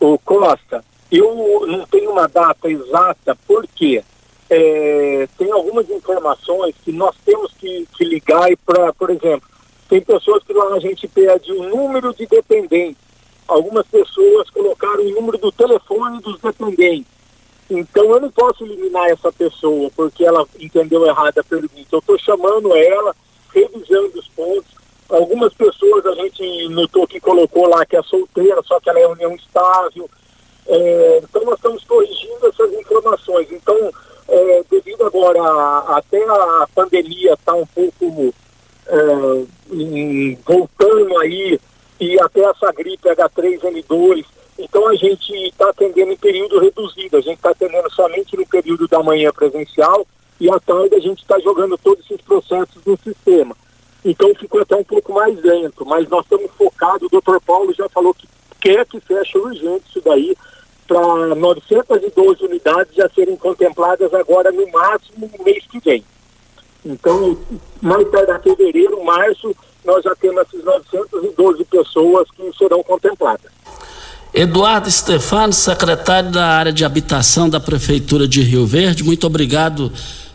O 0.00 0.18
Costa, 0.18 0.84
eu 1.12 1.64
não 1.68 1.86
tenho 1.86 2.10
uma 2.10 2.26
data 2.26 2.68
exata 2.68 3.38
porque 3.46 4.02
é, 4.50 5.28
tem 5.38 5.52
algumas 5.52 5.88
informações 5.88 6.74
que 6.84 6.90
nós 6.90 7.14
temos 7.24 7.52
que, 7.52 7.86
que 7.96 8.04
ligar 8.04 8.50
e 8.50 8.56
para, 8.56 8.92
por 8.92 9.10
exemplo, 9.10 9.51
tem 9.92 10.00
pessoas 10.00 10.42
que 10.42 10.54
lá 10.54 10.74
a 10.74 10.80
gente 10.80 11.06
pede 11.06 11.52
o 11.52 11.64
número 11.64 12.14
de 12.14 12.24
dependentes. 12.24 12.96
Algumas 13.46 13.86
pessoas 13.86 14.48
colocaram 14.48 15.04
o 15.04 15.10
número 15.10 15.36
do 15.36 15.52
telefone 15.52 16.18
dos 16.22 16.40
dependentes. 16.40 17.12
Então 17.68 18.10
eu 18.10 18.18
não 18.18 18.30
posso 18.30 18.64
eliminar 18.64 19.10
essa 19.10 19.30
pessoa 19.30 19.90
porque 19.94 20.24
ela 20.24 20.46
entendeu 20.58 21.04
errado 21.04 21.36
a 21.36 21.44
pergunta. 21.44 21.86
Eu 21.92 21.98
estou 21.98 22.18
chamando 22.18 22.74
ela, 22.74 23.14
revisando 23.52 24.18
os 24.18 24.26
pontos. 24.28 24.72
Algumas 25.10 25.52
pessoas 25.52 26.06
a 26.06 26.14
gente 26.14 26.68
notou 26.70 27.06
que 27.06 27.20
colocou 27.20 27.68
lá 27.68 27.84
que 27.84 27.94
é 27.94 28.02
solteira, 28.02 28.62
só 28.62 28.80
que 28.80 28.88
ela 28.88 28.98
é 28.98 29.06
união 29.06 29.34
estável. 29.34 30.08
É, 30.68 31.20
então 31.22 31.44
nós 31.44 31.56
estamos 31.56 31.84
corrigindo 31.84 32.46
essas 32.46 32.72
informações. 32.72 33.46
Então, 33.52 33.76
é, 34.26 34.64
devido 34.70 35.04
agora 35.04 35.42
a, 35.42 35.98
até 35.98 36.24
a 36.24 36.66
pandemia 36.74 37.34
estar 37.34 37.52
tá 37.52 37.54
um 37.54 37.66
pouco 37.66 38.32
em, 39.72 40.38
voltando 40.44 41.18
aí 41.18 41.58
e 42.00 42.20
até 42.20 42.40
essa 42.40 42.72
gripe 42.72 43.08
H3N2, 43.08 44.24
então 44.58 44.88
a 44.88 44.94
gente 44.94 45.32
está 45.46 45.70
atendendo 45.70 46.12
em 46.12 46.16
período 46.16 46.58
reduzido, 46.58 47.16
a 47.16 47.20
gente 47.20 47.36
está 47.36 47.50
atendendo 47.50 47.90
somente 47.92 48.36
no 48.36 48.46
período 48.46 48.88
da 48.88 49.02
manhã 49.02 49.30
presencial 49.32 50.06
e 50.40 50.50
à 50.50 50.58
tarde 50.58 50.94
a 50.96 51.00
gente 51.00 51.22
está 51.22 51.38
jogando 51.38 51.78
todos 51.78 52.04
esses 52.04 52.20
processos 52.22 52.84
no 52.84 52.98
sistema. 52.98 53.56
Então 54.04 54.34
ficou 54.34 54.60
até 54.60 54.74
um 54.74 54.84
pouco 54.84 55.12
mais 55.12 55.40
lento, 55.42 55.86
mas 55.86 56.08
nós 56.08 56.24
estamos 56.24 56.50
focados, 56.58 57.06
o 57.06 57.10
doutor 57.10 57.40
Paulo 57.40 57.72
já 57.72 57.88
falou 57.88 58.12
que 58.12 58.28
quer 58.60 58.84
que 58.86 59.00
feche 59.00 59.38
urgente 59.38 59.84
isso 59.88 60.00
daí, 60.04 60.36
para 60.86 61.34
912 61.34 62.44
unidades 62.44 62.94
já 62.94 63.08
serem 63.10 63.36
contempladas 63.36 64.12
agora 64.12 64.50
no 64.50 64.68
máximo 64.70 65.30
no 65.38 65.44
mês 65.44 65.64
que 65.66 65.78
vem. 65.78 66.04
Então, 66.84 67.36
em 67.82 68.42
fevereiro, 68.42 69.04
março, 69.04 69.54
nós 69.84 70.02
já 70.02 70.14
temos 70.16 70.42
essas 70.42 70.64
912 70.64 71.64
pessoas 71.64 72.28
que 72.30 72.58
serão 72.58 72.82
contempladas. 72.82 73.50
Eduardo 74.34 74.90
Stefano, 74.90 75.52
secretário 75.52 76.30
da 76.30 76.46
área 76.46 76.72
de 76.72 76.84
habitação 76.84 77.48
da 77.48 77.60
Prefeitura 77.60 78.26
de 78.26 78.42
Rio 78.42 78.66
Verde, 78.66 79.04
muito 79.04 79.26
obrigado 79.26 79.92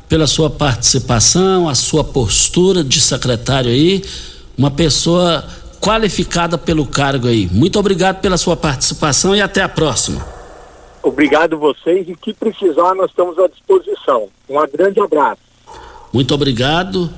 pela 0.07 0.27
sua 0.27 0.49
participação, 0.49 1.67
a 1.67 1.75
sua 1.75 2.03
postura 2.03 2.83
de 2.83 3.01
secretário 3.01 3.71
aí, 3.71 4.03
uma 4.57 4.69
pessoa 4.69 5.43
qualificada 5.81 6.57
pelo 6.57 6.85
cargo 6.85 7.27
aí. 7.27 7.49
Muito 7.51 7.79
obrigado 7.79 8.21
pela 8.21 8.37
sua 8.37 8.55
participação 8.55 9.35
e 9.35 9.41
até 9.41 9.61
a 9.61 9.69
próxima. 9.69 10.25
Obrigado 11.01 11.57
vocês 11.57 12.07
e 12.07 12.15
que 12.15 12.33
precisar 12.33 12.93
nós 12.93 13.09
estamos 13.09 13.37
à 13.39 13.47
disposição. 13.47 14.29
Um 14.49 14.55
grande 14.67 14.99
abraço. 14.99 15.46
Muito 16.13 16.33
obrigado 16.33 17.11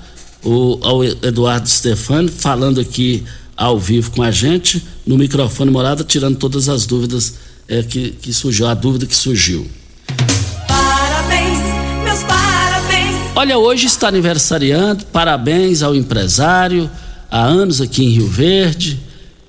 o, 0.43 0.79
ao 0.81 1.03
Eduardo 1.03 1.67
Stefani 1.67 2.29
falando 2.29 2.79
aqui 2.79 3.23
ao 3.55 3.77
vivo 3.77 4.11
com 4.11 4.23
a 4.23 4.31
gente 4.31 4.83
no 5.05 5.17
microfone 5.17 5.69
morada, 5.69 6.03
tirando 6.03 6.37
todas 6.37 6.69
as 6.69 6.85
dúvidas 6.85 7.35
é, 7.67 7.83
que, 7.83 8.11
que 8.11 8.33
surgiu, 8.33 8.67
a 8.67 8.73
dúvida 8.73 9.05
que 9.05 9.15
surgiu. 9.15 9.67
Parabéns, 10.67 11.59
meus 12.03 12.23
parabéns. 12.23 13.15
Olha, 13.35 13.57
hoje 13.57 13.85
está 13.85 14.07
aniversariando, 14.07 15.05
parabéns 15.07 15.81
ao 15.81 15.93
empresário, 15.93 16.89
há 17.29 17.43
anos 17.43 17.81
aqui 17.81 18.03
em 18.03 18.09
Rio 18.09 18.27
Verde, 18.27 18.99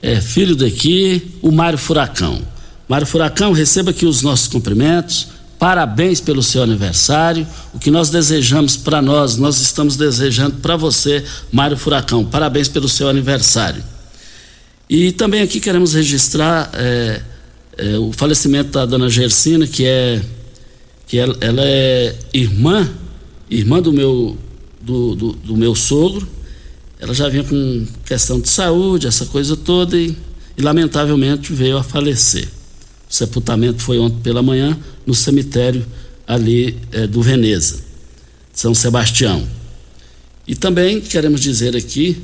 é 0.02 0.20
filho 0.20 0.56
daqui, 0.56 1.30
o 1.40 1.52
Mário 1.52 1.78
Furacão. 1.78 2.40
Mário 2.88 3.06
Furacão, 3.06 3.52
receba 3.52 3.90
aqui 3.90 4.04
os 4.04 4.22
nossos 4.22 4.48
cumprimentos, 4.48 5.28
parabéns 5.60 6.22
pelo 6.22 6.42
seu 6.42 6.62
aniversário. 6.62 7.46
O 7.74 7.78
que 7.78 7.90
nós 7.90 8.08
desejamos 8.08 8.78
para 8.78 9.02
nós, 9.02 9.36
nós 9.36 9.60
estamos 9.60 9.94
desejando 9.94 10.56
para 10.56 10.74
você, 10.74 11.22
Mário 11.52 11.76
Furacão. 11.76 12.24
Parabéns 12.24 12.66
pelo 12.66 12.88
seu 12.88 13.10
aniversário. 13.10 13.84
E 14.88 15.12
também 15.12 15.42
aqui 15.42 15.60
queremos 15.60 15.92
registrar 15.92 16.70
é, 16.72 17.20
é, 17.76 17.98
o 17.98 18.10
falecimento 18.10 18.70
da 18.70 18.86
dona 18.86 19.10
Gersina, 19.10 19.66
que 19.66 19.84
é 19.84 20.22
que 21.06 21.18
ela, 21.18 21.36
ela 21.40 21.62
é 21.62 22.16
irmã, 22.32 22.88
irmã 23.50 23.82
do 23.82 23.92
meu 23.92 24.38
do, 24.80 25.14
do, 25.14 25.32
do, 25.32 25.56
meu 25.56 25.74
sogro. 25.74 26.26
Ela 26.98 27.12
já 27.12 27.28
vinha 27.28 27.44
com 27.44 27.86
questão 28.06 28.40
de 28.40 28.48
saúde, 28.48 29.06
essa 29.06 29.26
coisa 29.26 29.56
toda, 29.56 29.96
e, 29.96 30.16
e 30.56 30.62
lamentavelmente 30.62 31.52
veio 31.52 31.76
a 31.76 31.82
falecer. 31.82 32.48
O 33.10 33.14
sepultamento 33.14 33.82
foi 33.82 33.98
ontem 33.98 34.20
pela 34.22 34.42
manhã 34.42 34.78
no 35.04 35.14
cemitério 35.14 35.84
ali 36.26 36.78
é, 36.92 37.08
do 37.08 37.20
Veneza, 37.20 37.80
São 38.54 38.72
Sebastião. 38.72 39.46
E 40.46 40.54
também 40.54 41.00
queremos 41.00 41.40
dizer 41.40 41.76
aqui, 41.76 42.22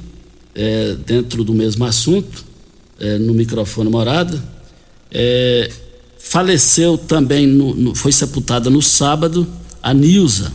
é, 0.55 0.95
dentro 1.05 1.43
do 1.43 1.53
mesmo 1.53 1.85
assunto, 1.85 2.45
é, 3.01 3.19
no 3.19 3.35
microfone 3.35 3.91
morada. 3.91 4.57
Faleceu 6.19 6.99
também, 6.99 7.47
no, 7.47 7.75
no, 7.75 7.95
foi 7.95 8.11
sepultada 8.11 8.69
no 8.69 8.83
sábado, 8.83 9.47
a 9.81 9.95
Nilza. 9.95 10.53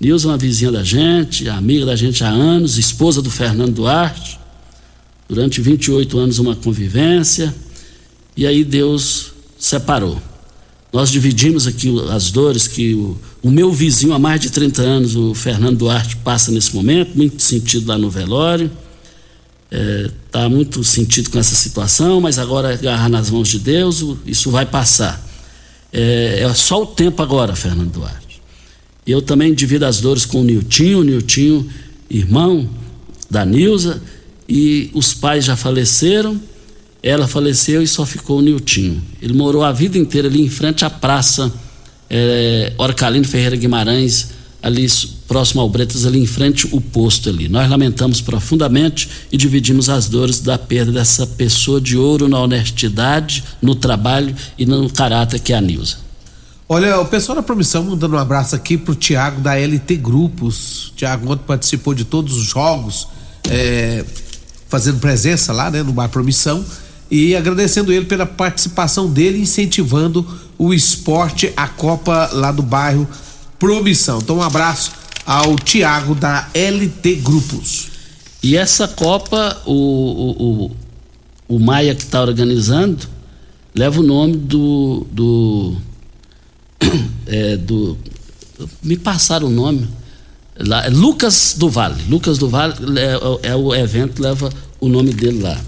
Nilza 0.00 0.26
é 0.26 0.30
uma 0.32 0.36
vizinha 0.36 0.72
da 0.72 0.82
gente, 0.82 1.48
amiga 1.48 1.86
da 1.86 1.94
gente 1.94 2.24
há 2.24 2.28
anos, 2.28 2.76
esposa 2.76 3.22
do 3.22 3.30
Fernando 3.30 3.72
Duarte. 3.74 4.38
Durante 5.28 5.60
28 5.60 6.18
anos 6.18 6.38
uma 6.40 6.56
convivência. 6.56 7.54
E 8.36 8.44
aí 8.46 8.64
Deus 8.64 9.32
separou. 9.72 10.20
Nós 10.92 11.10
dividimos 11.10 11.66
aqui 11.66 11.94
as 12.10 12.30
dores 12.30 12.66
que 12.66 12.94
o, 12.94 13.18
o 13.42 13.50
meu 13.50 13.72
vizinho 13.72 14.12
há 14.12 14.18
mais 14.18 14.40
de 14.40 14.50
30 14.50 14.82
anos, 14.82 15.16
o 15.16 15.34
Fernando 15.34 15.78
Duarte, 15.78 16.16
passa 16.16 16.50
nesse 16.50 16.74
momento, 16.74 17.16
muito 17.16 17.42
sentido 17.42 17.88
lá 17.88 17.96
no 17.96 18.10
velório 18.10 18.70
está 19.72 19.72
é, 19.72 20.10
tá 20.30 20.48
muito 20.50 20.84
sentido 20.84 21.30
com 21.30 21.38
essa 21.38 21.54
situação, 21.54 22.20
mas 22.20 22.38
agora 22.38 22.74
agarrar 22.74 23.08
nas 23.08 23.30
mãos 23.30 23.48
de 23.48 23.58
Deus, 23.58 24.04
isso 24.26 24.50
vai 24.50 24.66
passar. 24.66 25.20
É, 25.90 26.42
é 26.42 26.54
só 26.54 26.82
o 26.82 26.86
tempo 26.86 27.22
agora, 27.22 27.56
Fernando 27.56 27.90
Duarte. 27.90 28.42
Eu 29.06 29.22
também 29.22 29.54
divido 29.54 29.86
as 29.86 30.00
dores 30.00 30.26
com 30.26 30.42
o 30.42 30.44
Niltinho, 30.44 31.00
o 31.00 31.04
Niltinho, 31.04 31.66
irmão 32.10 32.68
da 33.30 33.46
Nilza, 33.46 34.02
e 34.46 34.90
os 34.92 35.14
pais 35.14 35.46
já 35.46 35.56
faleceram, 35.56 36.38
ela 37.02 37.26
faleceu 37.26 37.82
e 37.82 37.86
só 37.86 38.06
ficou 38.06 38.38
o 38.38 38.42
Niltinho. 38.42 39.02
Ele 39.20 39.32
morou 39.32 39.64
a 39.64 39.72
vida 39.72 39.98
inteira 39.98 40.28
ali 40.28 40.40
em 40.40 40.48
frente 40.48 40.84
à 40.84 40.90
praça 40.90 41.52
é, 42.08 42.72
Orcalino 42.78 43.26
Ferreira 43.26 43.56
Guimarães, 43.56 44.30
ali 44.62 44.86
próximo 45.26 45.60
ao 45.60 45.68
Bretas, 45.68 46.06
ali 46.06 46.20
em 46.20 46.26
frente 46.26 46.68
o 46.70 46.80
posto 46.80 47.28
ali. 47.28 47.48
Nós 47.48 47.68
lamentamos 47.68 48.20
profundamente 48.20 49.08
e 49.32 49.36
dividimos 49.36 49.88
as 49.88 50.08
dores 50.08 50.38
da 50.38 50.56
perda 50.56 50.92
dessa 50.92 51.26
pessoa 51.26 51.80
de 51.80 51.96
ouro 51.96 52.28
na 52.28 52.38
honestidade, 52.38 53.42
no 53.60 53.74
trabalho 53.74 54.34
e 54.56 54.64
no 54.64 54.88
caráter 54.88 55.40
que 55.40 55.52
é 55.52 55.56
a 55.56 55.60
Nilza. 55.60 55.96
Olha, 56.68 57.00
o 57.00 57.06
pessoal 57.06 57.36
da 57.36 57.42
Promissão 57.42 57.82
mandando 57.82 58.14
um 58.14 58.18
abraço 58.18 58.54
aqui 58.54 58.78
pro 58.78 58.94
Tiago 58.94 59.40
da 59.40 59.54
LT 59.54 59.96
Grupos. 59.96 60.92
Tiago 60.96 61.32
ontem 61.32 61.44
participou 61.46 61.92
de 61.92 62.04
todos 62.04 62.36
os 62.36 62.44
jogos, 62.44 63.08
é, 63.50 64.04
fazendo 64.68 65.00
presença 65.00 65.52
lá, 65.52 65.70
né, 65.70 65.82
no 65.82 65.92
Bar 65.92 66.08
Promissão 66.08 66.64
e 67.12 67.36
agradecendo 67.36 67.92
ele 67.92 68.06
pela 68.06 68.24
participação 68.24 69.06
dele, 69.06 69.38
incentivando 69.38 70.26
o 70.56 70.72
esporte, 70.72 71.52
a 71.54 71.68
Copa 71.68 72.30
lá 72.32 72.50
do 72.50 72.62
bairro 72.62 73.06
Promissão. 73.58 74.18
Então, 74.18 74.38
um 74.38 74.42
abraço 74.42 74.92
ao 75.26 75.54
Tiago 75.56 76.14
da 76.14 76.48
LT 76.54 77.16
Grupos. 77.16 77.88
E 78.42 78.56
essa 78.56 78.88
Copa, 78.88 79.60
o, 79.66 79.74
o, 79.74 80.70
o, 81.50 81.56
o 81.56 81.58
Maia 81.58 81.94
que 81.94 82.02
está 82.02 82.22
organizando, 82.22 83.06
leva 83.74 84.00
o 84.00 84.02
nome 84.02 84.38
do. 84.38 85.06
do, 85.12 85.76
é, 87.28 87.58
do 87.58 87.98
me 88.82 88.96
passaram 88.96 89.48
o 89.48 89.50
nome. 89.50 89.86
Lá, 90.58 90.86
é 90.86 90.88
Lucas 90.88 91.56
do 91.58 91.68
Vale. 91.68 92.02
Lucas 92.08 92.38
do 92.38 92.48
Vale 92.48 92.74
é, 92.98 93.50
é 93.50 93.54
o 93.54 93.74
evento, 93.74 94.22
leva 94.22 94.50
o 94.80 94.88
nome 94.88 95.12
dele 95.12 95.42
lá. 95.42 95.60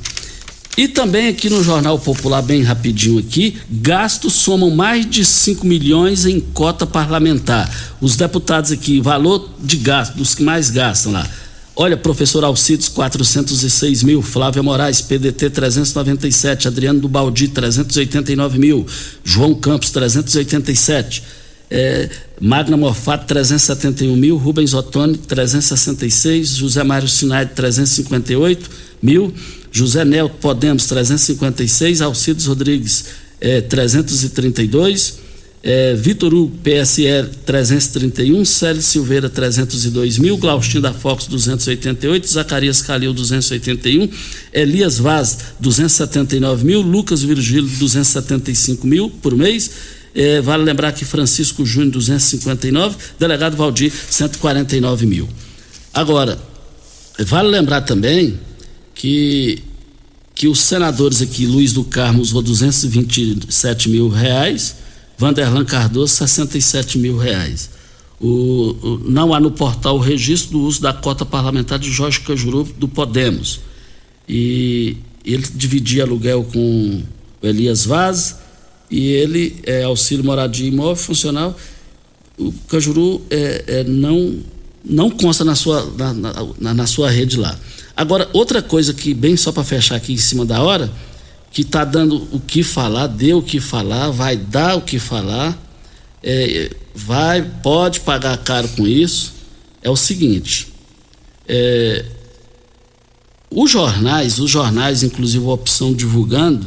E 0.77 0.89
também 0.89 1.29
aqui 1.29 1.49
no 1.49 1.63
Jornal 1.63 1.99
Popular, 2.01 2.43
bem 2.43 2.63
rapidinho 2.63 3.21
aqui, 3.21 3.57
gastos 3.71 4.33
somam 4.33 4.71
mais 4.71 5.09
de 5.09 5.25
5 5.25 5.65
milhões 5.65 6.27
em 6.27 6.41
cota 6.41 6.85
parlamentar. 6.85 7.73
Os 8.01 8.17
deputados 8.17 8.73
aqui, 8.73 9.01
valor 9.01 9.51
de 9.63 9.77
gasto, 9.77 10.17
dos 10.17 10.35
que 10.35 10.43
mais 10.43 10.71
gastam 10.71 11.13
lá. 11.13 11.29
Olha, 11.77 11.97
professor 11.97 12.45
Alcides, 12.45 12.89
406 12.89 14.03
mil. 14.03 14.23
Flávia 14.23 14.63
Moraes, 14.63 15.01
PDT, 15.01 15.51
397. 15.51 16.69
Adriano 16.69 17.01
do 17.01 17.09
Baldi, 17.09 17.49
389 17.49 18.59
mil. 18.59 18.87
João 19.25 19.55
Campos, 19.55 19.91
387. 19.91 21.23
É, 21.69 22.09
Magna 22.41 22.77
Morfato, 22.77 23.27
371 23.27 24.15
mil. 24.15 24.37
Rubens 24.37 24.73
Ottoni, 24.73 25.19
366. 25.19 26.51
José 26.51 26.85
Mário 26.85 27.09
Sinai, 27.09 27.47
358 27.47 28.94
mil. 29.05 29.33
José 29.73 30.05
Nelto 30.05 30.37
Podemos 30.37 30.87
356, 30.87 32.01
Alcides 32.01 32.47
Rodrigues 32.47 33.07
é, 33.41 33.61
332, 33.61 35.19
é, 35.63 35.95
Vitor 35.95 36.33
Hugo 36.33 36.57
PSL 36.63 37.29
331, 37.45 38.45
Célio 38.45 38.83
Silveira 38.83 39.29
302 39.29 40.19
mil, 40.19 40.37
Glaustin 40.37 40.81
da 40.81 40.93
Fox 40.93 41.27
288, 41.27 42.29
Zacarias 42.29 42.83
Calil 42.83 43.13
281, 43.13 44.09
Elias 44.53 44.99
Vaz 44.99 45.39
279 45.59 46.65
mil, 46.65 46.81
Lucas 46.81 47.23
Virgílio 47.23 47.69
275 47.79 48.87
mil 48.87 49.11
por 49.11 49.35
mês. 49.35 49.71
É, 50.15 50.41
vale 50.41 50.63
lembrar 50.63 50.93
que 50.93 51.05
Francisco 51.05 51.67
Júnior 51.67 51.91
259, 51.95 52.97
delegado 53.19 53.57
Valdir 53.57 53.91
149 53.91 55.07
mil. 55.07 55.29
Agora, 55.93 56.39
vale 57.27 57.49
lembrar 57.49 57.81
também 57.81 58.39
que, 58.95 59.63
que 60.35 60.49
os 60.49 60.61
senadores 60.61 61.21
aqui, 61.21 61.47
Luiz 61.47 61.73
do 61.73 61.85
Carmo 61.85 62.23
usou 62.23 62.43
227 62.43 63.89
mil 63.89 64.09
reais, 64.09 64.77
Vanderlan 65.19 65.65
Cardoso 65.65 66.15
67 66.15 66.99
mil 66.99 67.17
reais. 67.17 67.71
O, 68.21 68.29
o, 68.29 69.03
não 69.05 69.35
há 69.35 69.41
no 69.41 69.51
portal 69.51 69.97
o 69.97 70.01
registro 70.01 70.53
do 70.53 70.61
uso 70.61 70.81
da 70.81 70.93
cota 70.93 71.27
parlamentar 71.27 71.79
de 71.79 71.91
Jorge 71.91 72.21
Cajuru 72.21 72.65
do 72.79 72.89
Podemos. 72.89 73.61
E 74.29 74.97
ele 75.25 75.45
dividia 75.55 76.05
aluguel 76.05 76.45
com 76.45 77.03
Elias 77.43 77.85
Vaz 77.85 78.37
e 78.91 79.09
ele 79.09 79.57
é 79.65 79.83
auxílio 79.83 80.25
moradia 80.25 80.69
imóvel 80.69 80.97
funcional. 80.97 81.59
O 82.39 82.53
Cajuru 82.69 83.23
é, 83.31 83.65
é, 83.67 83.85
não, 83.85 84.39
não 84.85 85.11
consta 85.11 85.45
na 85.45 85.55
sua, 85.55 85.85
na, 85.97 86.15
na, 86.59 86.75
na 86.75 86.87
sua 86.87 87.11
rede 87.11 87.37
lá. 87.37 87.59
Agora, 87.97 88.29
outra 88.33 88.61
coisa 88.61 88.93
que, 88.93 89.15
bem 89.15 89.37
só 89.37 89.53
para 89.53 89.63
fechar 89.63 89.97
aqui 89.97 90.13
em 90.13 90.19
cima 90.19 90.45
da 90.45 90.63
hora, 90.63 90.91
que 91.53 91.63
está 91.63 91.85
dando 91.85 92.29
o 92.33 92.41
que 92.41 92.63
falar, 92.63 93.07
deu 93.07 93.39
o 93.39 93.43
que 93.43 93.61
falar, 93.61 94.11
vai 94.11 94.37
dar 94.37 94.77
o 94.77 94.81
que 94.81 94.99
falar, 94.99 95.57
é, 96.23 96.71
vai, 96.95 97.43
pode 97.43 98.01
pagar 98.01 98.37
caro 98.39 98.69
com 98.71 98.87
isso, 98.87 99.33
é 99.81 99.89
o 99.89 99.95
seguinte. 99.95 100.69
É, 101.47 102.05
os 103.49 103.71
jornais, 103.71 104.41
os 104.41 104.51
jornais, 104.51 105.05
inclusive 105.05 105.45
a 105.47 105.53
opção 105.53 105.93
divulgando, 105.93 106.67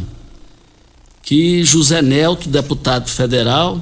que 1.21 1.61
José 1.65 2.01
Nelto, 2.01 2.47
deputado 2.47 3.09
federal, 3.09 3.82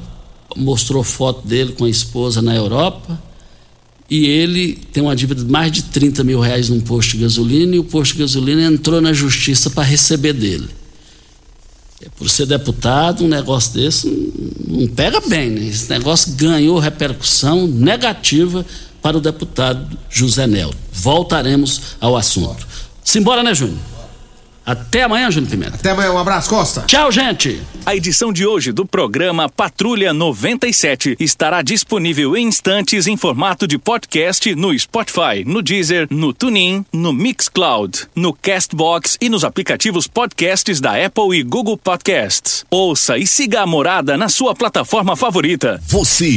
mostrou 0.55 1.03
foto 1.03 1.47
dele 1.47 1.73
com 1.73 1.85
a 1.85 1.89
esposa 1.89 2.41
na 2.41 2.55
Europa 2.55 3.21
e 4.09 4.25
ele 4.25 4.73
tem 4.93 5.01
uma 5.01 5.15
dívida 5.15 5.43
de 5.43 5.51
mais 5.51 5.71
de 5.71 5.83
30 5.83 6.23
mil 6.23 6.39
reais 6.39 6.69
num 6.69 6.79
posto 6.79 7.11
de 7.11 7.23
gasolina 7.23 7.75
e 7.75 7.79
o 7.79 7.83
posto 7.83 8.13
de 8.13 8.19
gasolina 8.19 8.63
entrou 8.63 9.01
na 9.01 9.13
justiça 9.13 9.69
para 9.69 9.83
receber 9.83 10.33
dele. 10.33 10.67
É, 12.01 12.09
por 12.17 12.29
ser 12.29 12.45
deputado, 12.45 13.23
um 13.23 13.27
negócio 13.27 13.73
desse 13.73 14.07
não, 14.07 14.81
não 14.81 14.87
pega 14.87 15.19
bem, 15.21 15.49
né? 15.49 15.65
Esse 15.67 15.89
negócio 15.89 16.33
ganhou 16.33 16.77
repercussão 16.77 17.65
negativa 17.65 18.65
para 19.01 19.17
o 19.17 19.21
deputado 19.21 19.97
José 20.09 20.45
Nel. 20.45 20.73
Voltaremos 20.91 21.81
ao 21.99 22.15
assunto. 22.15 22.67
Simbora, 23.03 23.41
né, 23.41 23.55
Júnior? 23.55 23.77
Até 24.65 25.03
amanhã, 25.03 25.29
Júnior 25.29 25.51
Pimenta. 25.51 25.75
Até 25.75 25.91
amanhã, 25.91 26.11
um 26.11 26.17
abraço, 26.17 26.49
Costa. 26.49 26.81
Tchau, 26.87 27.11
gente. 27.11 27.61
A 27.85 27.95
edição 27.95 28.33
de 28.33 28.47
hoje 28.47 28.71
do 28.71 28.83
programa 28.83 29.47
Patrulha 29.47 30.11
97 30.11 31.15
estará 31.19 31.61
disponível 31.61 32.35
em 32.35 32.47
instantes 32.47 33.05
em 33.05 33.15
formato 33.15 33.67
de 33.67 33.77
podcast 33.77 34.55
no 34.55 34.77
Spotify, 34.77 35.43
no 35.45 35.61
Deezer, 35.61 36.07
no 36.09 36.33
TuneIn, 36.33 36.83
no 36.91 37.13
Mixcloud, 37.13 38.07
no 38.15 38.33
Castbox 38.33 39.17
e 39.21 39.29
nos 39.29 39.43
aplicativos 39.43 40.07
podcasts 40.07 40.81
da 40.81 40.93
Apple 41.05 41.37
e 41.37 41.43
Google 41.43 41.77
Podcasts. 41.77 42.65
Ouça 42.71 43.19
e 43.19 43.27
siga 43.27 43.61
a 43.61 43.67
morada 43.67 44.17
na 44.17 44.29
sua 44.29 44.55
plataforma 44.55 45.15
favorita. 45.15 45.79
Você 45.87 46.27